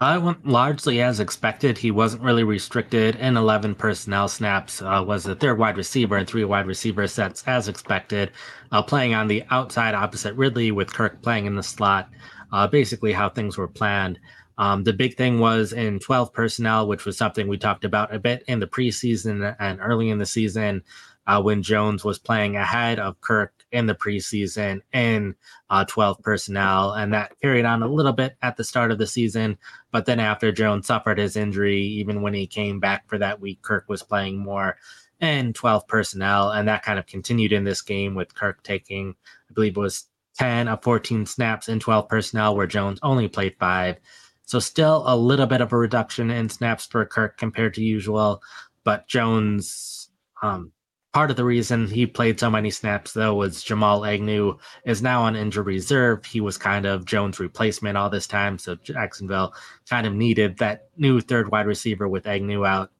I 0.00 0.16
went 0.16 0.46
largely 0.46 1.02
as 1.02 1.18
expected. 1.18 1.76
He 1.76 1.90
wasn't 1.90 2.22
really 2.22 2.44
restricted 2.44 3.16
in 3.16 3.36
11 3.36 3.74
personnel 3.74 4.28
snaps. 4.28 4.80
Uh, 4.80 5.02
was 5.04 5.24
the 5.24 5.34
third 5.34 5.58
wide 5.58 5.76
receiver 5.76 6.16
and 6.16 6.28
three 6.28 6.44
wide 6.44 6.68
receiver 6.68 7.08
sets 7.08 7.42
as 7.48 7.66
expected. 7.66 8.30
Uh, 8.70 8.80
playing 8.80 9.14
on 9.14 9.26
the 9.26 9.42
outside 9.50 9.96
opposite 9.96 10.34
Ridley 10.34 10.70
with 10.70 10.92
Kirk 10.92 11.20
playing 11.20 11.46
in 11.46 11.56
the 11.56 11.64
slot. 11.64 12.08
Uh, 12.52 12.68
basically 12.68 13.12
how 13.12 13.28
things 13.28 13.58
were 13.58 13.66
planned. 13.66 14.20
Um, 14.56 14.84
the 14.84 14.92
big 14.92 15.16
thing 15.16 15.40
was 15.40 15.72
in 15.72 15.98
12 15.98 16.32
personnel, 16.32 16.86
which 16.86 17.04
was 17.04 17.18
something 17.18 17.48
we 17.48 17.58
talked 17.58 17.84
about 17.84 18.14
a 18.14 18.20
bit 18.20 18.44
in 18.46 18.60
the 18.60 18.68
preseason 18.68 19.56
and 19.58 19.80
early 19.80 20.10
in 20.10 20.18
the 20.18 20.26
season 20.26 20.84
uh, 21.26 21.42
when 21.42 21.60
Jones 21.60 22.04
was 22.04 22.20
playing 22.20 22.54
ahead 22.54 23.00
of 23.00 23.20
Kirk 23.20 23.52
in 23.72 23.86
the 23.86 23.94
preseason 23.94 24.80
in 24.92 25.34
uh, 25.70 25.84
12 25.84 26.22
personnel. 26.22 26.92
And 26.92 27.12
that 27.12 27.38
carried 27.40 27.64
on 27.64 27.82
a 27.82 27.88
little 27.88 28.12
bit 28.12 28.36
at 28.42 28.56
the 28.56 28.64
start 28.64 28.90
of 28.90 28.98
the 28.98 29.06
season. 29.06 29.58
But 29.90 30.06
then 30.06 30.20
after 30.20 30.52
Jones 30.52 30.86
suffered 30.86 31.18
his 31.18 31.36
injury, 31.36 31.80
even 31.80 32.22
when 32.22 32.34
he 32.34 32.46
came 32.46 32.80
back 32.80 33.08
for 33.08 33.18
that 33.18 33.40
week, 33.40 33.62
Kirk 33.62 33.84
was 33.88 34.02
playing 34.02 34.38
more 34.38 34.76
in 35.20 35.52
12 35.52 35.86
personnel. 35.86 36.50
And 36.50 36.68
that 36.68 36.84
kind 36.84 36.98
of 36.98 37.06
continued 37.06 37.52
in 37.52 37.64
this 37.64 37.82
game 37.82 38.14
with 38.14 38.34
Kirk 38.34 38.62
taking, 38.62 39.14
I 39.50 39.52
believe 39.52 39.76
it 39.76 39.80
was 39.80 40.06
10 40.38 40.68
of 40.68 40.82
14 40.82 41.26
snaps 41.26 41.68
in 41.68 41.80
12 41.80 42.08
personnel, 42.08 42.56
where 42.56 42.66
Jones 42.66 43.00
only 43.02 43.28
played 43.28 43.56
five. 43.58 43.96
So 44.44 44.58
still 44.58 45.02
a 45.06 45.16
little 45.16 45.46
bit 45.46 45.60
of 45.60 45.72
a 45.72 45.76
reduction 45.76 46.30
in 46.30 46.48
snaps 46.48 46.86
for 46.86 47.04
Kirk 47.04 47.36
compared 47.36 47.74
to 47.74 47.82
usual, 47.82 48.42
but 48.82 49.06
Jones 49.06 50.08
um, 50.40 50.72
Part 51.14 51.30
of 51.30 51.36
the 51.36 51.44
reason 51.44 51.86
he 51.86 52.06
played 52.06 52.38
so 52.38 52.50
many 52.50 52.70
snaps, 52.70 53.12
though, 53.12 53.34
was 53.34 53.62
Jamal 53.62 54.04
Agnew 54.04 54.58
is 54.84 55.00
now 55.00 55.22
on 55.22 55.36
injury 55.36 55.64
reserve. 55.64 56.24
He 56.26 56.40
was 56.40 56.58
kind 56.58 56.84
of 56.84 57.06
Jones' 57.06 57.40
replacement 57.40 57.96
all 57.96 58.10
this 58.10 58.26
time, 58.26 58.58
so 58.58 58.74
Jacksonville 58.74 59.54
kind 59.88 60.06
of 60.06 60.14
needed 60.14 60.58
that 60.58 60.88
new 60.98 61.20
third 61.20 61.50
wide 61.50 61.66
receiver 61.66 62.06
with 62.06 62.26
Agnew 62.26 62.66
out. 62.66 62.90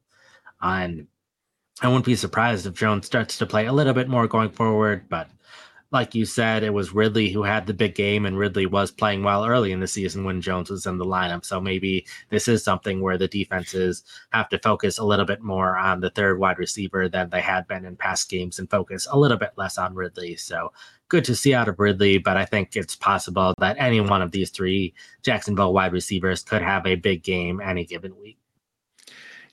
And 0.62 1.06
I 1.82 1.88
wouldn't 1.88 2.06
be 2.06 2.16
surprised 2.16 2.66
if 2.66 2.74
Jones 2.74 3.06
starts 3.06 3.36
to 3.38 3.46
play 3.46 3.66
a 3.66 3.72
little 3.72 3.94
bit 3.94 4.08
more 4.08 4.26
going 4.26 4.50
forward, 4.50 5.04
but 5.08 5.28
like 5.90 6.14
you 6.14 6.26
said, 6.26 6.62
it 6.62 6.74
was 6.74 6.92
Ridley 6.92 7.30
who 7.30 7.42
had 7.42 7.66
the 7.66 7.72
big 7.72 7.94
game, 7.94 8.26
and 8.26 8.38
Ridley 8.38 8.66
was 8.66 8.90
playing 8.90 9.22
well 9.22 9.46
early 9.46 9.72
in 9.72 9.80
the 9.80 9.86
season 9.86 10.24
when 10.24 10.42
Jones 10.42 10.68
was 10.68 10.84
in 10.84 10.98
the 10.98 11.06
lineup. 11.06 11.46
So 11.46 11.60
maybe 11.60 12.06
this 12.28 12.46
is 12.46 12.62
something 12.62 13.00
where 13.00 13.16
the 13.16 13.28
defenses 13.28 14.04
have 14.30 14.50
to 14.50 14.58
focus 14.58 14.98
a 14.98 15.04
little 15.04 15.24
bit 15.24 15.40
more 15.40 15.78
on 15.78 16.00
the 16.00 16.10
third 16.10 16.38
wide 16.38 16.58
receiver 16.58 17.08
than 17.08 17.30
they 17.30 17.40
had 17.40 17.66
been 17.68 17.86
in 17.86 17.96
past 17.96 18.28
games 18.28 18.58
and 18.58 18.70
focus 18.70 19.06
a 19.10 19.18
little 19.18 19.38
bit 19.38 19.52
less 19.56 19.78
on 19.78 19.94
Ridley. 19.94 20.36
So 20.36 20.72
good 21.08 21.24
to 21.24 21.34
see 21.34 21.54
out 21.54 21.68
of 21.68 21.78
Ridley, 21.78 22.18
but 22.18 22.36
I 22.36 22.44
think 22.44 22.76
it's 22.76 22.94
possible 22.94 23.54
that 23.58 23.76
any 23.78 24.00
one 24.02 24.20
of 24.20 24.30
these 24.30 24.50
three 24.50 24.94
Jacksonville 25.22 25.72
wide 25.72 25.92
receivers 25.92 26.42
could 26.42 26.62
have 26.62 26.86
a 26.86 26.96
big 26.96 27.22
game 27.22 27.62
any 27.62 27.86
given 27.86 28.14
week. 28.20 28.38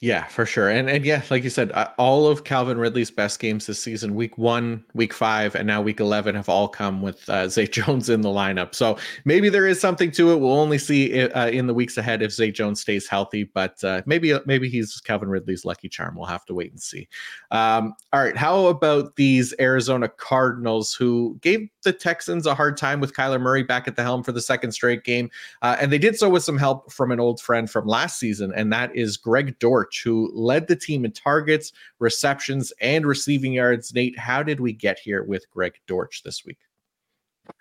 Yeah, 0.01 0.25
for 0.27 0.45
sure. 0.45 0.69
And 0.69 0.89
and 0.89 1.05
yeah, 1.05 1.21
like 1.29 1.43
you 1.43 1.49
said, 1.49 1.71
uh, 1.71 1.89
all 1.97 2.27
of 2.27 2.43
Calvin 2.43 2.77
Ridley's 2.77 3.11
best 3.11 3.39
games 3.39 3.65
this 3.65 3.81
season, 3.81 4.13
week 4.13 4.37
one, 4.37 4.83
week 4.93 5.13
five, 5.13 5.55
and 5.55 5.65
now 5.65 5.81
week 5.81 5.99
11, 5.99 6.35
have 6.35 6.49
all 6.49 6.67
come 6.67 7.01
with 7.01 7.27
uh, 7.29 7.47
Zay 7.49 7.65
Jones 7.65 8.09
in 8.09 8.21
the 8.21 8.29
lineup. 8.29 8.75
So 8.75 8.97
maybe 9.23 9.47
there 9.49 9.67
is 9.67 9.79
something 9.79 10.11
to 10.11 10.31
it. 10.31 10.37
We'll 10.37 10.59
only 10.59 10.77
see 10.77 11.23
uh, 11.23 11.47
in 11.47 11.67
the 11.67 11.73
weeks 11.73 11.97
ahead 11.97 12.21
if 12.21 12.31
Zay 12.31 12.51
Jones 12.51 12.81
stays 12.81 13.07
healthy, 13.07 13.45
but 13.45 13.81
uh, 13.83 14.01
maybe 14.05 14.33
uh, 14.33 14.41
maybe 14.45 14.69
he's 14.69 14.99
Calvin 15.01 15.29
Ridley's 15.29 15.65
lucky 15.65 15.87
charm. 15.87 16.15
We'll 16.15 16.25
have 16.25 16.45
to 16.45 16.53
wait 16.53 16.71
and 16.71 16.81
see. 16.81 17.07
Um, 17.51 17.93
all 18.11 18.21
right. 18.21 18.35
How 18.37 18.65
about 18.67 19.15
these 19.15 19.53
Arizona 19.59 20.09
Cardinals 20.09 20.93
who 20.93 21.37
gave 21.41 21.69
the 21.83 21.93
Texans 21.93 22.45
a 22.45 22.55
hard 22.55 22.75
time 22.77 22.99
with 22.99 23.13
Kyler 23.13 23.39
Murray 23.39 23.63
back 23.63 23.87
at 23.87 23.95
the 23.95 24.03
helm 24.03 24.23
for 24.23 24.33
the 24.33 24.41
second 24.41 24.73
straight 24.73 25.03
game? 25.03 25.29
Uh, 25.61 25.77
and 25.79 25.91
they 25.91 25.97
did 25.97 26.17
so 26.17 26.29
with 26.29 26.43
some 26.43 26.57
help 26.57 26.91
from 26.91 27.11
an 27.11 27.19
old 27.19 27.39
friend 27.39 27.69
from 27.69 27.87
last 27.87 28.19
season, 28.19 28.51
and 28.55 28.73
that 28.73 28.93
is 28.95 29.15
Greg 29.15 29.57
Dortch 29.85 30.01
who 30.03 30.31
led 30.33 30.67
the 30.67 30.75
team 30.75 31.05
in 31.05 31.11
targets, 31.11 31.71
receptions, 31.99 32.73
and 32.81 33.05
receiving 33.05 33.53
yards. 33.53 33.93
Nate, 33.93 34.17
how 34.17 34.41
did 34.43 34.59
we 34.59 34.73
get 34.73 34.97
here 34.99 35.23
with 35.23 35.49
Greg 35.51 35.73
Dortch 35.87 36.23
this 36.23 36.43
week? 36.45 36.57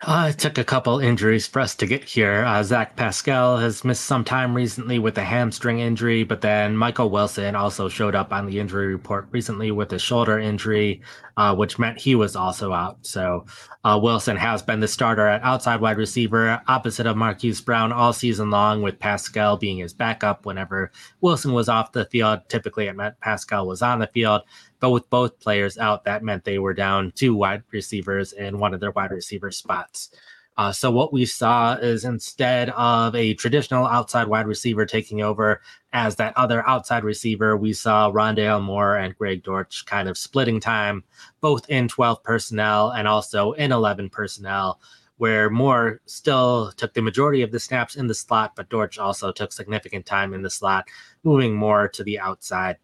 Uh, 0.07 0.29
it 0.31 0.39
took 0.39 0.59
a 0.59 0.65
couple 0.65 0.99
injuries 0.99 1.47
for 1.47 1.61
us 1.61 1.75
to 1.75 1.87
get 1.87 2.05
here. 2.05 2.45
Uh, 2.45 2.63
Zach 2.63 2.95
Pascal 2.95 3.57
has 3.57 3.85
missed 3.85 4.05
some 4.05 4.23
time 4.23 4.55
recently 4.55 4.99
with 4.99 5.17
a 5.17 5.25
hamstring 5.25 5.79
injury, 5.79 6.25
but 6.25 6.43
then 6.43 6.77
Michael 6.77 7.09
Wilson 7.09 7.55
also 7.55 7.89
showed 7.89 8.15
up 8.15 8.31
on 8.31 8.45
the 8.45 8.59
injury 8.59 8.89
report 8.89 9.29
recently 9.31 9.71
with 9.71 9.93
a 9.95 9.99
shoulder 9.99 10.39
injury, 10.39 11.01
uh, 11.39 11.55
which 11.55 11.79
meant 11.79 11.99
he 11.99 12.15
was 12.15 12.37
also 12.37 12.73
out. 12.73 12.99
So 13.01 13.47
uh, 13.85 13.99
Wilson 14.03 14.37
has 14.37 14.63
been 14.63 14.81
the 14.81 14.89
starter 14.89 15.27
at 15.27 15.43
outside 15.43 15.81
wide 15.81 15.97
receiver 15.97 16.61
opposite 16.69 17.07
of 17.07 17.17
Marquise 17.17 17.63
Brown 17.63 17.91
all 17.91 18.13
season 18.13 18.51
long, 18.51 18.83
with 18.83 18.99
Pascal 18.99 19.57
being 19.57 19.79
his 19.79 19.95
backup 19.95 20.45
whenever 20.45 20.93
Wilson 21.23 21.53
was 21.53 21.71
off 21.71 21.93
the 21.93 22.05
field. 22.07 22.41
Typically, 22.49 22.89
it 22.89 22.97
meant 22.97 23.21
Pascal 23.21 23.67
was 23.67 23.81
on 23.81 24.01
the 24.01 24.07
field. 24.09 24.43
But 24.81 24.91
with 24.91 25.09
both 25.11 25.41
players 25.41 25.79
out, 25.79 26.05
that 26.05 26.23
meant 26.23 26.45
they 26.45 26.59
were 26.59 26.75
down 26.75 27.13
two 27.15 27.35
wide 27.35 27.63
receivers 27.71 28.33
in 28.33 28.59
one 28.59 28.75
of 28.75 28.81
their 28.81 28.91
wide 28.91 29.11
receiver 29.11 29.51
spots. 29.51 30.11
Uh, 30.57 30.71
so 30.71 30.91
what 30.91 31.13
we 31.13 31.27
saw 31.27 31.75
is 31.75 32.05
instead 32.05 32.71
of 32.71 33.15
a 33.17 33.35
traditional 33.35 33.87
outside 33.87 34.29
wide 34.29 34.47
receiver 34.47 34.87
taking 34.87 35.21
over 35.21 35.61
as 35.93 36.15
that 36.17 36.37
other 36.37 36.67
outside 36.69 37.03
receiver, 37.03 37.57
we 37.57 37.73
saw 37.73 38.11
Rondale 38.11 38.63
Moore 38.63 38.97
and 38.97 39.17
Greg 39.17 39.43
Dortch 39.43 39.85
kind 39.85 40.09
of 40.09 40.17
splitting 40.17 40.61
time, 40.61 41.03
both 41.41 41.69
in 41.69 41.89
12 41.89 42.23
personnel 42.23 42.91
and 42.91 43.09
also 43.09 43.53
in 43.53 43.73
11 43.73 44.11
personnel, 44.11 44.81
where 45.17 45.51
Moore 45.51 46.01
still 46.07 46.73
took 46.77 46.95
the 46.95 47.03
majority 47.03 47.43
of 47.43 47.51
the 47.51 47.61
snaps 47.61 47.97
in 47.97 48.07
the 48.07 48.15
slot, 48.15 48.53
but 48.55 48.69
Dortch 48.69 48.99
also 48.99 49.33
took 49.33 49.53
significant 49.53 50.07
time 50.07 50.33
in 50.35 50.43
the 50.43 50.51
slot, 50.51 50.87
moving 51.25 51.55
more 51.55 51.89
to 51.89 52.05
the 52.05 52.21
outside. 52.21 52.77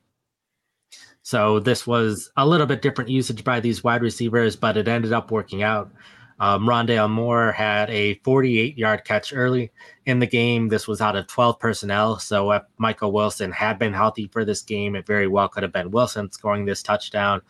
So 1.30 1.60
this 1.60 1.86
was 1.86 2.28
a 2.36 2.44
little 2.44 2.66
bit 2.66 2.82
different 2.82 3.08
usage 3.08 3.44
by 3.44 3.60
these 3.60 3.84
wide 3.84 4.02
receivers, 4.02 4.56
but 4.56 4.76
it 4.76 4.88
ended 4.88 5.12
up 5.12 5.30
working 5.30 5.62
out. 5.62 5.92
Um, 6.40 6.66
Rondale 6.66 7.08
Moore 7.08 7.52
had 7.52 7.88
a 7.88 8.14
48 8.24 8.76
yard 8.76 9.04
catch 9.04 9.32
early 9.32 9.70
in 10.06 10.18
the 10.18 10.26
game. 10.26 10.70
This 10.70 10.88
was 10.88 11.00
out 11.00 11.14
of 11.14 11.28
12 11.28 11.60
personnel. 11.60 12.18
So 12.18 12.50
if 12.50 12.64
Michael 12.78 13.12
Wilson 13.12 13.52
had 13.52 13.78
been 13.78 13.92
healthy 13.92 14.26
for 14.32 14.44
this 14.44 14.62
game, 14.62 14.96
it 14.96 15.06
very 15.06 15.28
well 15.28 15.48
could 15.48 15.62
have 15.62 15.72
been 15.72 15.92
Wilson 15.92 16.32
scoring 16.32 16.64
this 16.64 16.82
touchdown. 16.82 17.42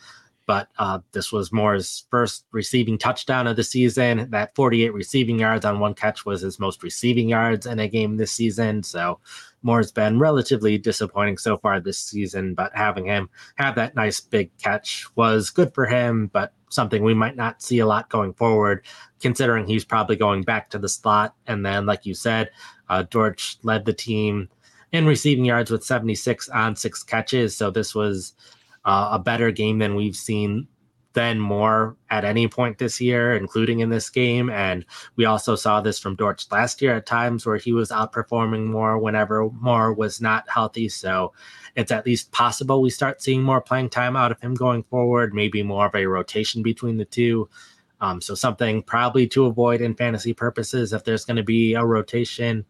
But 0.44 0.68
uh, 0.78 0.98
this 1.12 1.32
was 1.32 1.50
Moore's 1.50 2.04
first 2.10 2.44
receiving 2.52 2.98
touchdown 2.98 3.46
of 3.46 3.56
the 3.56 3.64
season. 3.64 4.28
That 4.30 4.54
48 4.56 4.92
receiving 4.92 5.38
yards 5.38 5.64
on 5.64 5.80
one 5.80 5.94
catch 5.94 6.26
was 6.26 6.42
his 6.42 6.58
most 6.58 6.82
receiving 6.82 7.30
yards 7.30 7.64
in 7.64 7.78
a 7.78 7.88
game 7.88 8.18
this 8.18 8.32
season. 8.32 8.82
So 8.82 9.20
Moore's 9.62 9.92
been 9.92 10.18
relatively 10.18 10.78
disappointing 10.78 11.38
so 11.38 11.58
far 11.58 11.80
this 11.80 11.98
season, 11.98 12.54
but 12.54 12.72
having 12.74 13.06
him 13.06 13.28
have 13.56 13.74
that 13.74 13.94
nice 13.94 14.20
big 14.20 14.56
catch 14.58 15.06
was 15.16 15.50
good 15.50 15.74
for 15.74 15.86
him, 15.86 16.28
but 16.32 16.52
something 16.70 17.02
we 17.02 17.14
might 17.14 17.36
not 17.36 17.62
see 17.62 17.78
a 17.80 17.86
lot 17.86 18.08
going 18.08 18.32
forward, 18.34 18.84
considering 19.20 19.66
he's 19.66 19.84
probably 19.84 20.16
going 20.16 20.42
back 20.42 20.70
to 20.70 20.78
the 20.78 20.88
slot. 20.88 21.34
And 21.46 21.64
then, 21.64 21.86
like 21.86 22.06
you 22.06 22.14
said, 22.14 22.50
uh, 22.88 23.02
Dortch 23.02 23.58
led 23.62 23.84
the 23.84 23.92
team 23.92 24.48
in 24.92 25.06
receiving 25.06 25.44
yards 25.44 25.70
with 25.70 25.84
76 25.84 26.48
on 26.48 26.76
six 26.76 27.02
catches. 27.02 27.56
So 27.56 27.70
this 27.70 27.94
was 27.94 28.34
uh, 28.84 29.10
a 29.12 29.18
better 29.18 29.50
game 29.50 29.78
than 29.78 29.94
we've 29.94 30.16
seen 30.16 30.66
than 31.12 31.40
Moore 31.40 31.96
at 32.10 32.24
any 32.24 32.46
point 32.46 32.78
this 32.78 33.00
year, 33.00 33.34
including 33.34 33.80
in 33.80 33.90
this 33.90 34.08
game. 34.08 34.48
And 34.50 34.84
we 35.16 35.24
also 35.24 35.56
saw 35.56 35.80
this 35.80 35.98
from 35.98 36.14
Dortch 36.14 36.46
last 36.50 36.80
year 36.80 36.94
at 36.94 37.06
times 37.06 37.44
where 37.44 37.56
he 37.56 37.72
was 37.72 37.90
outperforming 37.90 38.66
Moore 38.66 38.98
whenever 38.98 39.50
Moore 39.50 39.92
was 39.92 40.20
not 40.20 40.48
healthy. 40.48 40.88
So 40.88 41.32
it's 41.74 41.90
at 41.90 42.06
least 42.06 42.32
possible 42.32 42.80
we 42.80 42.90
start 42.90 43.22
seeing 43.22 43.42
more 43.42 43.60
playing 43.60 43.90
time 43.90 44.16
out 44.16 44.32
of 44.32 44.40
him 44.40 44.54
going 44.54 44.84
forward, 44.84 45.34
maybe 45.34 45.62
more 45.62 45.86
of 45.86 45.94
a 45.94 46.06
rotation 46.06 46.62
between 46.62 46.96
the 46.96 47.04
two. 47.04 47.48
Um, 48.00 48.20
so 48.20 48.34
something 48.34 48.82
probably 48.82 49.26
to 49.28 49.46
avoid 49.46 49.80
in 49.80 49.94
fantasy 49.94 50.32
purposes 50.32 50.92
if 50.92 51.04
there's 51.04 51.24
going 51.24 51.36
to 51.36 51.42
be 51.42 51.74
a 51.74 51.84
rotation. 51.84 52.64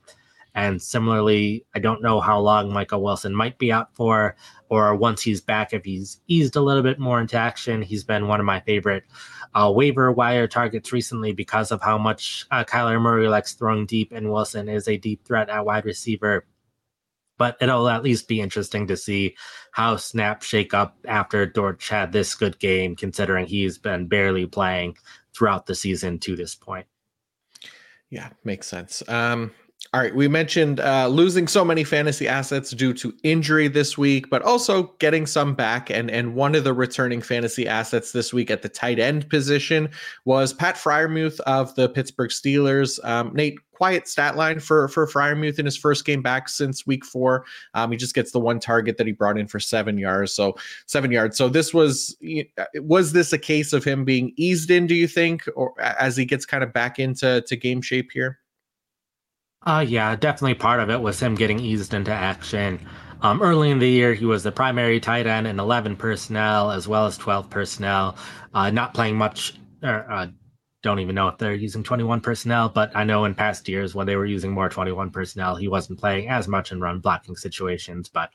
And 0.55 0.81
similarly, 0.81 1.65
I 1.75 1.79
don't 1.79 2.03
know 2.03 2.21
how 2.21 2.41
long 2.41 2.73
Michael 2.73 3.03
Wilson 3.03 3.35
might 3.35 3.59
be 3.59 3.71
out 3.71 3.95
for, 3.95 4.37
or 4.69 4.95
once 4.97 5.23
he's 5.23 5.41
back, 5.41 5.73
if 5.73 5.85
he's 5.85 6.21
eased 6.27 6.57
a 6.57 6.61
little 6.61 6.83
bit 6.83 6.99
more 6.99 7.21
into 7.21 7.37
action. 7.37 7.83
He's 7.83 8.05
been 8.05 8.29
one 8.29 8.41
of 8.41 8.47
my 8.47 8.61
favorite 8.61 9.05
uh, 9.55 9.73
waiver 9.75 10.13
wire 10.13 10.47
targets 10.47 10.93
recently 10.93 11.33
because 11.33 11.71
of 11.71 11.81
how 11.83 11.99
much 11.99 12.47
uh, 12.51 12.65
Kyler 12.65 13.01
Murray 13.01 13.29
likes 13.29 13.53
throwing 13.53 13.87
deep, 13.87 14.13
and 14.13 14.31
Wilson 14.31 14.69
is 14.69 14.89
a 14.89 14.97
deep 14.97 15.25
threat 15.25 15.49
at 15.49 15.65
wide 15.65 15.85
receiver. 15.85 16.47
But 17.39 17.57
it'll 17.61 17.89
at 17.89 18.03
least 18.03 18.29
be 18.29 18.41
interesting 18.41 18.87
to 18.89 18.99
see 18.99 19.35
how 19.73 19.97
snaps 19.97 20.47
shake 20.47 20.75
up 20.75 20.99
after 21.07 21.47
Dortch 21.47 21.89
had 21.89 22.13
this 22.13 22.35
good 22.35 22.59
game, 22.59 22.95
considering 22.95 23.47
he's 23.47 23.79
been 23.79 24.09
barely 24.09 24.47
playing 24.47 24.97
throughout 25.35 25.65
the 25.65 25.75
season 25.75 26.19
to 26.19 26.37
this 26.37 26.55
point. 26.55 26.87
Yeah, 28.11 28.29
makes 28.45 28.67
sense. 28.67 29.03
Um, 29.09 29.53
all 29.93 30.01
right, 30.01 30.15
we 30.15 30.29
mentioned 30.29 30.79
uh, 30.79 31.09
losing 31.09 31.49
so 31.49 31.65
many 31.65 31.83
fantasy 31.83 32.29
assets 32.29 32.71
due 32.71 32.93
to 32.95 33.13
injury 33.25 33.67
this 33.67 33.99
week, 33.99 34.31
but 34.31 34.41
also 34.43 34.95
getting 35.01 35.27
some 35.27 35.55
back. 35.55 35.91
And 35.91 36.09
and 36.11 36.37
one 36.37 36.55
of 36.55 36.63
the 36.63 36.73
returning 36.73 37.21
fantasy 37.21 37.67
assets 37.67 38.13
this 38.13 38.33
week 38.33 38.53
at 38.53 38.63
the 38.63 38.69
tight 38.69 39.01
end 39.01 39.29
position 39.29 39.89
was 40.25 40.53
Pat 40.53 40.77
Freiermuth 40.77 41.41
of 41.41 41.75
the 41.75 41.89
Pittsburgh 41.89 42.31
Steelers. 42.31 43.05
Um, 43.05 43.33
Nate, 43.35 43.59
quiet 43.73 44.07
stat 44.07 44.37
line 44.37 44.61
for 44.61 44.87
for 44.89 45.09
Freiermuth 45.09 45.59
in 45.59 45.65
his 45.65 45.77
first 45.77 46.05
game 46.05 46.23
back 46.23 46.49
since 46.49 46.87
week 46.87 47.05
four. 47.05 47.45
Um, 47.75 47.91
he 47.91 47.97
just 47.97 48.15
gets 48.15 48.31
the 48.31 48.39
one 48.39 48.61
target 48.61 48.97
that 48.99 49.09
he 49.09 49.13
brought 49.13 49.39
in 49.39 49.49
for 49.49 49.59
seven 49.59 49.99
yards, 49.99 50.33
so 50.33 50.55
seven 50.87 51.11
yards. 51.11 51.37
So 51.37 51.49
this 51.49 51.75
was 51.75 52.17
was 52.77 53.13
this 53.13 53.33
a 53.33 53.39
case 53.39 53.73
of 53.73 53.83
him 53.83 54.05
being 54.05 54.35
eased 54.37 54.71
in? 54.71 54.87
Do 54.87 54.95
you 54.95 55.09
think, 55.09 55.49
or 55.57 55.73
as 55.81 56.17
he 56.17 56.27
gets 56.27 56.47
kind 56.47 56.63
of 56.63 56.73
back 56.73 57.01
into 57.01 57.41
to 57.41 57.57
game 57.57 57.83
shape 57.83 58.11
here? 58.13 58.40
Uh, 59.67 59.85
yeah, 59.87 60.17
definitely 60.17 60.55
part 60.55 60.81
of 60.81 60.89
it 60.89 61.01
was 61.01 61.21
him 61.21 61.35
getting 61.35 61.61
eased 61.61 61.93
into 61.93 62.13
action. 62.13 62.81
Um, 63.23 63.43
early 63.43 63.71
in 63.71 63.79
the 63.79 63.89
year, 63.89 64.15
he 64.15 64.25
was 64.25 64.43
the 64.43 64.53
primary 64.53 64.99
tight 64.99 65.27
end 65.27 65.47
in 65.47 65.61
11 65.61 65.97
personnel 65.97 66.71
as 66.71 66.89
well 66.89 67.05
as 67.05 67.19
12 67.19 67.51
personnel, 67.51 68.17
uh, 68.55 68.71
not 68.71 68.95
playing 68.95 69.17
much. 69.17 69.59
Or, 69.83 70.11
uh, 70.11 70.29
don't 70.83 70.99
even 70.99 71.15
know 71.15 71.29
if 71.29 71.37
they're 71.37 71.53
using 71.53 71.83
21 71.83 72.23
personnel, 72.23 72.71
but 72.71 72.91
I 72.97 73.05
know 73.05 73.27
in 73.27 73.35
past 73.35 73.69
years 73.69 73.95
when 73.95 74.07
they 74.07 74.17
were 74.17 74.25
using 74.25 74.51
more 74.51 74.71
21 74.71 75.11
personnel, 75.11 75.57
he 75.57 75.69
wasn't 75.69 75.99
playing 75.99 76.31
as 76.31 76.49
much 76.49 76.73
in 76.73 76.81
run 76.81 77.01
blocking 77.01 77.37
situations. 77.37 78.09
But 78.09 78.31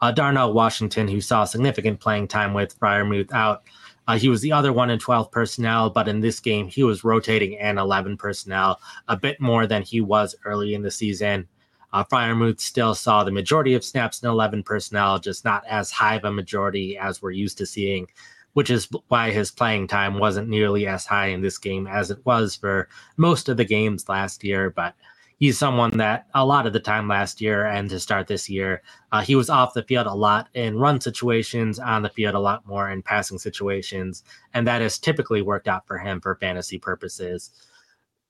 uh, 0.00 0.12
Darnell 0.12 0.52
Washington, 0.52 1.08
who 1.08 1.20
saw 1.20 1.44
significant 1.44 1.98
playing 1.98 2.28
time 2.28 2.54
with 2.54 2.78
Freiermuth 2.78 3.32
out, 3.32 3.64
uh, 4.08 4.18
he 4.18 4.30
was 4.30 4.40
the 4.40 4.52
other 4.52 4.72
one 4.72 4.88
in 4.88 4.98
12 4.98 5.30
personnel, 5.30 5.90
but 5.90 6.08
in 6.08 6.20
this 6.20 6.40
game, 6.40 6.66
he 6.66 6.82
was 6.82 7.04
rotating 7.04 7.52
in 7.52 7.76
11 7.76 8.16
personnel 8.16 8.80
a 9.06 9.16
bit 9.16 9.38
more 9.38 9.66
than 9.66 9.82
he 9.82 10.00
was 10.00 10.34
early 10.46 10.72
in 10.72 10.80
the 10.80 10.90
season. 10.90 11.46
Uh, 11.92 12.02
Freiermuth 12.04 12.58
still 12.58 12.94
saw 12.94 13.22
the 13.22 13.30
majority 13.30 13.74
of 13.74 13.84
snaps 13.84 14.22
in 14.22 14.28
11 14.30 14.62
personnel, 14.62 15.18
just 15.18 15.44
not 15.44 15.62
as 15.66 15.90
high 15.90 16.14
of 16.14 16.24
a 16.24 16.32
majority 16.32 16.96
as 16.96 17.20
we're 17.20 17.32
used 17.32 17.58
to 17.58 17.66
seeing, 17.66 18.06
which 18.54 18.70
is 18.70 18.88
why 19.08 19.30
his 19.30 19.50
playing 19.50 19.86
time 19.86 20.18
wasn't 20.18 20.48
nearly 20.48 20.86
as 20.86 21.04
high 21.04 21.26
in 21.26 21.42
this 21.42 21.58
game 21.58 21.86
as 21.86 22.10
it 22.10 22.24
was 22.24 22.56
for 22.56 22.88
most 23.18 23.50
of 23.50 23.58
the 23.58 23.64
games 23.64 24.08
last 24.08 24.42
year. 24.42 24.70
But 24.70 24.94
he's 25.38 25.56
someone 25.58 25.96
that 25.96 26.26
a 26.34 26.44
lot 26.44 26.66
of 26.66 26.72
the 26.72 26.80
time 26.80 27.08
last 27.08 27.40
year 27.40 27.64
and 27.64 27.88
to 27.90 27.98
start 27.98 28.26
this 28.26 28.50
year, 28.50 28.82
uh, 29.12 29.22
he 29.22 29.34
was 29.34 29.48
off 29.48 29.74
the 29.74 29.82
field 29.84 30.06
a 30.06 30.14
lot 30.14 30.48
in 30.54 30.78
run 30.78 31.00
situations, 31.00 31.78
on 31.78 32.02
the 32.02 32.10
field 32.10 32.34
a 32.34 32.40
lot 32.40 32.66
more 32.66 32.90
in 32.90 33.02
passing 33.02 33.38
situations, 33.38 34.22
and 34.52 34.66
that 34.66 34.82
has 34.82 34.98
typically 34.98 35.40
worked 35.40 35.68
out 35.68 35.86
for 35.86 35.98
him 35.98 36.20
for 36.20 36.34
fantasy 36.36 36.78
purposes. 36.78 37.50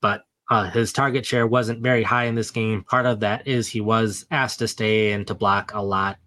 But 0.01 0.25
uh, 0.51 0.71
his 0.71 0.93
target 0.93 1.27
share 1.27 1.47
wasn't 1.47 1.83
very 1.83 2.03
high 2.03 2.25
in 2.25 2.35
this 2.35 2.51
game. 2.51 2.85
Part 2.85 3.07
of 3.07 3.21
that 3.21 3.47
is 3.47 3.69
he 3.69 3.81
was 3.81 4.27
asked 4.31 4.61
to 4.61 4.69
stay 4.69 5.13
and 5.13 5.27
to 5.27 5.35
block 5.35 5.73
a 5.75 5.83
lot, 5.83 6.19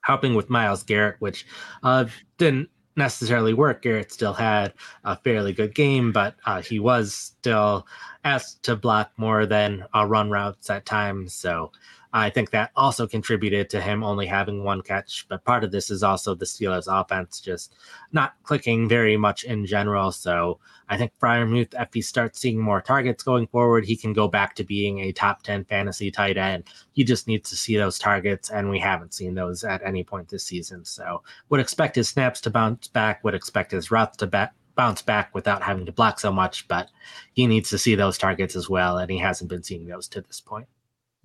helping 0.00 0.34
with 0.34 0.50
Myles 0.50 0.82
Garrett, 0.82 1.16
which 1.18 1.46
uh, 1.82 2.06
didn't 2.38 2.70
necessarily 2.96 3.54
work. 3.54 3.82
Garrett 3.82 4.12
still 4.12 4.32
had 4.32 4.72
a 5.04 5.16
fairly 5.16 5.52
good 5.52 5.74
game, 5.74 6.12
but 6.12 6.36
uh, 6.46 6.62
he 6.62 6.78
was 6.78 7.14
still 7.14 7.86
asked 8.24 8.62
to 8.64 8.76
block 8.76 9.12
more 9.16 9.46
than 9.46 9.84
uh, 9.94 10.04
run 10.04 10.30
routes 10.30 10.70
at 10.70 10.86
times. 10.86 11.34
So 11.34 11.70
I 12.12 12.30
think 12.30 12.50
that 12.50 12.70
also 12.76 13.06
contributed 13.06 13.68
to 13.70 13.80
him 13.80 14.02
only 14.02 14.26
having 14.26 14.64
one 14.64 14.82
catch. 14.82 15.26
But 15.28 15.44
part 15.44 15.64
of 15.64 15.70
this 15.70 15.90
is 15.90 16.02
also 16.02 16.34
the 16.34 16.44
Steelers' 16.44 16.88
offense 16.88 17.40
just 17.40 17.74
not 18.12 18.34
clicking 18.42 18.88
very 18.88 19.16
much 19.16 19.44
in 19.44 19.66
general. 19.66 20.12
So 20.12 20.58
I 20.88 20.96
think 20.96 21.12
Freiermuth, 21.20 21.74
if 21.78 21.88
he 21.92 22.00
starts 22.00 22.40
seeing 22.40 22.60
more 22.60 22.80
targets 22.80 23.22
going 23.22 23.48
forward, 23.48 23.84
he 23.84 23.96
can 23.96 24.12
go 24.12 24.28
back 24.28 24.54
to 24.56 24.64
being 24.64 25.00
a 25.00 25.12
top 25.12 25.42
10 25.42 25.64
fantasy 25.64 26.10
tight 26.10 26.36
end. 26.36 26.64
He 26.92 27.04
just 27.04 27.26
needs 27.26 27.50
to 27.50 27.56
see 27.56 27.76
those 27.76 27.98
targets, 27.98 28.50
and 28.50 28.70
we 28.70 28.78
haven't 28.78 29.14
seen 29.14 29.34
those 29.34 29.64
at 29.64 29.82
any 29.84 30.04
point 30.04 30.28
this 30.28 30.44
season. 30.44 30.84
So 30.84 31.22
would 31.48 31.60
expect 31.60 31.96
his 31.96 32.08
snaps 32.08 32.40
to 32.42 32.50
bounce 32.50 32.88
back, 32.88 33.24
would 33.24 33.34
expect 33.34 33.72
his 33.72 33.90
routes 33.90 34.16
to 34.18 34.26
back 34.26 34.54
bounce 34.76 35.02
back 35.02 35.34
without 35.34 35.62
having 35.62 35.86
to 35.86 35.92
block 35.92 36.20
so 36.20 36.30
much, 36.30 36.68
but 36.68 36.90
he 37.32 37.46
needs 37.46 37.70
to 37.70 37.78
see 37.78 37.94
those 37.94 38.18
targets 38.18 38.54
as 38.54 38.68
well, 38.68 38.98
and 38.98 39.10
he 39.10 39.18
hasn't 39.18 39.50
been 39.50 39.62
seeing 39.62 39.86
those 39.86 40.06
to 40.06 40.20
this 40.20 40.40
point. 40.40 40.68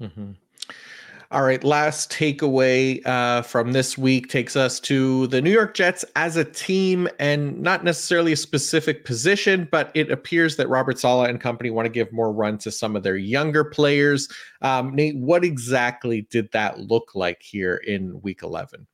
Mm-hmm. 0.02 0.32
All 1.32 1.44
right, 1.44 1.64
last 1.64 2.12
takeaway 2.12 3.02
uh, 3.08 3.42
from 3.42 3.72
this 3.72 3.98
week 3.98 4.28
takes 4.28 4.58
us 4.58 4.82
to 4.82 5.28
the 5.28 5.42
New 5.42 5.50
York 5.50 5.74
Jets 5.74 6.04
as 6.18 6.36
a 6.36 6.44
team, 6.44 7.08
and 7.20 7.62
not 7.62 7.86
necessarily 7.86 8.34
a 8.34 8.36
specific 8.36 9.06
position, 9.06 9.66
but 9.72 9.92
it 9.94 10.12
appears 10.12 10.58
that 10.58 10.68
Robert 10.68 11.00
Saleh 11.00 11.30
and 11.30 11.40
company 11.40 11.70
want 11.70 11.86
to 11.86 11.90
give 11.90 12.12
more 12.12 12.34
run 12.34 12.58
to 12.58 12.70
some 12.70 12.98
of 12.98 13.04
their 13.04 13.16
younger 13.16 13.64
players. 13.64 14.28
Um, 14.62 14.94
Nate, 14.94 15.16
what 15.16 15.46
exactly 15.46 16.24
did 16.24 16.52
that 16.52 16.80
look 16.80 17.16
like 17.16 17.42
here 17.42 17.76
in 17.78 18.22
Week 18.22 18.44
11? 18.44 18.86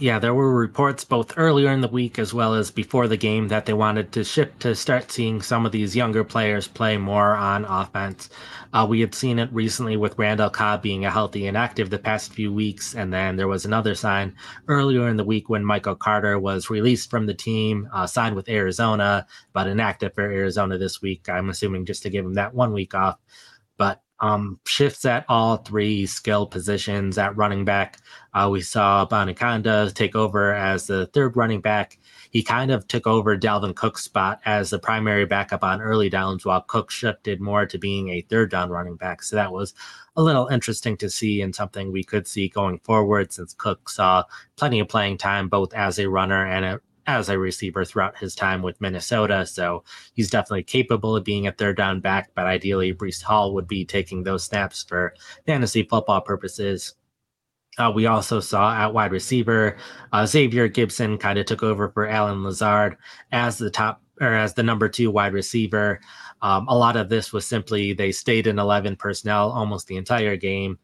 Yeah, 0.00 0.20
there 0.20 0.34
were 0.34 0.54
reports 0.54 1.02
both 1.04 1.36
earlier 1.36 1.72
in 1.72 1.80
the 1.80 1.88
week 1.88 2.20
as 2.20 2.32
well 2.32 2.54
as 2.54 2.70
before 2.70 3.08
the 3.08 3.16
game 3.16 3.48
that 3.48 3.66
they 3.66 3.72
wanted 3.72 4.12
to 4.12 4.22
shift 4.22 4.60
to 4.60 4.76
start 4.76 5.10
seeing 5.10 5.42
some 5.42 5.66
of 5.66 5.72
these 5.72 5.96
younger 5.96 6.22
players 6.22 6.68
play 6.68 6.96
more 6.96 7.34
on 7.34 7.64
offense. 7.64 8.30
Uh, 8.72 8.86
we 8.88 9.00
had 9.00 9.12
seen 9.12 9.40
it 9.40 9.52
recently 9.52 9.96
with 9.96 10.16
Randall 10.16 10.50
Cobb 10.50 10.82
being 10.82 11.04
a 11.04 11.10
healthy 11.10 11.48
and 11.48 11.56
active 11.56 11.90
the 11.90 11.98
past 11.98 12.32
few 12.32 12.52
weeks, 12.52 12.94
and 12.94 13.12
then 13.12 13.34
there 13.34 13.48
was 13.48 13.64
another 13.64 13.96
sign 13.96 14.36
earlier 14.68 15.08
in 15.08 15.16
the 15.16 15.24
week 15.24 15.48
when 15.48 15.64
Michael 15.64 15.96
Carter 15.96 16.38
was 16.38 16.70
released 16.70 17.10
from 17.10 17.26
the 17.26 17.34
team, 17.34 17.88
uh, 17.92 18.06
signed 18.06 18.36
with 18.36 18.48
Arizona, 18.48 19.26
but 19.52 19.66
inactive 19.66 20.14
for 20.14 20.22
Arizona 20.22 20.78
this 20.78 21.02
week. 21.02 21.28
I'm 21.28 21.50
assuming 21.50 21.86
just 21.86 22.04
to 22.04 22.10
give 22.10 22.24
him 22.24 22.34
that 22.34 22.54
one 22.54 22.72
week 22.72 22.94
off. 22.94 23.18
But 23.76 24.00
um, 24.20 24.58
shifts 24.66 25.04
at 25.04 25.24
all 25.28 25.58
three 25.58 26.06
skill 26.06 26.46
positions 26.46 27.18
at 27.18 27.36
running 27.36 27.64
back. 27.64 27.98
Uh, 28.34 28.48
we 28.50 28.60
saw 28.60 29.06
Abanikanda 29.06 29.92
take 29.94 30.14
over 30.14 30.52
as 30.54 30.86
the 30.86 31.06
third 31.06 31.36
running 31.36 31.60
back. 31.60 31.98
He 32.30 32.42
kind 32.42 32.70
of 32.70 32.86
took 32.88 33.06
over 33.06 33.38
Dalvin 33.38 33.74
Cook's 33.74 34.02
spot 34.02 34.40
as 34.44 34.70
the 34.70 34.78
primary 34.78 35.24
backup 35.24 35.64
on 35.64 35.80
early 35.80 36.10
downs, 36.10 36.44
while 36.44 36.60
Cook 36.60 36.90
shifted 36.90 37.40
more 37.40 37.64
to 37.66 37.78
being 37.78 38.10
a 38.10 38.20
third 38.22 38.50
down 38.50 38.70
running 38.70 38.96
back. 38.96 39.22
So 39.22 39.36
that 39.36 39.52
was 39.52 39.74
a 40.16 40.22
little 40.22 40.48
interesting 40.48 40.96
to 40.98 41.08
see 41.08 41.40
and 41.42 41.54
something 41.54 41.92
we 41.92 42.04
could 42.04 42.26
see 42.26 42.48
going 42.48 42.80
forward 42.80 43.32
since 43.32 43.54
Cook 43.54 43.88
saw 43.88 44.24
plenty 44.56 44.80
of 44.80 44.88
playing 44.88 45.18
time 45.18 45.48
both 45.48 45.72
as 45.74 45.98
a 45.98 46.08
runner 46.08 46.44
and 46.44 46.64
a 46.64 46.80
as 47.08 47.30
a 47.30 47.38
receiver 47.38 47.86
throughout 47.86 48.18
his 48.18 48.34
time 48.34 48.60
with 48.60 48.80
Minnesota. 48.82 49.46
So 49.46 49.82
he's 50.12 50.30
definitely 50.30 50.62
capable 50.62 51.16
of 51.16 51.24
being 51.24 51.46
a 51.46 51.52
third 51.52 51.78
down 51.78 52.00
back, 52.00 52.30
but 52.34 52.44
ideally, 52.44 52.92
Breece 52.92 53.22
Hall 53.22 53.54
would 53.54 53.66
be 53.66 53.84
taking 53.84 54.22
those 54.22 54.44
snaps 54.44 54.84
for 54.86 55.14
fantasy 55.46 55.82
football 55.82 56.20
purposes. 56.20 56.94
Uh, 57.78 57.90
we 57.94 58.06
also 58.06 58.40
saw 58.40 58.74
at 58.74 58.92
wide 58.92 59.10
receiver, 59.12 59.78
uh, 60.12 60.26
Xavier 60.26 60.68
Gipson 60.68 61.18
kind 61.18 61.38
of 61.38 61.46
took 61.46 61.62
over 61.62 61.88
for 61.88 62.06
Allen 62.08 62.44
Lazard 62.44 62.96
as 63.32 63.56
the 63.56 63.70
top 63.70 64.02
or 64.20 64.34
as 64.34 64.52
the 64.52 64.62
number 64.62 64.88
two 64.88 65.10
wide 65.10 65.32
receiver. 65.32 66.00
Um, 66.42 66.66
a 66.68 66.76
lot 66.76 66.96
of 66.96 67.08
this 67.08 67.32
was 67.32 67.46
simply 67.46 67.94
they 67.94 68.12
stayed 68.12 68.46
in 68.46 68.58
11 68.58 68.96
personnel 68.96 69.50
almost 69.50 69.86
the 69.86 69.96
entire 69.96 70.36
game. 70.36 70.78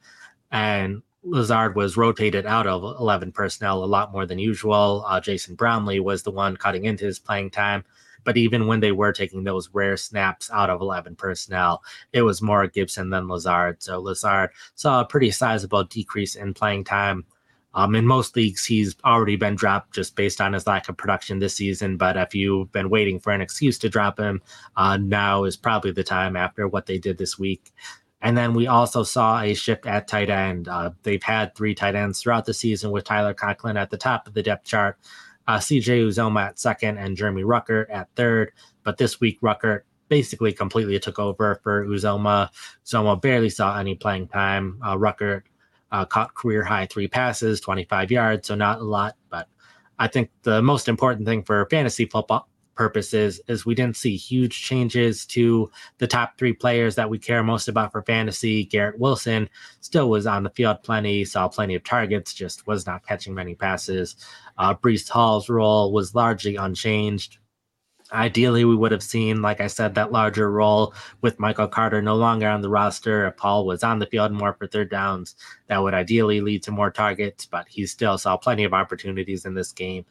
And 0.53 1.03
Lazard 1.25 1.75
was 1.75 1.97
rotated 1.97 2.45
out 2.47 2.67
of 2.67 2.83
11 2.83 3.33
personnel 3.33 3.83
a 3.83 3.87
lot 3.87 4.13
more 4.13 4.27
than 4.27 4.39
usual. 4.39 5.05
Uh, 5.07 5.21
Jason 5.21 5.55
Brownlee 5.55 6.01
was 6.01 6.23
the 6.23 6.31
one 6.31 6.57
cutting 6.57 6.85
into 6.85 7.05
his 7.05 7.19
playing 7.19 7.51
time. 7.51 7.85
But 8.25 8.37
even 8.37 8.67
when 8.67 8.81
they 8.81 8.93
were 8.93 9.13
taking 9.13 9.45
those 9.45 9.69
rare 9.73 9.97
snaps 9.97 10.51
out 10.51 10.71
of 10.71 10.81
11 10.81 11.17
personnel, 11.17 11.83
it 12.13 12.23
was 12.23 12.43
more 12.43 12.67
Gipson 12.67 13.11
than 13.11 13.29
Lazard. 13.29 13.83
So 13.83 14.01
Lazard 14.01 14.51
saw 14.75 15.01
a 15.01 15.07
pretty 15.07 15.31
sizable 15.31 15.85
decrease 15.85 16.35
in 16.35 16.55
playing 16.55 16.85
time. 16.85 17.25
Um, 17.75 17.95
in 17.97 18.07
most 18.07 18.37
leagues, 18.37 18.65
he's 18.65 18.97
already 19.05 19.37
been 19.37 19.57
dropped 19.57 19.95
just 19.95 20.15
based 20.15 20.41
on 20.41 20.53
his 20.53 20.67
lack 20.67 20.89
of 20.89 20.97
production 20.97 21.39
this 21.39 21.57
season. 21.57 21.97
But 21.97 22.17
if 22.17 22.35
you've 22.35 22.71
been 22.71 22.89
waiting 22.89 23.19
for 23.19 23.33
an 23.33 23.41
excuse 23.41 23.79
to 23.81 23.89
drop 23.89 24.19
him, 24.19 24.41
uh, 24.77 24.97
now 24.97 25.45
is 25.45 25.57
probably 25.57 25.91
the 25.91 26.05
time 26.05 26.37
after 26.37 26.69
what 26.69 26.87
they 26.87 26.99
did 26.99 27.19
this 27.19 27.39
week. 27.39 27.73
And 28.25 28.39
then 28.39 28.55
we 28.55 28.67
also 28.67 29.03
saw 29.03 29.43
a 29.43 29.53
shift 29.53 29.85
at 29.85 30.09
tight 30.09 30.31
end. 30.31 30.67
Uh, 30.67 30.93
they've 31.03 31.23
had 31.23 31.55
three 31.55 31.75
tight 31.75 31.95
ends 31.95 32.23
throughout 32.23 32.47
the 32.47 32.55
season 32.55 32.91
with 32.91 33.05
Tyler 33.05 33.35
Conklin 33.35 33.77
at 33.77 33.91
the 33.91 33.99
top 33.99 34.27
of 34.27 34.33
the 34.33 34.43
depth 34.43 34.65
chart, 34.65 34.97
uh, 35.47 35.59
CJ 35.59 36.09
Uzomah 36.09 36.49
at 36.49 36.59
second, 36.59 36.97
and 36.97 37.19
Jeremy 37.19 37.43
Ruckert 37.43 37.85
at 37.91 38.09
third. 38.17 38.53
But 38.83 38.97
this 38.97 39.21
week, 39.21 39.39
Ruckert 39.43 39.83
basically 40.09 40.55
completely 40.55 40.99
took 40.99 41.19
over 41.19 41.61
for 41.63 41.85
Uzomah. 41.85 42.49
Uzomah 42.87 43.21
barely 43.21 43.51
saw 43.51 43.79
any 43.79 43.95
playing 43.95 44.29
time. 44.29 44.81
Uh, 44.83 44.97
Ruckert 44.97 45.43
uh, 45.93 46.07
caught 46.07 46.35
career 46.35 46.65
high 46.65 46.87
three 46.87 47.09
passes, 47.09 47.61
25 47.61 48.11
yards, 48.11 48.49
so 48.49 48.55
not 48.55 48.81
a 48.81 48.85
lot. 48.85 49.17
But 49.29 49.49
I 49.99 50.09
think 50.09 50.31
the 50.45 50.63
most 50.63 50.89
important 50.89 51.27
thing 51.27 51.43
for 51.43 51.67
fantasy 51.69 52.07
football 52.07 52.49
purposes 52.75 53.41
is 53.49 53.65
we 53.65 53.75
didn't 53.75 53.97
see 53.97 54.17
huge 54.17 54.63
changes 54.63 55.27
to 55.27 55.71
the 55.99 56.07
top 56.07 56.39
three 56.39 56.53
players 56.53 56.95
that 56.95 57.11
we 57.11 57.19
care 57.19 57.43
most 57.43 57.69
about 57.69 57.93
for 57.93 58.03
fantasy. 58.03 58.65
Garrett 58.65 58.99
Wilson 58.99 59.49
still 59.81 60.11
was 60.11 60.27
on 60.27 60.43
the 60.43 60.51
field 60.51 60.83
plenty, 60.83 61.25
saw 61.25 61.49
plenty 61.49 61.75
of 61.75 61.85
targets, 61.85 62.35
just 62.35 62.67
was 62.67 62.87
not 62.87 63.07
catching 63.07 63.35
many 63.35 63.55
passes. 63.55 64.17
Uh, 64.59 64.75
Breece 64.75 65.09
Hall's 65.09 65.49
role 65.49 65.93
was 65.93 66.15
largely 66.15 66.57
unchanged. 66.57 67.39
Ideally, 68.13 68.65
we 68.65 68.77
would 68.77 68.93
have 68.93 69.03
seen, 69.03 69.43
like 69.43 69.61
I 69.61 69.67
said, 69.67 69.95
that 69.95 70.13
larger 70.13 70.51
role 70.51 70.95
with 71.23 71.41
Michael 71.41 71.67
Carter 71.67 72.03
no 72.03 72.15
longer 72.15 72.47
on 72.47 72.61
the 72.61 72.69
roster. 72.69 73.27
If 73.27 73.37
Paul 73.39 73.67
was 73.67 73.83
on 73.83 73.99
the 73.99 74.07
field 74.07 74.31
more 74.31 74.53
for 74.53 74.67
third 74.67 74.91
downs, 74.91 75.35
that 75.69 75.83
would 75.83 75.95
ideally 75.95 76.41
lead 76.41 76.63
to 76.65 76.71
more 76.71 76.91
targets, 76.91 77.47
but 77.47 77.67
he 77.67 77.87
still 77.87 78.19
saw 78.19 78.37
plenty 78.37 78.63
of 78.63 78.75
opportunities 78.75 79.47
in 79.47 79.55
this 79.55 79.73
game 79.73 80.05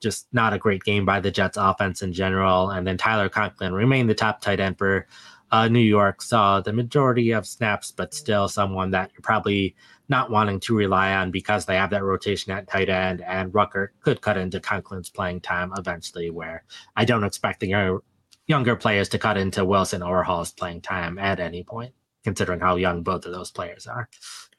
just 0.00 0.26
not 0.32 0.52
a 0.52 0.58
great 0.58 0.82
game 0.84 1.04
by 1.04 1.20
the 1.20 1.30
Jets 1.30 1.56
offense 1.56 2.02
in 2.02 2.12
general. 2.12 2.70
And 2.70 2.86
then 2.86 2.96
Tyler 2.96 3.28
Conklin 3.28 3.74
remained 3.74 4.08
the 4.08 4.14
top 4.14 4.40
tight 4.40 4.60
end 4.60 4.78
for 4.78 5.06
uh, 5.50 5.68
New 5.68 5.80
York, 5.80 6.22
saw 6.22 6.60
the 6.60 6.72
majority 6.72 7.30
of 7.30 7.46
snaps, 7.46 7.90
but 7.90 8.14
still 8.14 8.48
someone 8.48 8.90
that 8.90 9.10
you're 9.12 9.22
probably 9.22 9.76
not 10.08 10.30
wanting 10.30 10.60
to 10.60 10.76
rely 10.76 11.14
on 11.14 11.30
because 11.30 11.66
they 11.66 11.76
have 11.76 11.90
that 11.90 12.02
rotation 12.02 12.52
at 12.52 12.68
tight 12.68 12.88
end. 12.88 13.22
And 13.22 13.54
Rucker 13.54 13.92
could 14.00 14.20
cut 14.20 14.36
into 14.36 14.60
Conklin's 14.60 15.10
playing 15.10 15.40
time 15.40 15.72
eventually, 15.76 16.30
where 16.30 16.64
I 16.96 17.04
don't 17.04 17.24
expect 17.24 17.60
the 17.60 18.00
younger, 18.46 18.76
players 18.76 19.08
to 19.10 19.18
cut 19.18 19.36
into 19.36 19.64
Wilson 19.64 20.02
or 20.02 20.22
Hall's 20.22 20.52
playing 20.52 20.82
time 20.82 21.18
at 21.18 21.40
any 21.40 21.64
point, 21.64 21.92
considering 22.24 22.60
how 22.60 22.76
young 22.76 23.02
both 23.02 23.26
of 23.26 23.32
those 23.32 23.50
players 23.50 23.86
are 23.86 24.08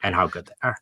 and 0.02 0.14
how 0.14 0.26
good 0.26 0.46
they 0.46 0.68
are. 0.68 0.76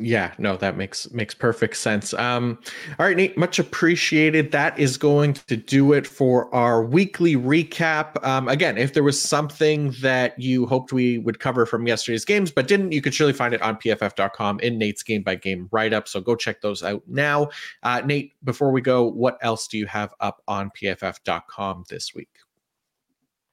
Yeah, 0.00 0.34
no, 0.38 0.56
that 0.56 0.76
makes 0.76 1.08
makes 1.12 1.34
perfect 1.34 1.76
sense. 1.76 2.12
Um, 2.14 2.58
all 2.98 3.06
right, 3.06 3.16
Nate, 3.16 3.38
much 3.38 3.60
appreciated. 3.60 4.50
That 4.50 4.76
is 4.76 4.96
going 4.96 5.34
to 5.34 5.56
do 5.56 5.92
it 5.92 6.04
for 6.04 6.52
our 6.52 6.82
weekly 6.82 7.36
recap. 7.36 8.22
Um, 8.26 8.48
again, 8.48 8.76
if 8.76 8.92
there 8.92 9.04
was 9.04 9.20
something 9.20 9.92
that 10.00 10.36
you 10.36 10.66
hoped 10.66 10.92
we 10.92 11.18
would 11.18 11.38
cover 11.38 11.64
from 11.64 11.86
yesterday's 11.86 12.24
games 12.24 12.50
but 12.50 12.66
didn't, 12.66 12.90
you 12.90 13.00
could 13.00 13.14
surely 13.14 13.32
find 13.32 13.54
it 13.54 13.62
on 13.62 13.76
pff.com 13.76 14.58
in 14.60 14.78
Nate's 14.78 15.04
game 15.04 15.22
by 15.22 15.36
game 15.36 15.68
write 15.70 15.92
up. 15.92 16.08
So 16.08 16.20
go 16.20 16.34
check 16.34 16.60
those 16.60 16.82
out 16.82 17.02
now. 17.06 17.50
Uh, 17.84 18.02
Nate, 18.04 18.32
before 18.42 18.72
we 18.72 18.80
go, 18.80 19.04
what 19.04 19.38
else 19.42 19.68
do 19.68 19.78
you 19.78 19.86
have 19.86 20.12
up 20.18 20.42
on 20.48 20.70
pff.com 20.70 21.84
this 21.88 22.12
week? 22.16 22.33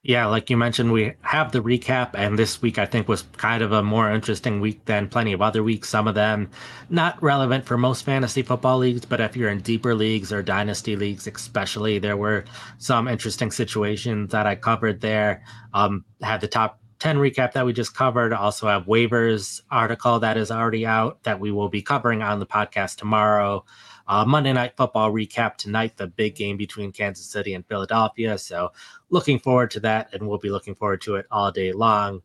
Yeah, 0.04 0.26
like 0.26 0.50
you 0.50 0.58
mentioned, 0.58 0.92
we 0.92 1.14
have 1.22 1.52
the 1.52 1.62
recap, 1.62 2.16
and 2.16 2.38
this 2.38 2.60
week 2.60 2.80
I 2.80 2.88
think 2.88 3.08
was 3.08 3.22
kind 3.38 3.62
of 3.62 3.72
a 3.72 3.84
more 3.84 4.10
interesting 4.12 4.60
week 4.60 4.84
than 4.86 5.08
plenty 5.08 5.32
of 5.32 5.44
other 5.44 5.62
weeks. 5.62 5.90
Some 5.90 6.08
of 6.08 6.16
them 6.16 6.50
not 6.90 7.22
relevant 7.22 7.66
for 7.66 7.78
most 7.78 8.04
fantasy 8.04 8.42
football 8.42 8.80
leagues, 8.80 9.06
but 9.06 9.22
if 9.22 9.38
you're 9.38 9.52
in 9.52 9.62
deeper 9.62 9.94
leagues 9.94 10.34
or 10.34 10.42
dynasty 10.42 10.96
leagues, 10.96 11.28
especially, 11.28 12.00
there 12.00 12.18
were 12.18 12.46
some 12.80 13.08
interesting 13.08 13.52
situations 13.52 14.32
that 14.32 14.48
I 14.48 14.56
covered 14.56 15.02
there. 15.02 15.44
Um, 15.72 16.04
had 16.24 16.42
the 16.42 16.48
top 16.48 16.80
10 16.98 17.18
recap 17.18 17.52
that 17.54 17.66
we 17.66 17.72
just 17.72 17.96
covered. 17.96 18.34
Also 18.34 18.68
have 18.68 18.86
waivers 18.88 19.62
article 19.70 20.20
that 20.20 20.36
is 20.36 20.50
already 20.50 20.84
out 20.84 21.22
that 21.24 21.40
we 21.40 21.52
will 21.52 21.70
be 21.70 21.84
covering 21.84 22.24
on 22.24 22.40
the 22.40 22.48
podcast 22.48 22.96
tomorrow. 22.96 23.64
Uh, 24.12 24.26
Monday 24.26 24.52
Night 24.52 24.76
Football 24.76 25.14
recap 25.14 25.56
tonight, 25.56 25.96
the 25.96 26.06
big 26.06 26.36
game 26.36 26.58
between 26.58 26.92
Kansas 26.92 27.26
City 27.26 27.54
and 27.54 27.66
Philadelphia. 27.66 28.38
So, 28.38 28.74
looking 29.10 29.40
forward 29.40 29.72
to 29.72 29.80
that, 29.80 30.14
and 30.14 30.28
we'll 30.28 30.38
be 30.38 30.50
looking 30.50 30.76
forward 30.76 31.00
to 31.04 31.16
it 31.16 31.26
all 31.32 31.50
day 31.50 31.72
long. 31.72 32.22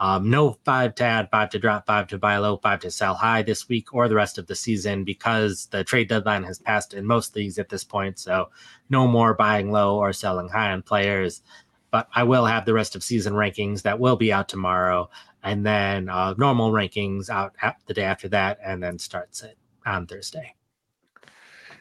Um, 0.00 0.30
no 0.30 0.56
five 0.64 0.94
to 0.94 1.04
add, 1.04 1.28
five 1.30 1.50
to 1.50 1.58
drop, 1.58 1.84
five 1.86 2.06
to 2.06 2.16
buy 2.16 2.38
low, 2.38 2.56
five 2.56 2.80
to 2.80 2.90
sell 2.90 3.14
high 3.14 3.42
this 3.42 3.68
week 3.68 3.92
or 3.92 4.08
the 4.08 4.14
rest 4.14 4.38
of 4.38 4.46
the 4.46 4.54
season 4.54 5.04
because 5.04 5.66
the 5.66 5.84
trade 5.84 6.08
deadline 6.08 6.42
has 6.44 6.58
passed 6.58 6.94
in 6.94 7.04
most 7.04 7.36
leagues 7.36 7.58
at 7.58 7.68
this 7.68 7.84
point. 7.84 8.18
So, 8.18 8.48
no 8.88 9.06
more 9.06 9.34
buying 9.34 9.70
low 9.70 9.98
or 9.98 10.14
selling 10.14 10.48
high 10.48 10.72
on 10.72 10.80
players. 10.80 11.42
But 11.90 12.08
I 12.14 12.22
will 12.22 12.46
have 12.46 12.64
the 12.64 12.72
rest 12.72 12.96
of 12.96 13.04
season 13.04 13.34
rankings 13.34 13.82
that 13.82 14.00
will 14.00 14.16
be 14.16 14.32
out 14.32 14.48
tomorrow, 14.48 15.10
and 15.42 15.66
then 15.66 16.08
uh, 16.08 16.32
normal 16.38 16.72
rankings 16.72 17.28
out 17.28 17.52
the 17.84 17.92
day 17.92 18.04
after 18.04 18.30
that, 18.30 18.58
and 18.64 18.82
then 18.82 18.98
starts 18.98 19.42
it 19.42 19.58
on 19.84 20.06
Thursday. 20.06 20.55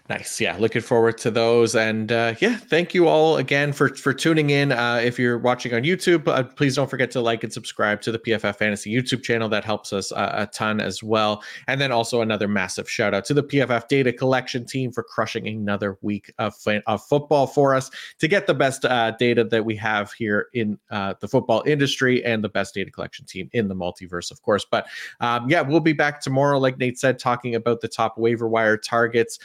Nice. 0.07 0.39
Yeah, 0.39 0.55
looking 0.59 0.83
forward 0.83 1.17
to 1.19 1.31
those. 1.31 1.73
And 1.73 2.11
uh, 2.11 2.35
yeah, 2.39 2.57
thank 2.57 2.93
you 2.93 3.07
all 3.07 3.37
again 3.37 3.73
for 3.73 3.89
for 3.89 4.13
tuning 4.13 4.51
in. 4.51 4.71
Uh, 4.71 5.01
if 5.03 5.17
you're 5.17 5.39
watching 5.39 5.73
on 5.73 5.81
YouTube, 5.81 6.27
uh, 6.27 6.43
please 6.43 6.75
don't 6.75 6.91
forget 6.91 7.09
to 7.11 7.21
like 7.21 7.43
and 7.43 7.51
subscribe 7.51 8.01
to 8.01 8.11
the 8.11 8.19
PFF 8.19 8.55
Fantasy 8.55 8.93
YouTube 8.93 9.23
channel. 9.23 9.49
That 9.49 9.65
helps 9.65 9.93
us 9.93 10.11
uh, 10.11 10.31
a 10.35 10.45
ton 10.45 10.79
as 10.79 11.01
well. 11.01 11.41
And 11.67 11.81
then 11.81 11.91
also 11.91 12.21
another 12.21 12.47
massive 12.47 12.87
shout 12.87 13.15
out 13.15 13.25
to 13.25 13.33
the 13.33 13.41
PFF 13.41 13.87
Data 13.87 14.13
Collection 14.13 14.63
team 14.63 14.91
for 14.91 15.01
crushing 15.01 15.47
another 15.47 15.97
week 16.03 16.31
of, 16.37 16.53
of 16.85 17.03
football 17.03 17.47
for 17.47 17.73
us 17.73 17.89
to 18.19 18.27
get 18.27 18.45
the 18.45 18.53
best 18.53 18.85
uh, 18.85 19.09
data 19.17 19.43
that 19.43 19.65
we 19.65 19.75
have 19.75 20.13
here 20.13 20.49
in 20.53 20.77
uh, 20.91 21.15
the 21.19 21.27
football 21.27 21.63
industry 21.65 22.23
and 22.23 22.43
the 22.43 22.49
best 22.49 22.75
data 22.75 22.91
collection 22.91 23.25
team 23.25 23.49
in 23.53 23.69
the 23.69 23.75
multiverse, 23.75 24.29
of 24.29 24.43
course. 24.43 24.67
But 24.69 24.85
um, 25.19 25.49
yeah, 25.49 25.61
we'll 25.61 25.79
be 25.79 25.93
back 25.93 26.21
tomorrow, 26.21 26.59
like 26.59 26.77
Nate 26.77 26.99
said, 26.99 27.17
talking 27.17 27.55
about 27.55 27.81
the 27.81 27.87
top 27.87 28.19
waiver 28.19 28.47
wire 28.47 28.77
targets. 28.77 29.39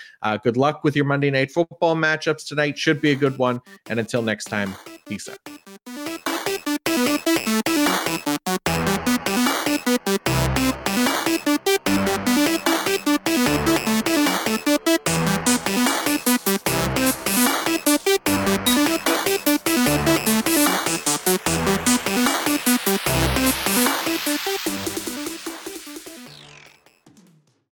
Good 0.50 0.56
luck 0.56 0.82
with 0.82 0.96
your 0.96 1.04
Monday 1.04 1.30
Night 1.30 1.52
Football 1.52 1.94
matchups 1.94 2.44
tonight. 2.44 2.76
Should 2.76 3.00
be 3.00 3.12
a 3.12 3.14
good 3.14 3.38
one. 3.38 3.60
And 3.88 4.00
until 4.00 4.20
next 4.20 4.46
time, 4.46 4.74
peace 5.06 5.28
out. 5.28 5.59